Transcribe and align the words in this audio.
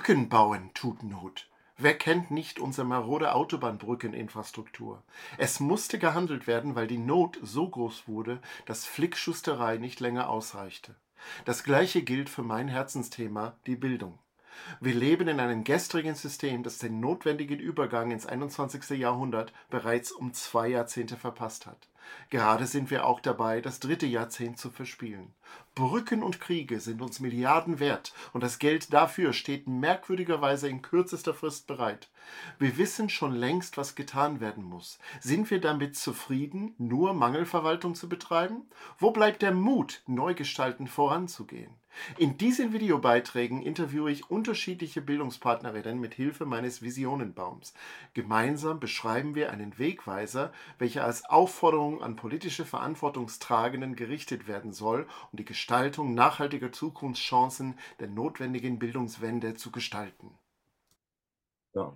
Brücken 0.00 0.30
bauen 0.30 0.70
tut 0.72 1.02
Not. 1.02 1.46
Wer 1.76 1.92
kennt 1.92 2.30
nicht 2.30 2.58
unsere 2.58 2.86
marode 2.86 3.34
Autobahnbrückeninfrastruktur? 3.34 5.02
Es 5.36 5.60
musste 5.60 5.98
gehandelt 5.98 6.46
werden, 6.46 6.74
weil 6.74 6.86
die 6.86 6.96
Not 6.96 7.38
so 7.42 7.68
groß 7.68 8.08
wurde, 8.08 8.40
dass 8.64 8.86
Flickschusterei 8.86 9.76
nicht 9.76 10.00
länger 10.00 10.30
ausreichte. 10.30 10.94
Das 11.44 11.64
gleiche 11.64 12.00
gilt 12.00 12.30
für 12.30 12.42
mein 12.42 12.68
Herzensthema, 12.68 13.58
die 13.66 13.76
Bildung. 13.76 14.18
Wir 14.80 14.94
leben 14.94 15.28
in 15.28 15.38
einem 15.38 15.64
gestrigen 15.64 16.14
System, 16.14 16.62
das 16.62 16.78
den 16.78 17.00
notwendigen 17.00 17.58
Übergang 17.58 18.10
ins 18.10 18.24
21. 18.24 18.98
Jahrhundert 18.98 19.52
bereits 19.68 20.12
um 20.12 20.32
zwei 20.32 20.68
Jahrzehnte 20.68 21.18
verpasst 21.18 21.66
hat. 21.66 21.89
Gerade 22.30 22.66
sind 22.66 22.90
wir 22.90 23.06
auch 23.06 23.20
dabei, 23.20 23.60
das 23.60 23.80
dritte 23.80 24.06
Jahrzehnt 24.06 24.58
zu 24.58 24.70
verspielen. 24.70 25.32
Brücken 25.74 26.22
und 26.22 26.40
Kriege 26.40 26.80
sind 26.80 27.00
uns 27.00 27.20
Milliarden 27.20 27.80
wert 27.80 28.12
und 28.32 28.42
das 28.42 28.58
Geld 28.58 28.92
dafür 28.92 29.32
steht 29.32 29.66
merkwürdigerweise 29.66 30.68
in 30.68 30.82
kürzester 30.82 31.32
Frist 31.32 31.66
bereit. 31.66 32.10
Wir 32.58 32.76
wissen 32.76 33.08
schon 33.08 33.34
längst, 33.34 33.76
was 33.76 33.94
getan 33.94 34.40
werden 34.40 34.64
muss. 34.64 34.98
Sind 35.20 35.50
wir 35.50 35.60
damit 35.60 35.96
zufrieden, 35.96 36.74
nur 36.78 37.14
Mangelverwaltung 37.14 37.94
zu 37.94 38.08
betreiben? 38.08 38.68
Wo 38.98 39.10
bleibt 39.10 39.42
der 39.42 39.52
Mut, 39.52 40.02
Neugestalten 40.06 40.86
voranzugehen? 40.86 41.80
In 42.16 42.38
diesen 42.38 42.72
Videobeiträgen 42.72 43.62
interviewe 43.62 44.12
ich 44.12 44.30
unterschiedliche 44.30 45.00
Bildungspartnerinnen 45.00 45.98
mit 45.98 46.14
Hilfe 46.14 46.46
meines 46.46 46.82
Visionenbaums. 46.82 47.74
Gemeinsam 48.14 48.78
beschreiben 48.78 49.34
wir 49.34 49.50
einen 49.50 49.78
Wegweiser, 49.78 50.52
welcher 50.78 51.04
als 51.04 51.24
Aufforderung 51.24 51.89
an 51.98 52.16
politische 52.16 52.64
Verantwortungstragenden 52.64 53.96
gerichtet 53.96 54.46
werden 54.46 54.72
soll, 54.72 55.08
um 55.32 55.36
die 55.36 55.44
Gestaltung 55.44 56.14
nachhaltiger 56.14 56.72
Zukunftschancen 56.72 57.78
der 57.98 58.08
notwendigen 58.08 58.78
Bildungswende 58.78 59.54
zu 59.54 59.70
gestalten. 59.72 60.38
Ja. 61.74 61.92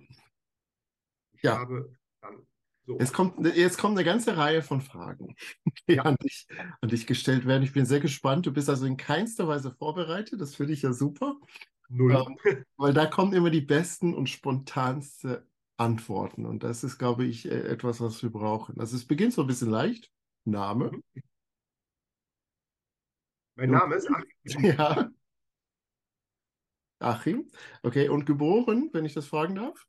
ja. 1.41 1.59
Habe 1.59 1.97
dann 2.21 2.45
so. 2.85 2.97
Es 2.99 3.13
kommt, 3.13 3.43
jetzt 3.55 3.79
kommt 3.79 3.97
eine 3.97 4.05
ganze 4.05 4.37
Reihe 4.37 4.61
von 4.61 4.79
Fragen, 4.79 5.35
die 5.87 5.95
ja. 5.95 6.03
an, 6.03 6.15
dich, 6.21 6.47
an 6.81 6.89
dich 6.89 7.07
gestellt 7.07 7.45
werden. 7.45 7.63
Ich 7.63 7.73
bin 7.73 7.85
sehr 7.85 7.99
gespannt. 7.99 8.45
Du 8.45 8.53
bist 8.53 8.69
also 8.69 8.85
in 8.85 8.97
keinster 8.97 9.47
Weise 9.47 9.71
vorbereitet. 9.71 10.39
Das 10.39 10.55
finde 10.55 10.73
ich 10.73 10.83
ja 10.83 10.93
super. 10.93 11.35
Null. 11.89 12.15
Ähm, 12.15 12.59
weil 12.77 12.93
da 12.93 13.07
kommen 13.07 13.33
immer 13.33 13.49
die 13.49 13.61
besten 13.61 14.13
und 14.13 14.29
spontansten 14.29 15.37
Antworten. 15.77 16.45
Und 16.45 16.63
das 16.63 16.83
ist, 16.83 16.97
glaube 16.97 17.25
ich, 17.25 17.45
äh, 17.45 17.67
etwas, 17.67 18.01
was 18.01 18.21
wir 18.23 18.29
brauchen. 18.29 18.79
Also 18.79 18.95
es 18.95 19.05
beginnt 19.05 19.33
so 19.33 19.41
ein 19.41 19.47
bisschen 19.47 19.69
leicht. 19.69 20.11
Name. 20.45 20.91
Mhm. 20.91 21.23
Mein 23.57 23.71
Name 23.71 23.95
ist 23.95 24.09
Achim. 24.09 24.29
Ja. 24.77 25.09
Achim. 26.99 27.49
Okay, 27.83 28.09
und 28.09 28.25
geboren, 28.25 28.89
wenn 28.93 29.05
ich 29.05 29.13
das 29.13 29.27
fragen 29.27 29.55
darf? 29.55 29.85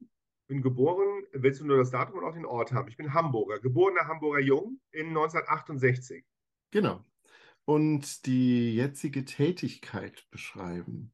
bin 0.46 0.62
geboren, 0.62 1.24
willst 1.32 1.60
du 1.60 1.66
nur 1.66 1.78
das 1.78 1.90
Datum 1.90 2.18
und 2.18 2.24
auch 2.24 2.34
den 2.34 2.46
Ort 2.46 2.72
haben? 2.72 2.88
Ich 2.88 2.96
bin 2.96 3.12
Hamburger, 3.12 3.58
geborener 3.58 4.06
Hamburger 4.06 4.40
Jung 4.40 4.80
in 4.92 5.08
1968. 5.08 6.24
Genau. 6.70 7.04
Und 7.64 8.26
die 8.26 8.74
jetzige 8.74 9.24
Tätigkeit 9.24 10.26
beschreiben. 10.30 11.12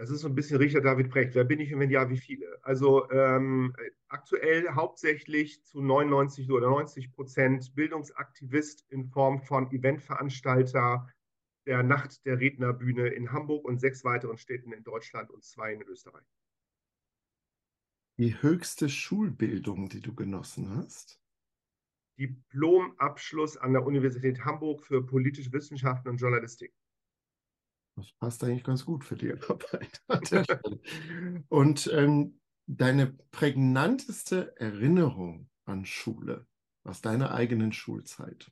Das 0.00 0.10
ist 0.10 0.22
so 0.22 0.28
ein 0.28 0.34
bisschen 0.34 0.56
Richard 0.56 0.84
David 0.84 1.10
Precht. 1.10 1.34
Wer 1.34 1.44
bin 1.44 1.60
ich 1.60 1.74
und 1.74 1.80
wenn 1.80 1.90
ja, 1.90 2.08
wie 2.08 2.16
viele? 2.16 2.58
Also 2.62 3.10
ähm, 3.10 3.74
aktuell 4.08 4.70
hauptsächlich 4.70 5.62
zu 5.64 5.82
99 5.82 6.50
oder 6.50 6.70
90 6.70 7.12
Prozent 7.12 7.74
Bildungsaktivist 7.74 8.86
in 8.88 9.04
Form 9.04 9.42
von 9.42 9.70
Eventveranstalter 9.70 11.06
der 11.66 11.82
Nacht 11.82 12.24
der 12.24 12.40
Rednerbühne 12.40 13.08
in 13.08 13.32
Hamburg 13.32 13.66
und 13.66 13.78
sechs 13.80 14.02
weiteren 14.04 14.38
Städten 14.38 14.72
in 14.72 14.82
Deutschland 14.82 15.30
und 15.30 15.44
zwei 15.44 15.74
in 15.74 15.82
Österreich 15.82 16.24
die 18.20 18.42
höchste 18.42 18.90
Schulbildung, 18.90 19.88
die 19.88 20.02
du 20.02 20.14
genossen 20.14 20.76
hast? 20.76 21.18
Diplomabschluss 22.18 23.56
an 23.56 23.72
der 23.72 23.86
Universität 23.86 24.44
Hamburg 24.44 24.82
für 24.84 25.06
politische 25.06 25.50
Wissenschaften 25.54 26.10
und 26.10 26.18
Journalistik. 26.18 26.74
Das 27.96 28.12
passt 28.12 28.42
eigentlich 28.44 28.64
ganz 28.64 28.84
gut 28.84 29.04
für 29.04 29.16
die 29.16 29.32
Arbeit. 29.48 30.02
und 31.48 31.90
ähm, 31.92 32.40
deine 32.66 33.18
prägnanteste 33.30 34.56
Erinnerung 34.56 35.48
an 35.64 35.84
Schule 35.84 36.46
aus 36.84 37.00
deiner 37.00 37.32
eigenen 37.32 37.72
Schulzeit? 37.72 38.50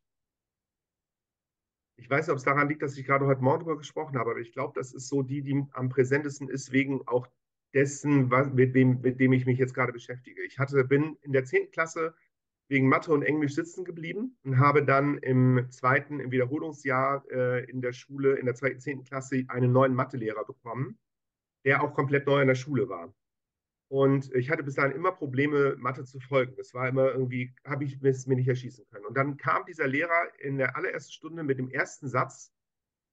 Ich 1.96 2.08
weiß 2.08 2.26
nicht, 2.26 2.32
ob 2.32 2.38
es 2.38 2.44
daran 2.44 2.68
liegt, 2.68 2.82
dass 2.82 2.96
ich 2.96 3.04
gerade 3.04 3.26
heute 3.26 3.42
Morgen 3.42 3.60
darüber 3.60 3.78
gesprochen 3.78 4.18
habe, 4.18 4.30
aber 4.30 4.40
ich 4.40 4.52
glaube, 4.52 4.72
das 4.76 4.92
ist 4.92 5.08
so 5.08 5.22
die, 5.22 5.42
die 5.42 5.64
am 5.72 5.88
präsentesten 5.88 6.48
ist, 6.48 6.70
wegen 6.70 7.06
auch 7.08 7.26
dessen, 7.74 8.30
was, 8.30 8.52
mit, 8.52 8.74
dem, 8.74 9.00
mit 9.00 9.18
dem 9.20 9.32
ich 9.32 9.46
mich 9.46 9.58
jetzt 9.58 9.74
gerade 9.74 9.92
beschäftige. 9.92 10.42
Ich 10.44 10.58
hatte, 10.58 10.84
bin 10.84 11.16
in 11.22 11.32
der 11.32 11.44
10. 11.44 11.70
Klasse 11.70 12.14
wegen 12.68 12.88
Mathe 12.88 13.12
und 13.12 13.22
Englisch 13.22 13.54
sitzen 13.54 13.84
geblieben 13.84 14.36
und 14.44 14.58
habe 14.58 14.84
dann 14.84 15.18
im 15.18 15.66
zweiten, 15.70 16.20
im 16.20 16.30
Wiederholungsjahr 16.30 17.24
äh, 17.30 17.64
in 17.70 17.80
der 17.80 17.92
Schule, 17.92 18.36
in 18.36 18.46
der 18.46 18.54
zweiten, 18.54 18.80
10. 18.80 19.04
Klasse, 19.04 19.44
einen 19.48 19.72
neuen 19.72 19.94
Mathelehrer 19.94 20.44
bekommen, 20.44 20.98
der 21.64 21.82
auch 21.82 21.94
komplett 21.94 22.26
neu 22.26 22.40
in 22.42 22.48
der 22.48 22.54
Schule 22.54 22.88
war. 22.88 23.12
Und 23.90 24.34
ich 24.34 24.50
hatte 24.50 24.62
bis 24.62 24.74
dahin 24.74 24.92
immer 24.92 25.12
Probleme, 25.12 25.74
Mathe 25.78 26.04
zu 26.04 26.20
folgen. 26.20 26.54
Das 26.56 26.74
war 26.74 26.88
immer 26.88 27.10
irgendwie, 27.10 27.54
habe 27.64 27.84
ich 27.84 28.02
es 28.02 28.26
mir 28.26 28.36
nicht 28.36 28.48
erschießen 28.48 28.84
können. 28.90 29.06
Und 29.06 29.16
dann 29.16 29.38
kam 29.38 29.64
dieser 29.64 29.86
Lehrer 29.86 30.28
in 30.40 30.58
der 30.58 30.76
allerersten 30.76 31.12
Stunde 31.12 31.42
mit 31.42 31.58
dem 31.58 31.70
ersten 31.70 32.06
Satz 32.06 32.52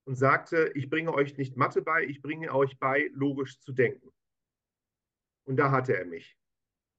und 0.06 0.16
sagte, 0.16 0.72
ich 0.76 0.90
bringe 0.90 1.14
euch 1.14 1.38
nicht 1.38 1.56
Mathe 1.56 1.82
bei, 1.82 2.04
ich 2.04 2.22
bringe 2.22 2.54
euch 2.54 2.78
bei, 2.78 3.10
logisch 3.14 3.60
zu 3.62 3.72
denken. 3.72 4.12
Und 5.46 5.56
da 5.56 5.72
hatte 5.72 5.98
er 5.98 6.06
mich. 6.06 6.38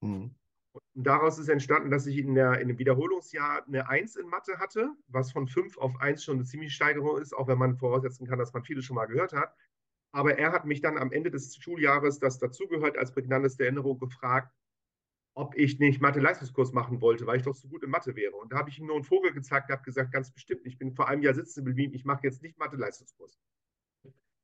Mhm. 0.01 0.35
Und 0.95 1.07
daraus 1.07 1.39
ist 1.39 1.49
entstanden, 1.49 1.91
dass 1.91 2.07
ich 2.07 2.19
in, 2.19 2.35
der, 2.35 2.61
in 2.61 2.69
dem 2.69 2.79
Wiederholungsjahr 2.79 3.67
eine 3.67 3.89
1 3.89 4.17
in 4.17 4.29
Mathe 4.29 4.59
hatte, 4.59 4.91
was 5.09 5.33
von 5.33 5.47
5 5.47 5.79
auf 5.79 6.01
1 6.01 6.25
schon 6.25 6.37
eine 6.37 6.45
ziemliche 6.45 6.73
Steigerung 6.73 7.21
ist, 7.21 7.35
auch 7.35 7.49
wenn 7.49 7.59
man 7.59 7.77
voraussetzen 7.77 8.27
kann, 8.27 8.39
dass 8.39 8.53
man 8.53 8.65
vieles 8.65 8.85
schon 8.85 8.97
mal 8.97 9.07
gehört 9.07 9.33
hat. 9.33 9.55
Aber 10.13 10.39
er 10.39 10.53
hat 10.53 10.65
mich 10.65 10.81
dann 10.81 10.99
am 10.99 11.13
Ende 11.13 11.31
des 11.31 11.57
Schuljahres, 11.57 12.19
das 12.19 12.39
dazugehört, 12.39 12.97
als 12.97 13.13
prägnanteste 13.13 13.65
Erinnerung 13.65 13.99
gefragt, 13.99 14.55
ob 15.35 15.55
ich 15.55 15.79
nicht 15.79 16.01
Mathe-Leistungskurs 16.01 16.73
machen 16.73 17.03
wollte, 17.03 17.27
weil 17.27 17.37
ich 17.37 17.43
doch 17.43 17.55
so 17.55 17.69
gut 17.69 17.85
in 17.85 17.91
Mathe 17.91 18.17
wäre. 18.17 18.35
Und 18.37 18.53
da 18.53 18.59
habe 18.59 18.71
ich 18.71 18.79
ihm 18.79 18.87
nur 18.87 18.97
einen 18.97 19.05
Vogel 19.05 19.33
gezeigt 19.33 19.69
und 19.69 19.75
habe 19.75 19.85
gesagt, 19.85 20.13
ganz 20.13 20.33
bestimmt, 20.33 20.63
ich 20.65 20.79
bin 20.79 20.95
vor 20.95 21.09
einem 21.09 21.23
Jahr 21.23 21.35
sitzen 21.35 21.65
geblieben, 21.65 21.93
ich 21.93 22.07
mache 22.07 22.23
jetzt 22.23 22.43
nicht 22.43 22.59
Mathe-Leistungskurs. 22.59 23.39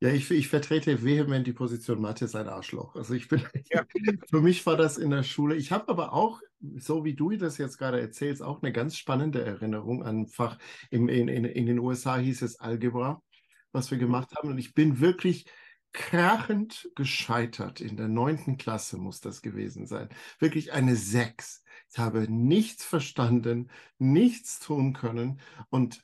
Ja, 0.03 0.09
ich, 0.09 0.29
ich 0.33 0.49
vertrete 0.49 1.05
vehement 1.05 1.47
die 1.47 1.53
Position, 1.53 2.01
Mathe 2.01 2.25
ist 2.25 2.35
ein 2.35 2.49
Arschloch. 2.49 2.97
Also 2.97 3.15
ich 3.15 3.29
bin, 3.29 3.41
ja. 3.71 3.85
für 4.29 4.41
mich 4.41 4.67
war 4.67 4.77
das 4.77 4.99
in 4.99 5.11
der 5.11 5.23
Schule. 5.23 5.55
Ich 5.55 5.71
habe 5.71 5.89
aber 5.89 6.13
auch, 6.13 6.41
so 6.77 7.05
wie 7.05 7.15
du 7.15 7.31
das 7.37 7.57
jetzt 7.57 7.79
gerade 7.79 8.01
erzählst, 8.01 8.43
auch 8.43 8.63
eine 8.63 8.73
ganz 8.73 8.97
spannende 8.97 9.45
Erinnerung 9.45 10.03
an 10.03 10.27
Fach. 10.27 10.59
Im, 10.91 11.09
in, 11.09 11.29
in, 11.29 11.45
in 11.45 11.67
den 11.67 11.79
USA 11.79 12.17
hieß 12.17 12.43
es 12.43 12.59
Algebra, 12.59 13.23
was 13.71 13.93
wir 13.93 13.99
gemacht 13.99 14.35
haben. 14.35 14.49
Und 14.49 14.59
ich 14.59 14.75
bin 14.75 14.99
wirklich 14.99 15.47
krachend 15.93 16.91
gescheitert. 16.97 17.81
In 17.81 17.97
der 17.97 18.09
neunten 18.09 18.57
Klasse 18.57 18.99
muss 18.99 19.21
das 19.21 19.41
gewesen 19.41 19.87
sein. 19.87 20.09
Wirklich 20.41 20.73
eine 20.73 20.97
Sechs. 20.97 21.63
Ich 21.93 21.99
habe 21.99 22.27
nichts 22.29 22.85
verstanden, 22.85 23.71
nichts 23.99 24.59
tun 24.59 24.95
können. 24.95 25.39
Und 25.71 26.03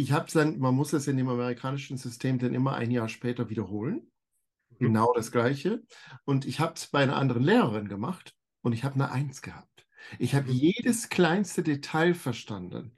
ich 0.00 0.12
habe 0.12 0.26
es 0.26 0.32
dann, 0.32 0.58
man 0.58 0.74
muss 0.74 0.92
es 0.92 1.06
in 1.06 1.16
dem 1.16 1.28
amerikanischen 1.28 1.96
System 1.96 2.38
dann 2.38 2.54
immer 2.54 2.74
ein 2.74 2.90
Jahr 2.90 3.08
später 3.08 3.50
wiederholen. 3.50 4.10
Mhm. 4.70 4.86
Genau 4.86 5.12
das 5.14 5.30
Gleiche. 5.30 5.82
Und 6.24 6.46
ich 6.46 6.60
habe 6.60 6.74
es 6.74 6.86
bei 6.86 7.02
einer 7.02 7.16
anderen 7.16 7.42
Lehrerin 7.42 7.88
gemacht 7.88 8.34
und 8.62 8.72
ich 8.72 8.84
habe 8.84 8.94
eine 8.94 9.10
Eins 9.12 9.42
gehabt. 9.42 9.86
Ich 10.18 10.34
habe 10.34 10.50
mhm. 10.50 10.56
jedes 10.56 11.08
kleinste 11.08 11.62
Detail 11.62 12.14
verstanden. 12.14 12.96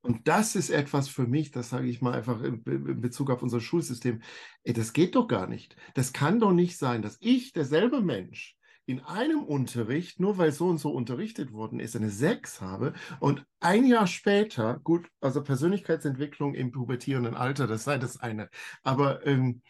Und 0.00 0.28
das 0.28 0.54
ist 0.54 0.70
etwas 0.70 1.08
für 1.08 1.26
mich, 1.26 1.50
das 1.50 1.70
sage 1.70 1.88
ich 1.88 2.02
mal 2.02 2.14
einfach 2.14 2.40
in 2.42 2.62
Bezug 3.00 3.30
auf 3.30 3.42
unser 3.42 3.60
Schulsystem. 3.60 4.22
Ey, 4.62 4.74
das 4.74 4.92
geht 4.92 5.16
doch 5.16 5.26
gar 5.26 5.48
nicht. 5.48 5.74
Das 5.94 6.12
kann 6.12 6.38
doch 6.38 6.52
nicht 6.52 6.76
sein, 6.78 7.02
dass 7.02 7.16
ich, 7.20 7.52
derselbe 7.52 8.00
Mensch, 8.00 8.56
in 8.86 9.00
einem 9.00 9.42
Unterricht, 9.42 10.18
nur 10.18 10.38
weil 10.38 10.52
so 10.52 10.66
und 10.66 10.78
so 10.78 10.90
unterrichtet 10.90 11.52
worden 11.52 11.80
ist, 11.80 11.94
eine 11.94 12.10
6 12.10 12.60
habe 12.60 12.94
und 13.20 13.44
ein 13.60 13.84
Jahr 13.84 14.06
später, 14.06 14.80
gut, 14.82 15.08
also 15.20 15.42
Persönlichkeitsentwicklung 15.42 16.54
im 16.54 16.72
pubertierenden 16.72 17.36
Alter, 17.36 17.66
das 17.66 17.84
sei 17.84 17.98
das 17.98 18.18
eine, 18.18 18.48
aber 18.82 19.24
ähm, 19.26 19.62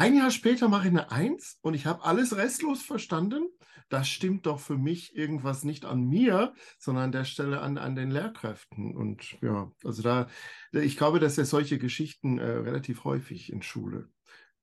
ein 0.00 0.14
Jahr 0.14 0.30
später 0.30 0.68
mache 0.68 0.86
ich 0.86 0.92
eine 0.92 1.10
1 1.10 1.58
und 1.60 1.74
ich 1.74 1.86
habe 1.86 2.04
alles 2.04 2.36
restlos 2.36 2.82
verstanden. 2.82 3.48
Das 3.88 4.08
stimmt 4.08 4.46
doch 4.46 4.60
für 4.60 4.76
mich 4.76 5.16
irgendwas 5.16 5.64
nicht 5.64 5.84
an 5.84 6.04
mir, 6.04 6.54
sondern 6.78 7.04
an 7.04 7.12
der 7.12 7.24
Stelle 7.24 7.60
an, 7.62 7.78
an 7.78 7.96
den 7.96 8.10
Lehrkräften. 8.10 8.94
Und 8.94 9.40
ja, 9.40 9.72
also 9.82 10.02
da, 10.02 10.28
ich 10.72 10.96
glaube, 10.96 11.18
dass 11.18 11.36
es 11.36 11.50
solche 11.50 11.78
Geschichten 11.78 12.38
äh, 12.38 12.44
relativ 12.44 13.02
häufig 13.02 13.50
in 13.50 13.62
Schule 13.62 14.08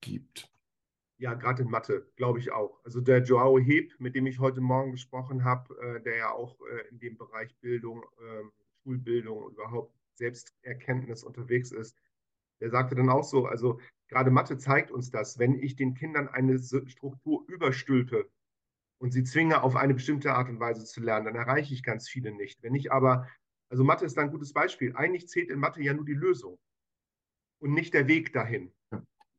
gibt. 0.00 0.48
Ja, 1.18 1.32
gerade 1.34 1.62
in 1.62 1.70
Mathe, 1.70 2.06
glaube 2.16 2.38
ich 2.38 2.52
auch. 2.52 2.78
Also 2.84 3.00
der 3.00 3.22
Joao 3.22 3.58
Heb, 3.58 3.98
mit 3.98 4.14
dem 4.14 4.26
ich 4.26 4.38
heute 4.38 4.60
Morgen 4.60 4.92
gesprochen 4.92 5.44
habe, 5.44 5.74
äh, 5.80 6.02
der 6.02 6.16
ja 6.16 6.30
auch 6.30 6.58
äh, 6.60 6.88
in 6.90 6.98
dem 6.98 7.16
Bereich 7.16 7.56
Bildung, 7.60 8.02
äh, 8.18 8.42
Schulbildung 8.82 9.42
und 9.44 9.54
überhaupt 9.54 9.94
Selbsterkenntnis 10.14 11.24
unterwegs 11.24 11.72
ist, 11.72 11.96
der 12.60 12.70
sagte 12.70 12.94
dann 12.94 13.08
auch 13.08 13.24
so, 13.24 13.46
also 13.46 13.80
gerade 14.08 14.30
Mathe 14.30 14.58
zeigt 14.58 14.90
uns 14.90 15.10
das, 15.10 15.38
wenn 15.38 15.54
ich 15.54 15.76
den 15.76 15.94
Kindern 15.94 16.28
eine 16.28 16.58
Struktur 16.58 17.44
überstülpe 17.48 18.30
und 18.98 19.12
sie 19.12 19.24
zwinge, 19.24 19.62
auf 19.62 19.76
eine 19.76 19.94
bestimmte 19.94 20.34
Art 20.34 20.48
und 20.50 20.60
Weise 20.60 20.84
zu 20.84 21.00
lernen, 21.00 21.26
dann 21.26 21.34
erreiche 21.34 21.72
ich 21.74 21.82
ganz 21.82 22.08
viele 22.08 22.32
nicht. 22.32 22.62
Wenn 22.62 22.74
ich 22.74 22.92
aber, 22.92 23.26
also 23.70 23.84
Mathe 23.84 24.04
ist 24.04 24.18
ein 24.18 24.30
gutes 24.30 24.52
Beispiel, 24.52 24.94
eigentlich 24.96 25.28
zählt 25.28 25.50
in 25.50 25.60
Mathe 25.60 25.82
ja 25.82 25.94
nur 25.94 26.04
die 26.04 26.14
Lösung 26.14 26.58
und 27.58 27.72
nicht 27.72 27.94
der 27.94 28.06
Weg 28.06 28.32
dahin. 28.32 28.72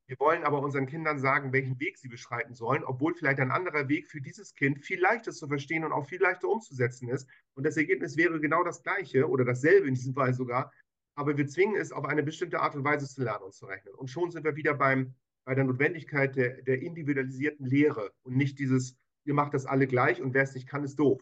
Wir 0.08 0.18
wollen 0.20 0.46
aber 0.46 0.62
unseren 0.62 0.86
Kindern 0.86 1.20
sagen, 1.20 1.52
welchen 1.52 1.80
Weg 1.82 1.98
sie 1.98 2.08
beschreiten 2.08 2.54
sollen, 2.54 2.86
obwohl 2.86 3.14
vielleicht 3.14 3.42
ein 3.42 3.52
anderer 3.52 3.90
Weg 3.90 4.08
für 4.08 4.22
dieses 4.22 4.54
Kind 4.54 4.80
viel 4.80 5.02
leichter 5.02 5.34
zu 5.34 5.48
verstehen 5.48 5.84
und 5.84 5.92
auch 5.92 6.08
viel 6.08 6.22
leichter 6.22 6.48
umzusetzen 6.48 7.10
ist. 7.10 7.28
Und 7.56 7.66
das 7.66 7.76
Ergebnis 7.76 8.16
wäre 8.16 8.40
genau 8.40 8.64
das 8.64 8.82
gleiche 8.82 9.28
oder 9.28 9.44
dasselbe 9.44 9.86
in 9.88 9.96
diesem 9.96 10.14
Fall 10.14 10.34
sogar. 10.34 10.72
Aber 11.16 11.38
wir 11.38 11.48
zwingen 11.48 11.76
es, 11.76 11.92
auf 11.92 12.06
eine 12.06 12.24
bestimmte 12.24 12.62
Art 12.62 12.76
und 12.76 12.86
Weise 12.86 13.06
zu 13.06 13.22
lernen 13.22 13.44
und 13.44 13.54
zu 13.54 13.66
rechnen. 13.66 13.94
Und 13.96 14.10
schon 14.10 14.32
sind 14.32 14.46
wir 14.46 14.56
wieder 14.56 14.76
beim, 14.76 15.14
bei 15.44 15.56
der 15.56 15.66
Notwendigkeit 15.66 16.38
der, 16.38 16.62
der 16.62 16.82
individualisierten 16.82 17.66
Lehre 17.66 18.14
und 18.24 18.38
nicht 18.38 18.60
dieses, 18.60 18.96
ihr 19.26 19.34
macht 19.34 19.54
das 19.54 19.66
alle 19.66 19.88
gleich 19.88 20.22
und 20.22 20.34
wer 20.34 20.44
es 20.44 20.54
nicht 20.54 20.68
kann, 20.68 20.86
ist 20.86 21.00
doof. 21.00 21.22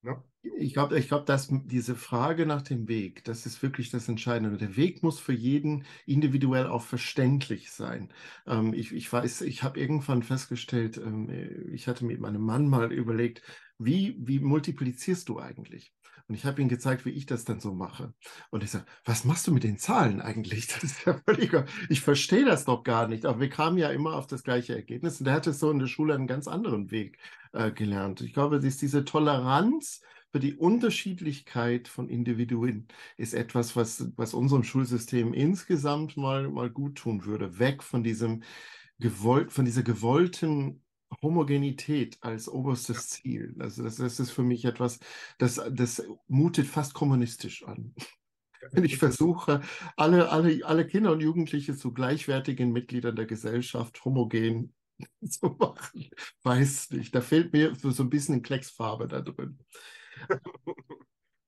Ne? 0.00 0.22
Ich 0.58 0.74
glaube, 0.74 0.98
ich 0.98 1.08
glaub, 1.08 1.26
dass 1.26 1.48
diese 1.50 1.94
Frage 1.94 2.46
nach 2.46 2.62
dem 2.62 2.86
Weg, 2.88 3.24
das 3.24 3.46
ist 3.46 3.62
wirklich 3.62 3.90
das 3.90 4.08
Entscheidende. 4.08 4.56
Der 4.58 4.76
Weg 4.76 5.02
muss 5.02 5.18
für 5.18 5.32
jeden 5.32 5.84
individuell 6.06 6.66
auch 6.66 6.82
verständlich 6.82 7.70
sein. 7.70 8.12
Ähm, 8.46 8.74
ich, 8.74 8.92
ich 8.92 9.10
weiß, 9.12 9.42
ich 9.42 9.62
habe 9.62 9.80
irgendwann 9.80 10.22
festgestellt, 10.22 10.98
ähm, 10.98 11.28
ich 11.72 11.88
hatte 11.88 12.04
mit 12.04 12.20
meinem 12.20 12.42
Mann 12.42 12.68
mal 12.68 12.92
überlegt, 12.92 13.42
wie, 13.78 14.16
wie 14.18 14.38
multiplizierst 14.38 15.28
du 15.28 15.40
eigentlich? 15.40 15.92
Und 16.26 16.34
ich 16.34 16.46
habe 16.46 16.62
ihm 16.62 16.68
gezeigt, 16.68 17.04
wie 17.04 17.10
ich 17.10 17.26
das 17.26 17.44
dann 17.44 17.60
so 17.60 17.74
mache. 17.74 18.14
Und 18.50 18.64
ich 18.64 18.70
sage, 18.70 18.86
was 19.04 19.24
machst 19.24 19.46
du 19.46 19.52
mit 19.52 19.62
den 19.62 19.78
Zahlen 19.78 20.20
eigentlich? 20.22 20.66
Das 20.74 20.82
ist 20.82 21.04
ja 21.04 21.20
völlig, 21.26 21.52
ich 21.88 22.00
verstehe 22.00 22.44
das 22.44 22.64
doch 22.64 22.82
gar 22.82 23.08
nicht. 23.08 23.26
Aber 23.26 23.40
wir 23.40 23.50
kamen 23.50 23.76
ja 23.76 23.90
immer 23.90 24.14
auf 24.14 24.26
das 24.26 24.42
gleiche 24.42 24.74
Ergebnis. 24.74 25.18
Und 25.18 25.26
der 25.26 25.34
hatte 25.34 25.52
so 25.52 25.70
in 25.70 25.78
der 25.78 25.86
Schule 25.86 26.14
einen 26.14 26.26
ganz 26.26 26.48
anderen 26.48 26.90
Weg 26.90 27.18
äh, 27.52 27.70
gelernt. 27.72 28.22
Ich 28.22 28.32
glaube, 28.32 28.56
es 28.56 28.64
ist 28.64 28.80
diese 28.80 29.04
Toleranz 29.04 30.00
die 30.38 30.54
Unterschiedlichkeit 30.54 31.88
von 31.88 32.08
Individuen 32.08 32.88
ist 33.16 33.34
etwas, 33.34 33.76
was, 33.76 34.12
was 34.16 34.34
unserem 34.34 34.64
Schulsystem 34.64 35.32
insgesamt 35.34 36.16
mal, 36.16 36.48
mal 36.50 36.70
gut 36.70 36.96
tun 36.96 37.24
würde. 37.24 37.58
Weg 37.58 37.82
von 37.82 38.02
diesem 38.02 38.42
gewollt, 38.98 39.52
von 39.52 39.64
dieser 39.64 39.82
gewollten 39.82 40.82
Homogenität 41.22 42.18
als 42.20 42.48
oberstes 42.48 43.08
Ziel. 43.08 43.54
Also 43.58 43.82
das, 43.84 43.96
das 43.96 44.20
ist 44.20 44.30
für 44.30 44.42
mich 44.42 44.64
etwas, 44.64 44.98
das, 45.38 45.60
das 45.70 46.02
mutet 46.28 46.66
fast 46.66 46.94
kommunistisch 46.94 47.64
an. 47.64 47.94
Wenn 48.72 48.84
ich 48.84 48.96
versuche, 48.96 49.60
alle, 49.96 50.30
alle, 50.30 50.64
alle 50.64 50.86
Kinder 50.86 51.12
und 51.12 51.20
Jugendliche 51.20 51.76
zu 51.76 51.92
gleichwertigen 51.92 52.72
Mitgliedern 52.72 53.14
der 53.14 53.26
Gesellschaft 53.26 54.04
homogen 54.04 54.74
zu 55.28 55.56
machen, 55.58 56.10
weiß 56.42 56.90
nicht. 56.90 57.14
Da 57.14 57.20
fehlt 57.20 57.52
mir 57.52 57.74
so 57.74 58.02
ein 58.02 58.10
bisschen 58.10 58.42
Klecksfarbe 58.42 59.06
da 59.08 59.20
drin. 59.20 59.58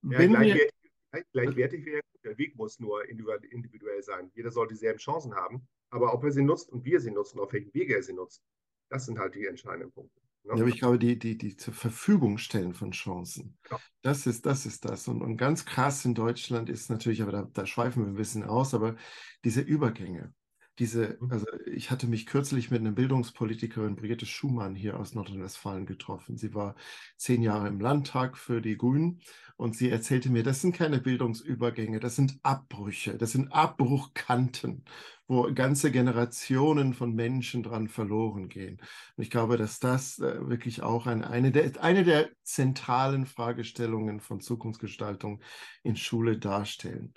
Ja, 0.09 0.19
gleichwertig, 0.19 0.71
wir, 1.11 1.25
gleichwertig 1.33 1.85
wäre 1.85 2.01
der 2.23 2.39
Weg 2.39 2.57
muss 2.57 2.79
nur 2.79 3.09
individuell 3.09 4.03
sein. 4.03 4.31
Jeder 4.35 4.51
soll 4.51 4.69
dieselben 4.69 4.99
Chancen 4.99 5.35
haben, 5.35 5.67
aber 5.91 6.13
ob 6.13 6.23
er 6.25 6.31
sie 6.31 6.43
nutzt 6.43 6.71
und 6.71 6.85
wie 6.85 6.95
er 6.95 7.01
sie 7.01 7.11
nutzt 7.11 7.35
und 7.35 7.41
auf 7.41 7.53
welchem 7.53 7.73
Wege 7.75 7.97
er 7.97 8.03
sie 8.03 8.13
nutzt, 8.13 8.43
das 8.89 9.07
sind 9.07 9.19
halt 9.19 9.35
die 9.35 9.47
entscheidenden 9.47 9.91
Punkte. 9.91 10.21
Ne? 10.45 10.55
Ja, 10.55 10.61
aber 10.61 10.69
ich 10.69 10.79
glaube, 10.79 10.99
die, 10.99 11.19
die, 11.19 11.37
die 11.37 11.57
zur 11.57 11.75
Verfügung 11.75 12.39
stellen 12.39 12.73
von 12.73 12.93
Chancen, 12.93 13.59
ja. 13.69 13.81
das 14.03 14.27
ist 14.27 14.47
das. 14.47 14.65
Ist 14.65 14.85
das. 14.85 15.09
Und, 15.09 15.23
und 15.23 15.37
ganz 15.37 15.65
krass 15.65 16.05
in 16.05 16.15
Deutschland 16.15 16.69
ist 16.69 16.89
natürlich, 16.89 17.23
aber 17.23 17.33
da, 17.33 17.51
da 17.53 17.67
schweifen 17.67 18.05
wir 18.05 18.09
ein 18.09 18.15
bisschen 18.15 18.45
aus, 18.45 18.75
aber 18.75 18.97
diese 19.45 19.61
Übergänge. 19.61 20.33
Diese, 20.79 21.17
mhm. 21.21 21.33
also 21.33 21.47
ich 21.65 21.91
hatte 21.91 22.07
mich 22.07 22.27
kürzlich 22.27 22.71
mit 22.71 22.81
einer 22.81 22.93
Bildungspolitikerin, 22.93 23.97
Brigitte 23.97 24.27
Schumann, 24.27 24.75
hier 24.75 24.99
aus 24.99 25.15
Nordrhein-Westfalen 25.15 25.87
getroffen. 25.87 26.37
Sie 26.37 26.55
war 26.55 26.75
zehn 27.17 27.43
Jahre 27.43 27.69
im 27.69 27.81
Landtag 27.81 28.37
für 28.37 28.61
die 28.61 28.77
Grünen 28.77 29.21
und 29.57 29.75
sie 29.75 29.89
erzählte 29.89 30.31
mir, 30.31 30.43
das 30.43 30.61
sind 30.61 30.75
keine 30.75 30.99
Bildungsübergänge, 31.01 31.99
das 31.99 32.17
sind 32.17 32.39
Abbrüche, 32.43 33.17
das 33.17 33.33
sind 33.33 33.53
Abbruchkanten, 33.53 34.85
wo 35.27 35.51
ganze 35.55 35.91
Generationen 35.91 36.93
von 36.93 37.15
Menschen 37.15 37.63
dran 37.63 37.89
verloren 37.89 38.49
gehen. 38.49 38.79
Und 39.17 39.23
ich 39.23 39.31
glaube, 39.31 39.57
dass 39.57 39.81
das 39.81 40.19
äh, 40.19 40.49
wirklich 40.49 40.83
auch 40.83 41.07
ein, 41.07 41.25
eine, 41.25 41.53
der, 41.53 41.83
eine 41.83 42.05
der 42.05 42.29
zentralen 42.43 43.25
Fragestellungen 43.25 44.21
von 44.21 44.41
Zukunftsgestaltung 44.41 45.41
in 45.83 45.97
Schule 45.97 46.39
darstellen. 46.39 47.15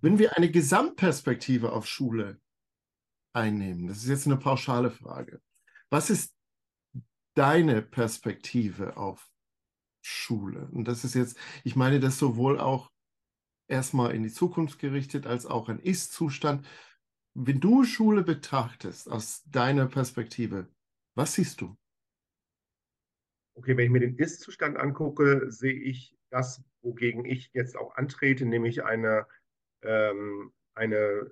Wenn 0.00 0.18
wir 0.18 0.36
eine 0.36 0.50
Gesamtperspektive 0.50 1.72
auf 1.72 1.86
Schule 1.86 2.40
einnehmen? 3.32 3.86
Das 3.86 3.98
ist 3.98 4.08
jetzt 4.08 4.26
eine 4.26 4.36
pauschale 4.36 4.90
Frage. 4.90 5.40
Was 5.90 6.10
ist 6.10 6.34
deine 7.34 7.82
Perspektive 7.82 8.96
auf 8.96 9.30
Schule? 10.02 10.68
Und 10.72 10.88
das 10.88 11.04
ist 11.04 11.14
jetzt, 11.14 11.38
ich 11.64 11.76
meine 11.76 12.00
das 12.00 12.18
sowohl 12.18 12.60
auch 12.60 12.90
erstmal 13.68 14.14
in 14.14 14.22
die 14.22 14.32
Zukunft 14.32 14.78
gerichtet 14.78 15.26
als 15.26 15.46
auch 15.46 15.68
ein 15.68 15.78
Ist-Zustand. 15.78 16.66
Wenn 17.34 17.60
du 17.60 17.84
Schule 17.84 18.22
betrachtest 18.22 19.10
aus 19.10 19.42
deiner 19.44 19.86
Perspektive, 19.86 20.68
was 21.14 21.34
siehst 21.34 21.60
du? 21.60 21.76
Okay, 23.54 23.76
wenn 23.76 23.84
ich 23.84 23.90
mir 23.90 24.00
den 24.00 24.16
Ist-Zustand 24.16 24.76
angucke, 24.76 25.50
sehe 25.50 25.74
ich 25.74 26.16
das, 26.30 26.62
wogegen 26.80 27.24
ich 27.24 27.50
jetzt 27.52 27.76
auch 27.76 27.94
antrete, 27.96 28.46
nämlich 28.46 28.84
eine, 28.84 29.26
ähm, 29.82 30.52
eine 30.74 31.30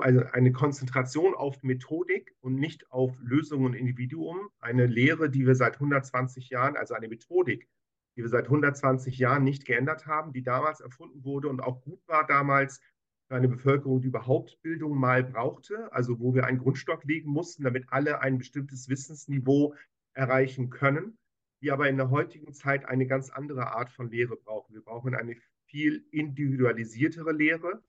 also 0.00 0.24
eine 0.32 0.52
Konzentration 0.52 1.34
auf 1.34 1.62
Methodik 1.62 2.34
und 2.40 2.56
nicht 2.56 2.90
auf 2.90 3.16
Lösung 3.20 3.64
und 3.64 3.74
Individuum. 3.74 4.50
Eine 4.60 4.86
Lehre, 4.86 5.30
die 5.30 5.46
wir 5.46 5.54
seit 5.54 5.74
120 5.74 6.50
Jahren, 6.50 6.76
also 6.76 6.94
eine 6.94 7.08
Methodik, 7.08 7.68
die 8.16 8.22
wir 8.22 8.28
seit 8.28 8.44
120 8.44 9.18
Jahren 9.18 9.44
nicht 9.44 9.64
geändert 9.64 10.06
haben, 10.06 10.32
die 10.32 10.42
damals 10.42 10.80
erfunden 10.80 11.24
wurde 11.24 11.48
und 11.48 11.60
auch 11.62 11.80
gut 11.82 12.00
war 12.06 12.26
damals 12.26 12.80
für 13.28 13.36
eine 13.36 13.48
Bevölkerung, 13.48 14.02
die 14.02 14.08
überhaupt 14.08 14.60
Bildung 14.62 14.98
mal 14.98 15.24
brauchte, 15.24 15.90
also 15.92 16.20
wo 16.20 16.34
wir 16.34 16.44
einen 16.44 16.58
Grundstock 16.58 17.04
legen 17.04 17.30
mussten, 17.30 17.64
damit 17.64 17.86
alle 17.88 18.20
ein 18.20 18.38
bestimmtes 18.38 18.88
Wissensniveau 18.88 19.74
erreichen 20.12 20.70
können, 20.70 21.18
die 21.62 21.70
aber 21.70 21.88
in 21.88 21.96
der 21.96 22.10
heutigen 22.10 22.52
Zeit 22.52 22.84
eine 22.84 23.06
ganz 23.06 23.30
andere 23.30 23.68
Art 23.68 23.90
von 23.90 24.10
Lehre 24.10 24.36
brauchen. 24.36 24.74
Wir 24.74 24.82
brauchen 24.82 25.14
eine 25.14 25.36
viel 25.66 26.06
individualisiertere 26.10 27.32
Lehre. 27.32 27.82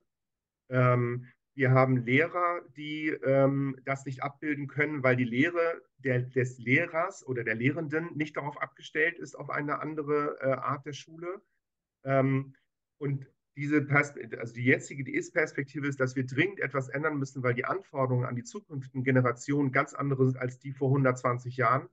Ähm, 0.70 1.28
wir 1.56 1.72
haben 1.72 1.98
Lehrer, 1.98 2.62
die 2.76 3.08
ähm, 3.10 3.78
das 3.86 4.06
nicht 4.06 4.22
abbilden 4.22 4.68
können, 4.68 5.04
weil 5.04 5.16
die 5.16 5.24
Lehre 5.24 5.82
der, 5.98 6.22
des 6.22 6.58
Lehrers 6.58 7.26
oder 7.26 7.44
der 7.46 7.56
Lehrenden 7.56 8.16
nicht 8.16 8.36
darauf 8.36 8.62
abgestellt 8.62 9.18
ist, 9.18 9.36
auf 9.36 9.50
eine 9.50 9.80
andere 9.80 10.38
äh, 10.42 10.52
Art 10.52 10.86
der 10.86 10.94
Schule. 10.94 11.42
Ähm, 12.04 12.56
und 12.98 13.26
diese 13.56 13.88
also 13.90 14.54
die 14.54 14.66
jetzige, 14.66 15.06
die 15.06 15.16
Ist-Perspektive 15.16 15.88
ist, 15.88 16.02
dass 16.02 16.18
wir 16.18 16.26
dringend 16.26 16.60
etwas 16.60 16.90
ändern 16.90 17.18
müssen, 17.18 17.42
weil 17.42 17.54
die 17.54 17.64
Anforderungen 17.64 18.26
an 18.26 18.36
die 18.36 18.44
zukünftigen 18.44 19.06
Generationen 19.06 19.72
ganz 19.72 19.94
andere 19.94 20.26
sind 20.26 20.38
als 20.38 20.60
die 20.60 20.74
vor 20.74 20.90
120 20.90 21.56
Jahren, 21.56 21.88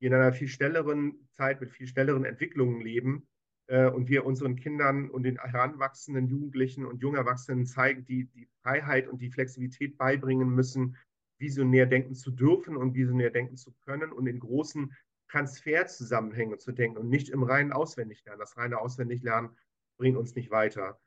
die 0.00 0.06
in 0.06 0.14
einer 0.14 0.32
viel 0.32 0.48
schnelleren 0.48 1.28
Zeit 1.30 1.60
mit 1.60 1.70
viel 1.70 1.86
schnelleren 1.86 2.24
Entwicklungen 2.24 2.80
leben 2.80 3.28
äh, 3.66 3.88
und 3.88 4.08
wir 4.08 4.26
unseren 4.26 4.56
Kindern 4.56 5.10
und 5.10 5.22
den 5.22 5.38
heranwachsenden 5.38 6.28
Jugendlichen 6.28 6.84
und 6.84 7.00
Jungerwachsenen 7.00 7.66
zeigen, 7.66 8.04
die 8.04 8.26
die 8.26 8.48
Freiheit 8.62 9.08
und 9.08 9.20
die 9.20 9.30
Flexibilität 9.30 9.96
beibringen 9.96 10.50
müssen, 10.50 10.96
visionär 11.38 11.86
denken 11.86 12.14
zu 12.14 12.30
dürfen 12.30 12.76
und 12.76 12.94
visionär 12.94 13.30
denken 13.30 13.56
zu 13.56 13.72
können 13.84 14.12
und 14.12 14.26
in 14.26 14.38
großen 14.38 14.94
Transferzusammenhängen 15.28 16.58
zu 16.58 16.72
denken 16.72 16.98
und 16.98 17.08
nicht 17.08 17.28
im 17.28 17.42
reinen 17.42 17.72
Auswendiglernen. 17.72 18.38
Das 18.38 18.56
reine 18.56 18.78
Auswendiglernen 18.78 19.50
bringt 19.98 20.16
uns 20.16 20.34
nicht 20.34 20.50
weiter. 20.50 21.00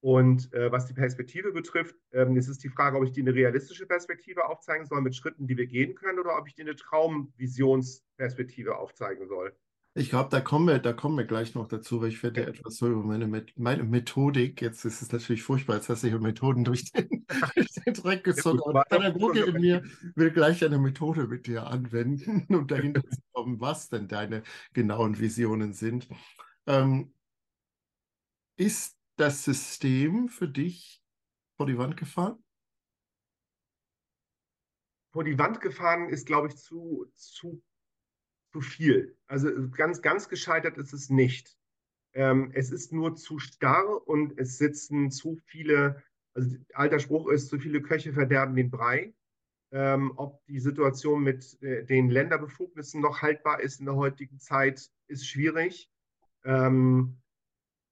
Und 0.00 0.52
äh, 0.52 0.70
was 0.70 0.86
die 0.86 0.94
Perspektive 0.94 1.52
betrifft, 1.52 1.96
ähm, 2.12 2.36
ist 2.36 2.48
es 2.48 2.58
die 2.58 2.68
Frage, 2.68 2.96
ob 2.96 3.04
ich 3.04 3.12
dir 3.12 3.24
eine 3.24 3.34
realistische 3.34 3.86
Perspektive 3.86 4.46
aufzeigen 4.46 4.86
soll 4.86 5.00
mit 5.00 5.16
Schritten, 5.16 5.48
die 5.48 5.56
wir 5.56 5.66
gehen 5.66 5.96
können, 5.96 6.20
oder 6.20 6.38
ob 6.38 6.46
ich 6.46 6.54
dir 6.54 6.62
eine 6.62 6.76
Traumvisionsperspektive 6.76 8.76
aufzeigen 8.76 9.26
soll. 9.26 9.56
Ich 9.94 10.10
glaube, 10.10 10.28
da 10.30 10.40
kommen 10.40 10.68
wir, 10.68 10.78
da 10.78 10.92
kommen 10.92 11.16
wir 11.16 11.24
gleich 11.24 11.54
noch 11.54 11.66
dazu, 11.66 12.00
weil 12.00 12.08
ich 12.10 12.22
werde 12.22 12.42
ja 12.42 12.46
etwas 12.48 12.76
so 12.76 12.86
über 12.88 13.02
meine, 13.02 13.26
meine 13.56 13.82
Methodik. 13.82 14.62
Jetzt 14.62 14.84
ist 14.84 15.02
es 15.02 15.10
natürlich 15.10 15.42
furchtbar, 15.42 15.76
jetzt 15.76 15.88
hast 15.88 16.04
du 16.04 16.08
hier 16.08 16.20
Methoden 16.20 16.62
durch 16.64 16.92
den, 16.92 17.26
durch 17.56 17.68
den 17.84 17.94
Dreck 17.94 18.22
gezogen. 18.22 18.60
Ja, 18.64 18.84
der 18.84 18.96
Pädagoge 18.96 19.44
in 19.46 19.60
mir 19.60 19.82
will 20.14 20.30
gleich 20.30 20.64
eine 20.64 20.78
Methode 20.78 21.26
mit 21.26 21.46
dir 21.46 21.66
anwenden, 21.66 22.46
um 22.54 22.66
dahinter 22.66 23.02
zu 23.02 23.20
kommen, 23.32 23.60
was 23.60 23.88
denn 23.88 24.06
deine 24.06 24.42
genauen 24.72 25.18
Visionen 25.18 25.72
sind. 25.72 26.08
Ähm, 26.66 27.12
ist 28.56 28.96
das 29.16 29.42
System 29.44 30.28
für 30.28 30.48
dich 30.48 31.02
vor 31.56 31.66
die 31.66 31.78
Wand 31.78 31.96
gefahren? 31.96 32.42
Vor 35.12 35.24
die 35.24 35.38
Wand 35.38 35.60
gefahren 35.60 36.08
ist, 36.10 36.26
glaube 36.26 36.48
ich, 36.48 36.56
zu, 36.56 37.06
zu 37.14 37.62
zu 38.52 38.60
viel. 38.60 39.16
Also 39.26 39.50
ganz, 39.70 40.02
ganz 40.02 40.28
gescheitert 40.28 40.78
ist 40.78 40.92
es 40.92 41.10
nicht. 41.10 41.56
Ähm, 42.14 42.50
es 42.54 42.70
ist 42.70 42.92
nur 42.92 43.16
zu 43.16 43.38
starr 43.38 44.06
und 44.06 44.38
es 44.38 44.58
sitzen 44.58 45.10
zu 45.10 45.36
viele, 45.44 46.02
also 46.34 46.56
alter 46.72 46.98
Spruch 46.98 47.28
ist, 47.28 47.48
zu 47.48 47.58
viele 47.58 47.82
Köche 47.82 48.12
verderben 48.12 48.56
den 48.56 48.70
Brei. 48.70 49.14
Ähm, 49.70 50.14
ob 50.16 50.42
die 50.46 50.60
Situation 50.60 51.22
mit 51.22 51.62
äh, 51.62 51.84
den 51.84 52.08
Länderbefugnissen 52.08 53.02
noch 53.02 53.20
haltbar 53.20 53.60
ist 53.60 53.80
in 53.80 53.86
der 53.86 53.96
heutigen 53.96 54.38
Zeit, 54.38 54.90
ist 55.08 55.28
schwierig. 55.28 55.90
Ähm, 56.44 57.18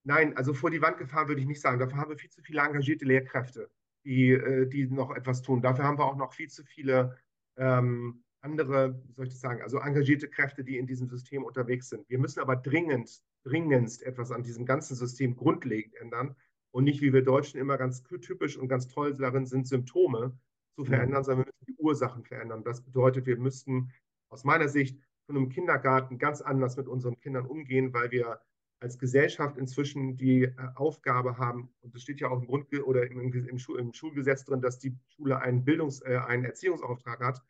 nein, 0.04 0.34
also 0.38 0.54
vor 0.54 0.70
die 0.70 0.80
Wand 0.80 0.96
gefahren 0.96 1.28
würde 1.28 1.42
ich 1.42 1.46
nicht 1.46 1.60
sagen. 1.60 1.78
Dafür 1.78 1.98
haben 1.98 2.10
wir 2.10 2.16
viel 2.16 2.30
zu 2.30 2.40
viele 2.40 2.62
engagierte 2.62 3.04
Lehrkräfte, 3.04 3.70
die, 4.06 4.30
äh, 4.30 4.66
die 4.66 4.86
noch 4.86 5.14
etwas 5.14 5.42
tun. 5.42 5.60
Dafür 5.60 5.84
haben 5.84 5.98
wir 5.98 6.06
auch 6.06 6.16
noch 6.16 6.32
viel 6.32 6.48
zu 6.48 6.64
viele 6.64 7.18
ähm, 7.58 8.25
andere, 8.46 9.02
wie 9.06 9.12
soll 9.12 9.26
ich 9.26 9.32
das 9.32 9.40
sagen, 9.40 9.60
also 9.60 9.78
engagierte 9.78 10.28
Kräfte, 10.28 10.62
die 10.62 10.78
in 10.78 10.86
diesem 10.86 11.08
System 11.08 11.44
unterwegs 11.44 11.88
sind. 11.88 12.08
Wir 12.08 12.18
müssen 12.18 12.40
aber 12.40 12.54
dringend, 12.54 13.20
dringendst 13.42 14.02
etwas 14.04 14.30
an 14.30 14.44
diesem 14.44 14.64
ganzen 14.64 14.94
System 14.94 15.36
grundlegend 15.36 15.96
ändern 15.96 16.36
und 16.70 16.84
nicht, 16.84 17.00
wie 17.00 17.12
wir 17.12 17.22
Deutschen 17.22 17.58
immer 17.58 17.76
ganz 17.76 18.02
typisch 18.02 18.56
und 18.56 18.68
ganz 18.68 18.86
toll 18.86 19.14
darin 19.14 19.46
sind, 19.46 19.66
Symptome 19.66 20.38
zu 20.76 20.82
mhm. 20.82 20.86
verändern, 20.86 21.24
sondern 21.24 21.46
wir 21.46 21.52
müssen 21.52 21.76
die 21.76 21.82
Ursachen 21.82 22.24
verändern. 22.24 22.62
Das 22.62 22.82
bedeutet, 22.82 23.26
wir 23.26 23.36
müssten 23.36 23.90
aus 24.28 24.44
meiner 24.44 24.68
Sicht 24.68 25.00
von 25.26 25.36
einem 25.36 25.48
Kindergarten 25.48 26.18
ganz 26.18 26.40
anders 26.40 26.76
mit 26.76 26.86
unseren 26.86 27.18
Kindern 27.18 27.46
umgehen, 27.46 27.92
weil 27.92 28.12
wir 28.12 28.40
als 28.80 28.98
Gesellschaft 28.98 29.56
inzwischen 29.56 30.16
die 30.16 30.44
äh, 30.44 30.52
Aufgabe 30.74 31.38
haben, 31.38 31.70
und 31.80 31.94
das 31.94 32.02
steht 32.02 32.20
ja 32.20 32.28
auch 32.28 32.40
im 32.40 32.46
Grund 32.46 32.66
oder 32.84 33.10
im, 33.10 33.32
im, 33.32 33.58
Schul 33.58 33.80
im 33.80 33.92
Schulgesetz 33.92 34.44
drin, 34.44 34.60
dass 34.60 34.78
die 34.78 34.94
Schule 35.08 35.40
einen 35.40 35.64
Bildungs-, 35.64 36.02
äh, 36.02 36.18
einen 36.18 36.44
Erziehungsauftrag 36.44 37.20
hat. 37.20 37.42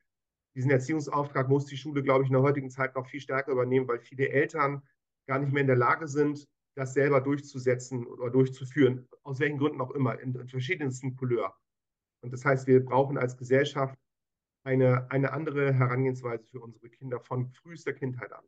Diesen 0.56 0.70
Erziehungsauftrag 0.70 1.48
muss 1.48 1.66
die 1.66 1.76
Schule, 1.76 2.02
glaube 2.02 2.24
ich, 2.24 2.30
in 2.30 2.32
der 2.32 2.42
heutigen 2.42 2.70
Zeit 2.70 2.94
noch 2.94 3.06
viel 3.06 3.20
stärker 3.20 3.52
übernehmen, 3.52 3.86
weil 3.86 4.00
viele 4.00 4.30
Eltern 4.30 4.82
gar 5.28 5.38
nicht 5.38 5.52
mehr 5.52 5.60
in 5.60 5.66
der 5.66 5.76
Lage 5.76 6.08
sind, 6.08 6.48
das 6.74 6.94
selber 6.94 7.20
durchzusetzen 7.20 8.06
oder 8.06 8.30
durchzuführen, 8.30 9.06
aus 9.22 9.38
welchen 9.38 9.58
Gründen 9.58 9.80
auch 9.82 9.90
immer, 9.90 10.18
in, 10.18 10.34
in 10.34 10.48
verschiedensten 10.48 11.14
Couleur. 11.14 11.54
Und 12.22 12.32
das 12.32 12.44
heißt, 12.44 12.66
wir 12.66 12.84
brauchen 12.84 13.18
als 13.18 13.36
Gesellschaft 13.36 13.98
eine, 14.64 15.10
eine 15.10 15.32
andere 15.32 15.74
Herangehensweise 15.74 16.44
für 16.46 16.60
unsere 16.60 16.88
Kinder 16.88 17.20
von 17.20 17.52
frühester 17.52 17.92
Kindheit 17.92 18.32
an. 18.32 18.44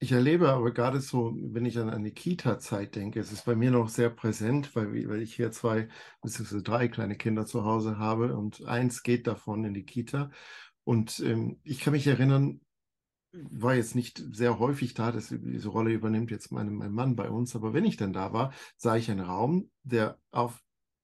Ich 0.00 0.10
erlebe 0.10 0.48
aber 0.48 0.72
gerade 0.72 1.00
so, 1.00 1.32
wenn 1.36 1.64
ich 1.64 1.78
an 1.78 1.88
eine 1.88 2.10
Kita-Zeit 2.10 2.96
denke, 2.96 3.20
es 3.20 3.30
ist 3.30 3.44
bei 3.44 3.54
mir 3.54 3.70
noch 3.70 3.88
sehr 3.88 4.10
präsent, 4.10 4.74
weil, 4.74 5.08
weil 5.08 5.22
ich 5.22 5.36
hier 5.36 5.52
zwei 5.52 5.88
bzw. 6.22 6.60
drei 6.60 6.88
kleine 6.88 7.16
Kinder 7.16 7.46
zu 7.46 7.64
Hause 7.64 7.98
habe 7.98 8.36
und 8.36 8.64
eins 8.64 9.04
geht 9.04 9.28
davon 9.28 9.64
in 9.64 9.74
die 9.74 9.84
Kita. 9.86 10.32
Und 10.84 11.20
ähm, 11.20 11.60
ich 11.62 11.80
kann 11.80 11.92
mich 11.92 12.06
erinnern, 12.06 12.60
war 13.32 13.74
jetzt 13.74 13.94
nicht 13.94 14.22
sehr 14.32 14.58
häufig 14.58 14.94
da, 14.94 15.10
das, 15.10 15.28
diese 15.28 15.68
Rolle 15.68 15.92
übernimmt 15.92 16.30
jetzt 16.30 16.52
mein, 16.52 16.74
mein 16.74 16.92
Mann 16.92 17.16
bei 17.16 17.30
uns, 17.30 17.56
aber 17.56 17.72
wenn 17.72 17.84
ich 17.84 17.96
dann 17.96 18.12
da 18.12 18.32
war, 18.32 18.52
sah 18.76 18.96
ich 18.96 19.10
einen 19.10 19.20
Raum, 19.20 19.70
der 19.84 20.18
auf 20.30 20.62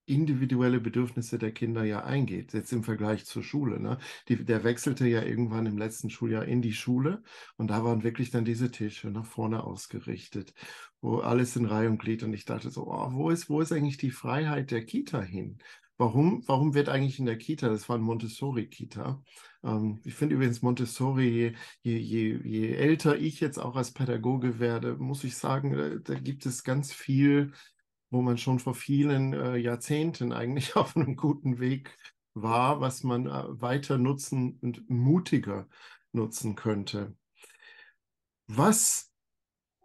individuelle 0.08 0.80
Bedürfnisse 0.80 1.38
der 1.38 1.52
Kinder 1.52 1.84
ja 1.84 2.02
eingeht, 2.02 2.54
jetzt 2.54 2.72
im 2.72 2.82
Vergleich 2.82 3.26
zur 3.26 3.42
Schule. 3.42 3.78
Ne? 3.78 3.98
Die, 4.28 4.42
der 4.42 4.64
wechselte 4.64 5.06
ja 5.06 5.22
irgendwann 5.22 5.66
im 5.66 5.76
letzten 5.76 6.08
Schuljahr 6.08 6.46
in 6.46 6.62
die 6.62 6.72
Schule 6.72 7.22
und 7.56 7.68
da 7.68 7.84
waren 7.84 8.02
wirklich 8.02 8.30
dann 8.30 8.46
diese 8.46 8.70
Tische 8.70 9.10
nach 9.10 9.26
vorne 9.26 9.64
ausgerichtet, 9.64 10.54
wo 11.02 11.18
alles 11.18 11.56
in 11.56 11.66
Reihe 11.66 11.90
und 11.90 11.98
Glied 11.98 12.22
und 12.22 12.32
ich 12.32 12.46
dachte 12.46 12.70
so, 12.70 12.86
oh, 12.86 13.12
wo, 13.12 13.30
ist, 13.30 13.50
wo 13.50 13.60
ist 13.60 13.70
eigentlich 13.70 13.98
die 13.98 14.10
Freiheit 14.10 14.70
der 14.70 14.84
Kita 14.84 15.20
hin? 15.20 15.58
Warum, 15.98 16.44
warum 16.46 16.74
wird 16.74 16.88
eigentlich 16.88 17.18
in 17.18 17.26
der 17.26 17.38
Kita, 17.38 17.68
das 17.68 17.88
war 17.88 17.98
ein 17.98 18.02
Montessori-Kita, 18.02 19.22
ähm, 19.64 20.00
ich 20.04 20.14
finde 20.14 20.36
übrigens 20.36 20.62
Montessori, 20.62 21.56
je, 21.82 21.96
je, 21.96 22.38
je, 22.44 22.72
älter 22.74 23.18
ich 23.18 23.40
jetzt 23.40 23.58
auch 23.58 23.74
als 23.74 23.92
Pädagoge 23.92 24.60
werde, 24.60 24.96
muss 24.96 25.24
ich 25.24 25.36
sagen, 25.36 25.72
da, 25.72 25.96
da 25.96 26.14
gibt 26.20 26.46
es 26.46 26.62
ganz 26.62 26.92
viel 26.92 27.52
wo 28.10 28.22
man 28.22 28.38
schon 28.38 28.58
vor 28.58 28.74
vielen 28.74 29.32
äh, 29.32 29.56
Jahrzehnten 29.56 30.32
eigentlich 30.32 30.76
auf 30.76 30.96
einem 30.96 31.16
guten 31.16 31.58
Weg 31.58 31.96
war, 32.34 32.80
was 32.80 33.02
man 33.02 33.26
äh, 33.26 33.60
weiter 33.60 33.98
nutzen 33.98 34.58
und 34.60 34.88
mutiger 34.88 35.68
nutzen 36.12 36.54
könnte. 36.54 37.14
Was, 38.46 39.07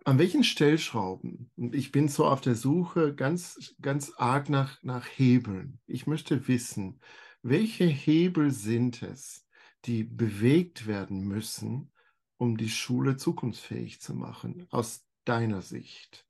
an 0.05 0.19
welchen 0.19 0.43
Stellschrauben, 0.43 1.51
und 1.55 1.75
ich 1.75 1.91
bin 1.91 2.07
so 2.07 2.25
auf 2.25 2.41
der 2.41 2.55
Suche 2.55 3.15
ganz, 3.15 3.75
ganz 3.81 4.13
arg 4.17 4.49
nach, 4.49 4.81
nach 4.83 5.05
Hebeln. 5.05 5.79
Ich 5.87 6.07
möchte 6.07 6.47
wissen, 6.47 6.99
welche 7.41 7.85
Hebel 7.85 8.51
sind 8.51 9.01
es, 9.01 9.47
die 9.85 10.03
bewegt 10.03 10.87
werden 10.87 11.27
müssen, 11.27 11.91
um 12.37 12.57
die 12.57 12.69
Schule 12.69 13.17
zukunftsfähig 13.17 14.01
zu 14.01 14.15
machen, 14.15 14.67
aus 14.71 15.05
deiner 15.25 15.61
Sicht? 15.61 16.27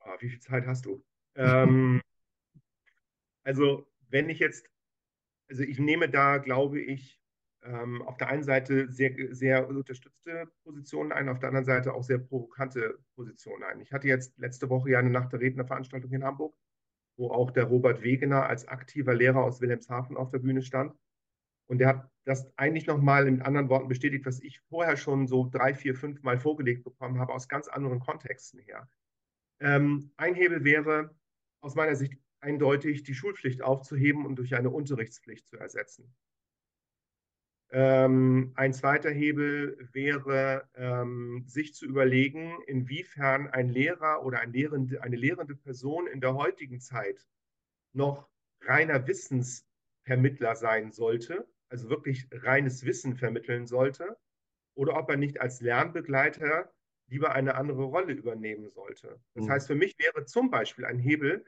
Oh, 0.00 0.14
wie 0.20 0.30
viel 0.30 0.40
Zeit 0.40 0.66
hast 0.66 0.86
du? 0.86 1.04
Ähm, 1.34 2.00
also, 3.44 3.86
wenn 4.08 4.28
ich 4.28 4.38
jetzt, 4.38 4.66
also 5.48 5.62
ich 5.62 5.78
nehme 5.78 6.08
da, 6.08 6.38
glaube 6.38 6.80
ich, 6.80 7.20
ähm, 7.62 8.02
auf 8.02 8.16
der 8.16 8.28
einen 8.28 8.42
Seite 8.44 8.90
sehr, 8.90 9.12
sehr 9.34 9.68
unterstützte 9.68 10.50
Positionen 10.64 11.12
ein, 11.12 11.28
auf 11.28 11.38
der 11.38 11.48
anderen 11.48 11.64
Seite 11.64 11.94
auch 11.94 12.02
sehr 12.02 12.18
provokante 12.18 12.98
Positionen 13.16 13.64
ein. 13.64 13.80
Ich 13.80 13.92
hatte 13.92 14.08
jetzt 14.08 14.38
letzte 14.38 14.68
Woche 14.70 14.90
ja 14.90 14.98
eine 14.98 15.10
Nacht 15.10 15.32
der 15.32 15.40
Rednerveranstaltung 15.40 16.12
in 16.12 16.24
Hamburg, 16.24 16.54
wo 17.16 17.30
auch 17.30 17.50
der 17.50 17.64
Robert 17.64 18.02
Wegener 18.02 18.46
als 18.46 18.68
aktiver 18.68 19.14
Lehrer 19.14 19.42
aus 19.42 19.60
Wilhelmshaven 19.60 20.16
auf 20.16 20.30
der 20.30 20.38
Bühne 20.38 20.62
stand. 20.62 20.94
Und 21.66 21.78
der 21.78 21.88
hat 21.88 22.10
das 22.24 22.50
eigentlich 22.56 22.86
nochmal 22.86 23.26
in 23.26 23.42
anderen 23.42 23.68
Worten 23.68 23.88
bestätigt, 23.88 24.24
was 24.24 24.40
ich 24.40 24.60
vorher 24.68 24.96
schon 24.96 25.26
so 25.26 25.48
drei, 25.50 25.74
vier, 25.74 25.94
fünf 25.94 26.22
Mal 26.22 26.38
vorgelegt 26.38 26.84
bekommen 26.84 27.18
habe, 27.18 27.34
aus 27.34 27.48
ganz 27.48 27.68
anderen 27.68 28.00
Kontexten 28.00 28.60
her. 28.60 28.88
Ähm, 29.60 30.12
ein 30.16 30.34
Hebel 30.34 30.64
wäre 30.64 31.14
aus 31.60 31.74
meiner 31.74 31.96
Sicht 31.96 32.18
eindeutig, 32.40 33.02
die 33.02 33.14
Schulpflicht 33.14 33.62
aufzuheben 33.62 34.24
und 34.24 34.36
durch 34.36 34.54
eine 34.54 34.70
Unterrichtspflicht 34.70 35.46
zu 35.48 35.56
ersetzen. 35.56 36.14
Ähm, 37.70 38.52
ein 38.54 38.72
zweiter 38.72 39.10
Hebel 39.10 39.88
wäre, 39.92 40.68
ähm, 40.74 41.44
sich 41.46 41.74
zu 41.74 41.84
überlegen, 41.84 42.56
inwiefern 42.66 43.48
ein 43.48 43.68
Lehrer 43.68 44.24
oder 44.24 44.40
ein 44.40 44.52
Lehrende, 44.52 45.02
eine 45.02 45.16
lehrende 45.16 45.54
Person 45.54 46.06
in 46.06 46.20
der 46.20 46.34
heutigen 46.34 46.80
Zeit 46.80 47.26
noch 47.92 48.28
reiner 48.62 49.06
Wissensvermittler 49.06 50.56
sein 50.56 50.92
sollte, 50.92 51.46
also 51.68 51.90
wirklich 51.90 52.26
reines 52.32 52.84
Wissen 52.86 53.16
vermitteln 53.16 53.66
sollte, 53.66 54.16
oder 54.74 54.96
ob 54.96 55.10
er 55.10 55.16
nicht 55.16 55.40
als 55.40 55.60
Lernbegleiter 55.60 56.72
lieber 57.08 57.32
eine 57.32 57.54
andere 57.54 57.84
Rolle 57.84 58.12
übernehmen 58.12 58.68
sollte. 58.70 59.20
Das 59.34 59.44
mhm. 59.44 59.50
heißt, 59.50 59.66
für 59.66 59.74
mich 59.74 59.98
wäre 59.98 60.24
zum 60.24 60.50
Beispiel 60.50 60.84
ein 60.84 60.98
Hebel 60.98 61.44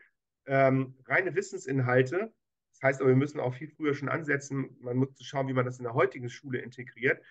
ähm, 0.47 0.97
reine 1.07 1.35
Wissensinhalte. 1.35 2.33
Das 2.81 2.89
heißt 2.89 3.01
aber, 3.01 3.11
wir 3.11 3.17
müssen 3.17 3.41
auch 3.41 3.55
viel 3.55 3.69
früher 3.69 3.95
schon 3.95 4.09
ansetzen. 4.09 4.77
Man 4.81 4.97
muss 4.97 5.11
schauen, 5.21 5.49
wie 5.49 5.53
man 5.53 5.67
das 5.67 5.79
in 5.79 5.85
der 5.85 5.95
heutigen 5.95 6.31
Schule 6.31 6.59
integriert. 6.61 7.23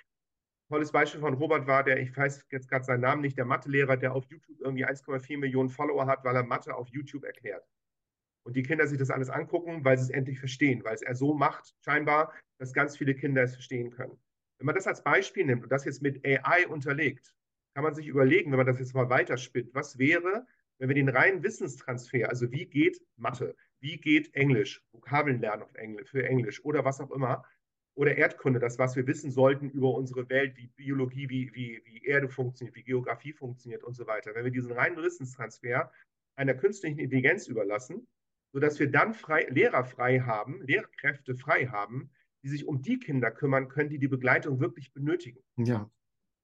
Tolles 0.70 0.92
Beispiel 0.92 1.22
von 1.22 1.34
Robert 1.34 1.66
war 1.66 1.84
der, 1.84 2.00
ich 2.00 2.16
weiß 2.16 2.46
jetzt 2.52 2.70
gerade 2.70 2.86
seinen 2.86 3.02
Namen 3.02 3.22
nicht, 3.24 3.38
der 3.38 3.46
Mathelehrer, 3.46 3.98
der 3.98 4.14
auf 4.14 4.26
YouTube 4.26 4.60
irgendwie 4.60 4.86
1,4 4.86 5.40
Millionen 5.40 5.70
Follower 5.70 6.06
hat, 6.06 6.24
weil 6.24 6.36
er 6.36 6.44
Mathe 6.44 6.76
auf 6.76 6.90
YouTube 6.90 7.24
erklärt. 7.24 7.68
Und 8.46 8.56
die 8.56 8.62
Kinder 8.62 8.86
sich 8.86 9.00
das 9.00 9.10
alles 9.10 9.32
angucken, 9.32 9.84
weil 9.84 9.98
sie 9.98 10.04
es 10.04 10.10
endlich 10.12 10.40
verstehen, 10.40 10.84
weil 10.84 10.94
es 10.94 11.02
er 11.02 11.16
so 11.16 11.34
macht, 11.34 11.76
scheinbar, 11.84 12.34
dass 12.60 12.74
ganz 12.74 12.96
viele 12.96 13.16
Kinder 13.16 13.42
es 13.42 13.54
verstehen 13.54 13.90
können. 13.90 14.18
Wenn 14.60 14.68
man 14.68 14.76
das 14.76 14.88
als 14.88 15.04
Beispiel 15.04 15.46
nimmt 15.46 15.64
und 15.64 15.72
das 15.72 15.86
jetzt 15.86 16.04
mit 16.04 16.24
AI 16.24 16.68
unterlegt, 16.68 17.34
kann 17.74 17.84
man 17.84 17.96
sich 17.96 18.08
überlegen, 18.08 18.52
wenn 18.52 18.58
man 18.58 18.68
das 18.68 18.80
jetzt 18.80 18.94
mal 18.94 19.10
weiterspinnt, 19.10 19.74
was 19.74 19.98
wäre, 19.98 20.46
wenn 20.78 20.90
wir 20.90 20.96
den 20.96 21.10
reinen 21.10 21.42
Wissenstransfer, 21.42 22.30
also 22.30 22.52
wie 22.52 22.66
geht 22.66 23.02
Mathe, 23.18 23.56
wie 23.80 23.98
geht 23.98 24.34
Englisch, 24.36 24.84
Vokabeln 24.92 25.40
lernen 25.42 25.64
auf 25.64 25.74
Englisch, 25.76 26.10
für 26.10 26.26
Englisch 26.26 26.64
oder 26.64 26.86
was 26.86 27.00
auch 27.00 27.12
immer, 27.12 27.46
oder 27.96 28.16
Erdkunde, 28.16 28.60
das, 28.60 28.80
was 28.80 28.96
wir 28.96 29.08
wissen 29.08 29.32
sollten 29.32 29.70
über 29.70 29.94
unsere 29.94 30.30
Welt, 30.30 30.56
wie 30.56 30.68
Biologie, 30.68 31.30
wie, 31.30 31.54
wie, 31.54 31.82
wie 31.86 32.06
Erde 32.06 32.30
funktioniert, 32.30 32.76
wie 32.76 32.84
Geografie 32.84 33.34
funktioniert 33.34 33.84
und 33.84 33.94
so 33.94 34.08
weiter. 34.08 34.34
Wenn 34.36 34.46
wir 34.46 34.52
diesen 34.52 34.72
reinen 34.72 34.98
Wissenstransfer 34.98 35.92
einer 36.36 36.54
künstlichen 36.54 37.00
Intelligenz 37.00 37.48
überlassen, 37.48 38.08
sodass 38.54 38.80
wir 38.80 38.90
dann 38.90 39.14
frei, 39.14 39.48
Lehrer 39.50 39.84
frei 39.84 40.20
haben, 40.20 40.62
Lehrkräfte 40.62 41.36
frei 41.36 41.68
haben, 41.68 42.10
die 42.44 42.50
sich 42.50 42.66
um 42.66 42.82
die 42.82 43.00
Kinder 43.00 43.32
kümmern 43.32 43.68
können, 43.68 43.90
die 43.90 44.00
die 44.00 44.08
Begleitung 44.08 44.62
wirklich 44.62 44.94
benötigen. 44.94 45.44
Ja 45.58 45.90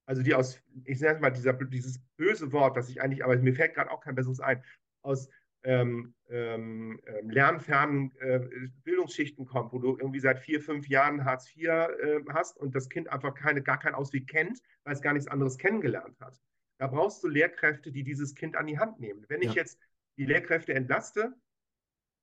also 0.05 0.21
die 0.21 0.35
aus, 0.35 0.61
ich 0.83 1.01
es 1.01 1.19
mal 1.19 1.31
dieser, 1.31 1.53
dieses 1.53 1.99
böse 2.17 2.51
Wort, 2.51 2.77
das 2.77 2.89
ich 2.89 3.01
eigentlich, 3.01 3.23
aber 3.23 3.37
mir 3.37 3.53
fällt 3.53 3.73
gerade 3.73 3.91
auch 3.91 4.01
kein 4.01 4.15
besseres 4.15 4.39
ein, 4.39 4.63
aus 5.01 5.29
ähm, 5.65 6.13
ähm, 6.29 6.99
ähm, 7.05 7.29
lernfernen 7.29 8.11
äh, 8.19 8.39
Bildungsschichten 8.83 9.45
kommt, 9.45 9.73
wo 9.73 9.79
du 9.79 9.97
irgendwie 9.97 10.19
seit 10.19 10.39
vier, 10.39 10.61
fünf 10.61 10.87
Jahren 10.87 11.25
Hartz 11.25 11.55
IV 11.55 11.67
äh, 11.67 12.21
hast 12.29 12.57
und 12.57 12.73
das 12.73 12.89
Kind 12.89 13.09
einfach 13.09 13.33
keine, 13.33 13.61
gar 13.61 13.79
keinen 13.79 13.95
Ausweg 13.95 14.27
kennt, 14.27 14.61
weil 14.83 14.93
es 14.93 15.01
gar 15.01 15.13
nichts 15.13 15.27
anderes 15.27 15.57
kennengelernt 15.57 16.19
hat. 16.19 16.41
Da 16.77 16.87
brauchst 16.87 17.23
du 17.23 17.27
Lehrkräfte, 17.27 17.91
die 17.91 18.03
dieses 18.03 18.35
Kind 18.35 18.55
an 18.55 18.67
die 18.67 18.79
Hand 18.79 18.99
nehmen. 18.99 19.25
Wenn 19.27 19.41
ja. 19.41 19.49
ich 19.49 19.55
jetzt 19.55 19.79
die 20.17 20.25
Lehrkräfte 20.25 20.73
entlaste, 20.73 21.33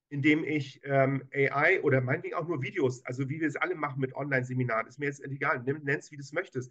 indem 0.09 0.45
ich 0.45 0.81
ähm, 0.85 1.27
AI 1.33 1.81
oder 1.83 2.01
meinetwegen 2.01 2.35
auch 2.35 2.47
nur 2.47 2.63
Videos, 2.63 3.05
also 3.07 3.29
wie 3.29 3.41
wir 3.41 3.49
es 3.49 3.57
alle 3.57 3.75
machen 3.75 4.01
mit 4.01 4.15
Online-Seminaren, 4.15 4.87
ist 4.87 4.99
mir 4.99 5.07
jetzt 5.07 5.25
egal, 5.25 5.63
nimm, 5.63 5.83
nenn 5.85 6.01
es 6.01 6.11
wie 6.11 6.17
du 6.17 6.23
es 6.23 6.33
möchtest, 6.33 6.71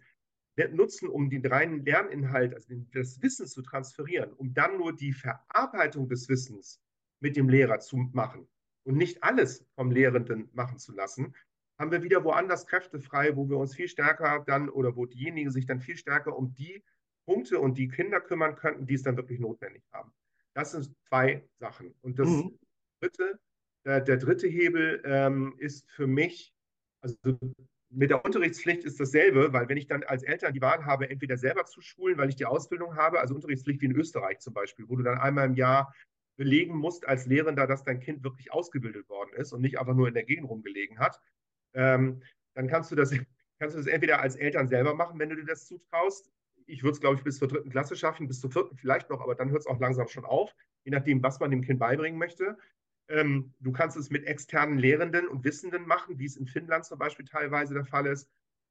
nutzen, 0.72 1.08
um 1.08 1.30
den 1.30 1.44
reinen 1.46 1.84
Lerninhalt, 1.84 2.54
also 2.54 2.74
das 2.92 3.20
Wissen 3.22 3.46
zu 3.46 3.62
transferieren, 3.62 4.32
um 4.34 4.52
dann 4.52 4.78
nur 4.78 4.94
die 4.94 5.12
Verarbeitung 5.12 6.08
des 6.08 6.28
Wissens 6.28 6.80
mit 7.20 7.36
dem 7.36 7.48
Lehrer 7.48 7.80
zu 7.80 7.96
machen 7.96 8.48
und 8.84 8.96
nicht 8.96 9.22
alles 9.22 9.66
vom 9.74 9.90
Lehrenden 9.90 10.48
machen 10.52 10.78
zu 10.78 10.92
lassen, 10.92 11.34
haben 11.78 11.90
wir 11.90 12.02
wieder 12.02 12.24
woanders 12.24 12.66
Kräfte 12.66 13.00
frei, 13.00 13.34
wo 13.36 13.48
wir 13.48 13.56
uns 13.56 13.74
viel 13.74 13.88
stärker 13.88 14.44
dann 14.46 14.68
oder 14.68 14.94
wo 14.96 15.06
diejenigen 15.06 15.50
sich 15.50 15.66
dann 15.66 15.80
viel 15.80 15.96
stärker 15.96 16.36
um 16.36 16.54
die 16.54 16.84
Punkte 17.24 17.58
und 17.60 17.78
die 17.78 17.88
Kinder 17.88 18.20
kümmern 18.20 18.56
könnten, 18.56 18.86
die 18.86 18.94
es 18.94 19.02
dann 19.02 19.16
wirklich 19.16 19.40
notwendig 19.40 19.82
haben. 19.92 20.12
Das 20.54 20.72
sind 20.72 20.94
zwei 21.08 21.48
Sachen. 21.58 21.94
Und 22.02 22.18
das 22.18 22.28
mhm. 22.28 22.58
dritte, 23.00 23.40
der, 23.84 24.00
der, 24.00 24.16
dritte 24.16 24.48
Hebel 24.48 25.02
ähm, 25.04 25.54
ist 25.58 25.90
für 25.90 26.06
mich, 26.06 26.52
also 27.00 27.16
mit 27.94 28.10
der 28.10 28.24
Unterrichtspflicht 28.24 28.84
ist 28.84 28.98
dasselbe, 28.98 29.52
weil 29.52 29.68
wenn 29.68 29.76
ich 29.76 29.86
dann 29.86 30.02
als 30.04 30.22
Eltern 30.22 30.52
die 30.52 30.62
Wahl 30.62 30.84
habe, 30.84 31.10
entweder 31.10 31.36
selber 31.36 31.64
zu 31.64 31.80
schulen, 31.80 32.16
weil 32.16 32.28
ich 32.28 32.36
die 32.36 32.46
Ausbildung 32.46 32.96
habe, 32.96 33.20
also 33.20 33.34
Unterrichtspflicht 33.34 33.80
wie 33.82 33.86
in 33.86 33.96
Österreich 33.96 34.40
zum 34.40 34.54
Beispiel, 34.54 34.88
wo 34.88 34.96
du 34.96 35.02
dann 35.02 35.18
einmal 35.18 35.46
im 35.46 35.54
Jahr 35.54 35.94
belegen 36.36 36.76
musst 36.76 37.06
als 37.06 37.26
Lehrender, 37.26 37.66
dass 37.66 37.84
dein 37.84 38.00
Kind 38.00 38.24
wirklich 38.24 38.52
ausgebildet 38.52 39.08
worden 39.08 39.34
ist 39.34 39.52
und 39.52 39.60
nicht 39.60 39.78
einfach 39.78 39.94
nur 39.94 40.08
in 40.08 40.14
der 40.14 40.24
Gegend 40.24 40.48
rumgelegen 40.48 40.98
hat, 40.98 41.20
ähm, 41.74 42.22
dann 42.54 42.68
kannst 42.68 42.90
du, 42.90 42.96
das, 42.96 43.10
kannst 43.58 43.76
du 43.76 43.78
das 43.78 43.86
entweder 43.86 44.20
als 44.20 44.36
Eltern 44.36 44.68
selber 44.68 44.94
machen, 44.94 45.18
wenn 45.18 45.28
du 45.28 45.36
dir 45.36 45.44
das 45.44 45.66
zutraust. 45.66 46.30
Ich 46.66 46.82
würde 46.82 46.94
es, 46.94 47.00
glaube 47.00 47.16
ich, 47.16 47.24
bis 47.24 47.38
zur 47.38 47.48
dritten 47.48 47.70
Klasse 47.70 47.96
schaffen, 47.96 48.28
bis 48.28 48.40
zur 48.40 48.50
vierten 48.50 48.76
vielleicht 48.76 49.10
noch, 49.10 49.20
aber 49.20 49.34
dann 49.34 49.50
hört 49.50 49.60
es 49.60 49.66
auch 49.66 49.80
langsam 49.80 50.08
schon 50.08 50.24
auf, 50.24 50.54
je 50.84 50.92
nachdem, 50.92 51.22
was 51.22 51.40
man 51.40 51.50
dem 51.50 51.62
Kind 51.62 51.78
beibringen 51.78 52.18
möchte. 52.18 52.56
Ähm, 53.08 53.52
du 53.60 53.72
kannst 53.72 53.96
es 53.96 54.10
mit 54.10 54.24
externen 54.24 54.78
Lehrenden 54.78 55.28
und 55.28 55.44
Wissenden 55.44 55.86
machen, 55.86 56.18
wie 56.18 56.24
es 56.24 56.36
in 56.36 56.46
Finnland 56.46 56.84
zum 56.84 56.98
Beispiel 56.98 57.26
teilweise 57.26 57.74
der 57.74 57.84
Fall 57.84 58.06
ist 58.06 58.28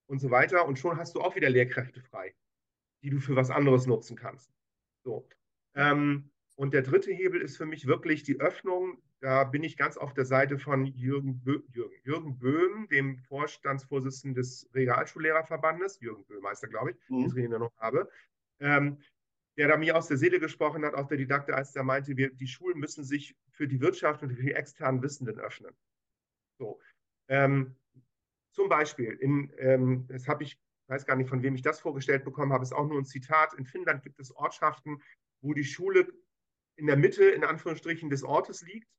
und 0.07 0.19
so 0.19 0.31
weiter. 0.31 0.65
Und 0.65 0.79
schon 0.79 0.97
hast 0.97 1.15
du 1.15 1.21
auch 1.21 1.35
wieder 1.35 1.49
Lehrkräfte 1.49 2.01
frei, 2.01 2.33
die 3.03 3.09
du 3.09 3.19
für 3.19 3.35
was 3.35 3.49
anderes 3.49 3.87
nutzen 3.87 4.15
kannst. 4.15 4.51
So. 5.03 5.27
Ähm, 5.75 6.31
und 6.55 6.73
der 6.73 6.81
dritte 6.81 7.11
Hebel 7.11 7.41
ist 7.41 7.57
für 7.57 7.65
mich 7.65 7.87
wirklich 7.87 8.23
die 8.23 8.39
Öffnung. 8.39 9.01
Da 9.19 9.43
bin 9.43 9.63
ich 9.63 9.77
ganz 9.77 9.97
auf 9.97 10.13
der 10.13 10.25
Seite 10.25 10.57
von 10.57 10.85
Jürgen, 10.85 11.41
Bö 11.41 11.61
Jürgen, 11.73 11.95
Jürgen 12.03 12.37
Böhm, 12.39 12.87
dem 12.89 13.17
Vorstandsvorsitzenden 13.17 14.35
des 14.35 14.69
Realschullehrerverbandes. 14.73 15.99
Jürgen 16.01 16.25
Böhm 16.25 16.45
heißt 16.45 16.63
er, 16.63 16.69
glaube 16.69 16.91
ich, 16.91 16.97
mhm. 17.09 17.33
den 17.33 17.51
ich 17.51 17.59
noch 17.59 17.71
habe. 17.77 18.09
Ähm, 18.59 18.97
der 19.61 19.67
da 19.67 19.77
mir 19.77 19.95
aus 19.95 20.07
der 20.07 20.17
Seele 20.17 20.39
gesprochen 20.39 20.83
hat, 20.83 20.95
auch 20.95 21.07
der 21.07 21.19
Didakte, 21.19 21.53
als 21.53 21.71
der 21.71 21.83
meinte, 21.83 22.17
wir, 22.17 22.31
die 22.31 22.47
Schulen 22.47 22.79
müssen 22.79 23.03
sich 23.03 23.35
für 23.51 23.67
die 23.67 23.79
Wirtschaft 23.79 24.23
und 24.23 24.33
für 24.33 24.41
die 24.41 24.53
externen 24.53 25.03
Wissenden 25.03 25.39
öffnen. 25.39 25.71
So. 26.57 26.79
Ähm, 27.27 27.75
zum 28.53 28.69
Beispiel, 28.69 29.11
in, 29.11 29.53
ähm, 29.59 30.07
das 30.07 30.27
habe 30.27 30.41
ich, 30.41 30.59
weiß 30.87 31.05
gar 31.05 31.15
nicht, 31.15 31.29
von 31.29 31.43
wem 31.43 31.53
ich 31.53 31.61
das 31.61 31.79
vorgestellt 31.79 32.23
bekommen 32.23 32.51
habe, 32.51 32.63
ist 32.63 32.73
auch 32.73 32.87
nur 32.87 32.97
ein 32.97 33.05
Zitat. 33.05 33.53
In 33.53 33.67
Finnland 33.67 34.01
gibt 34.01 34.19
es 34.19 34.35
Ortschaften, 34.35 34.99
wo 35.41 35.53
die 35.53 35.63
Schule 35.63 36.11
in 36.75 36.87
der 36.87 36.97
Mitte, 36.97 37.25
in 37.25 37.43
Anführungsstrichen, 37.43 38.09
des 38.09 38.23
Ortes 38.23 38.63
liegt. 38.63 38.89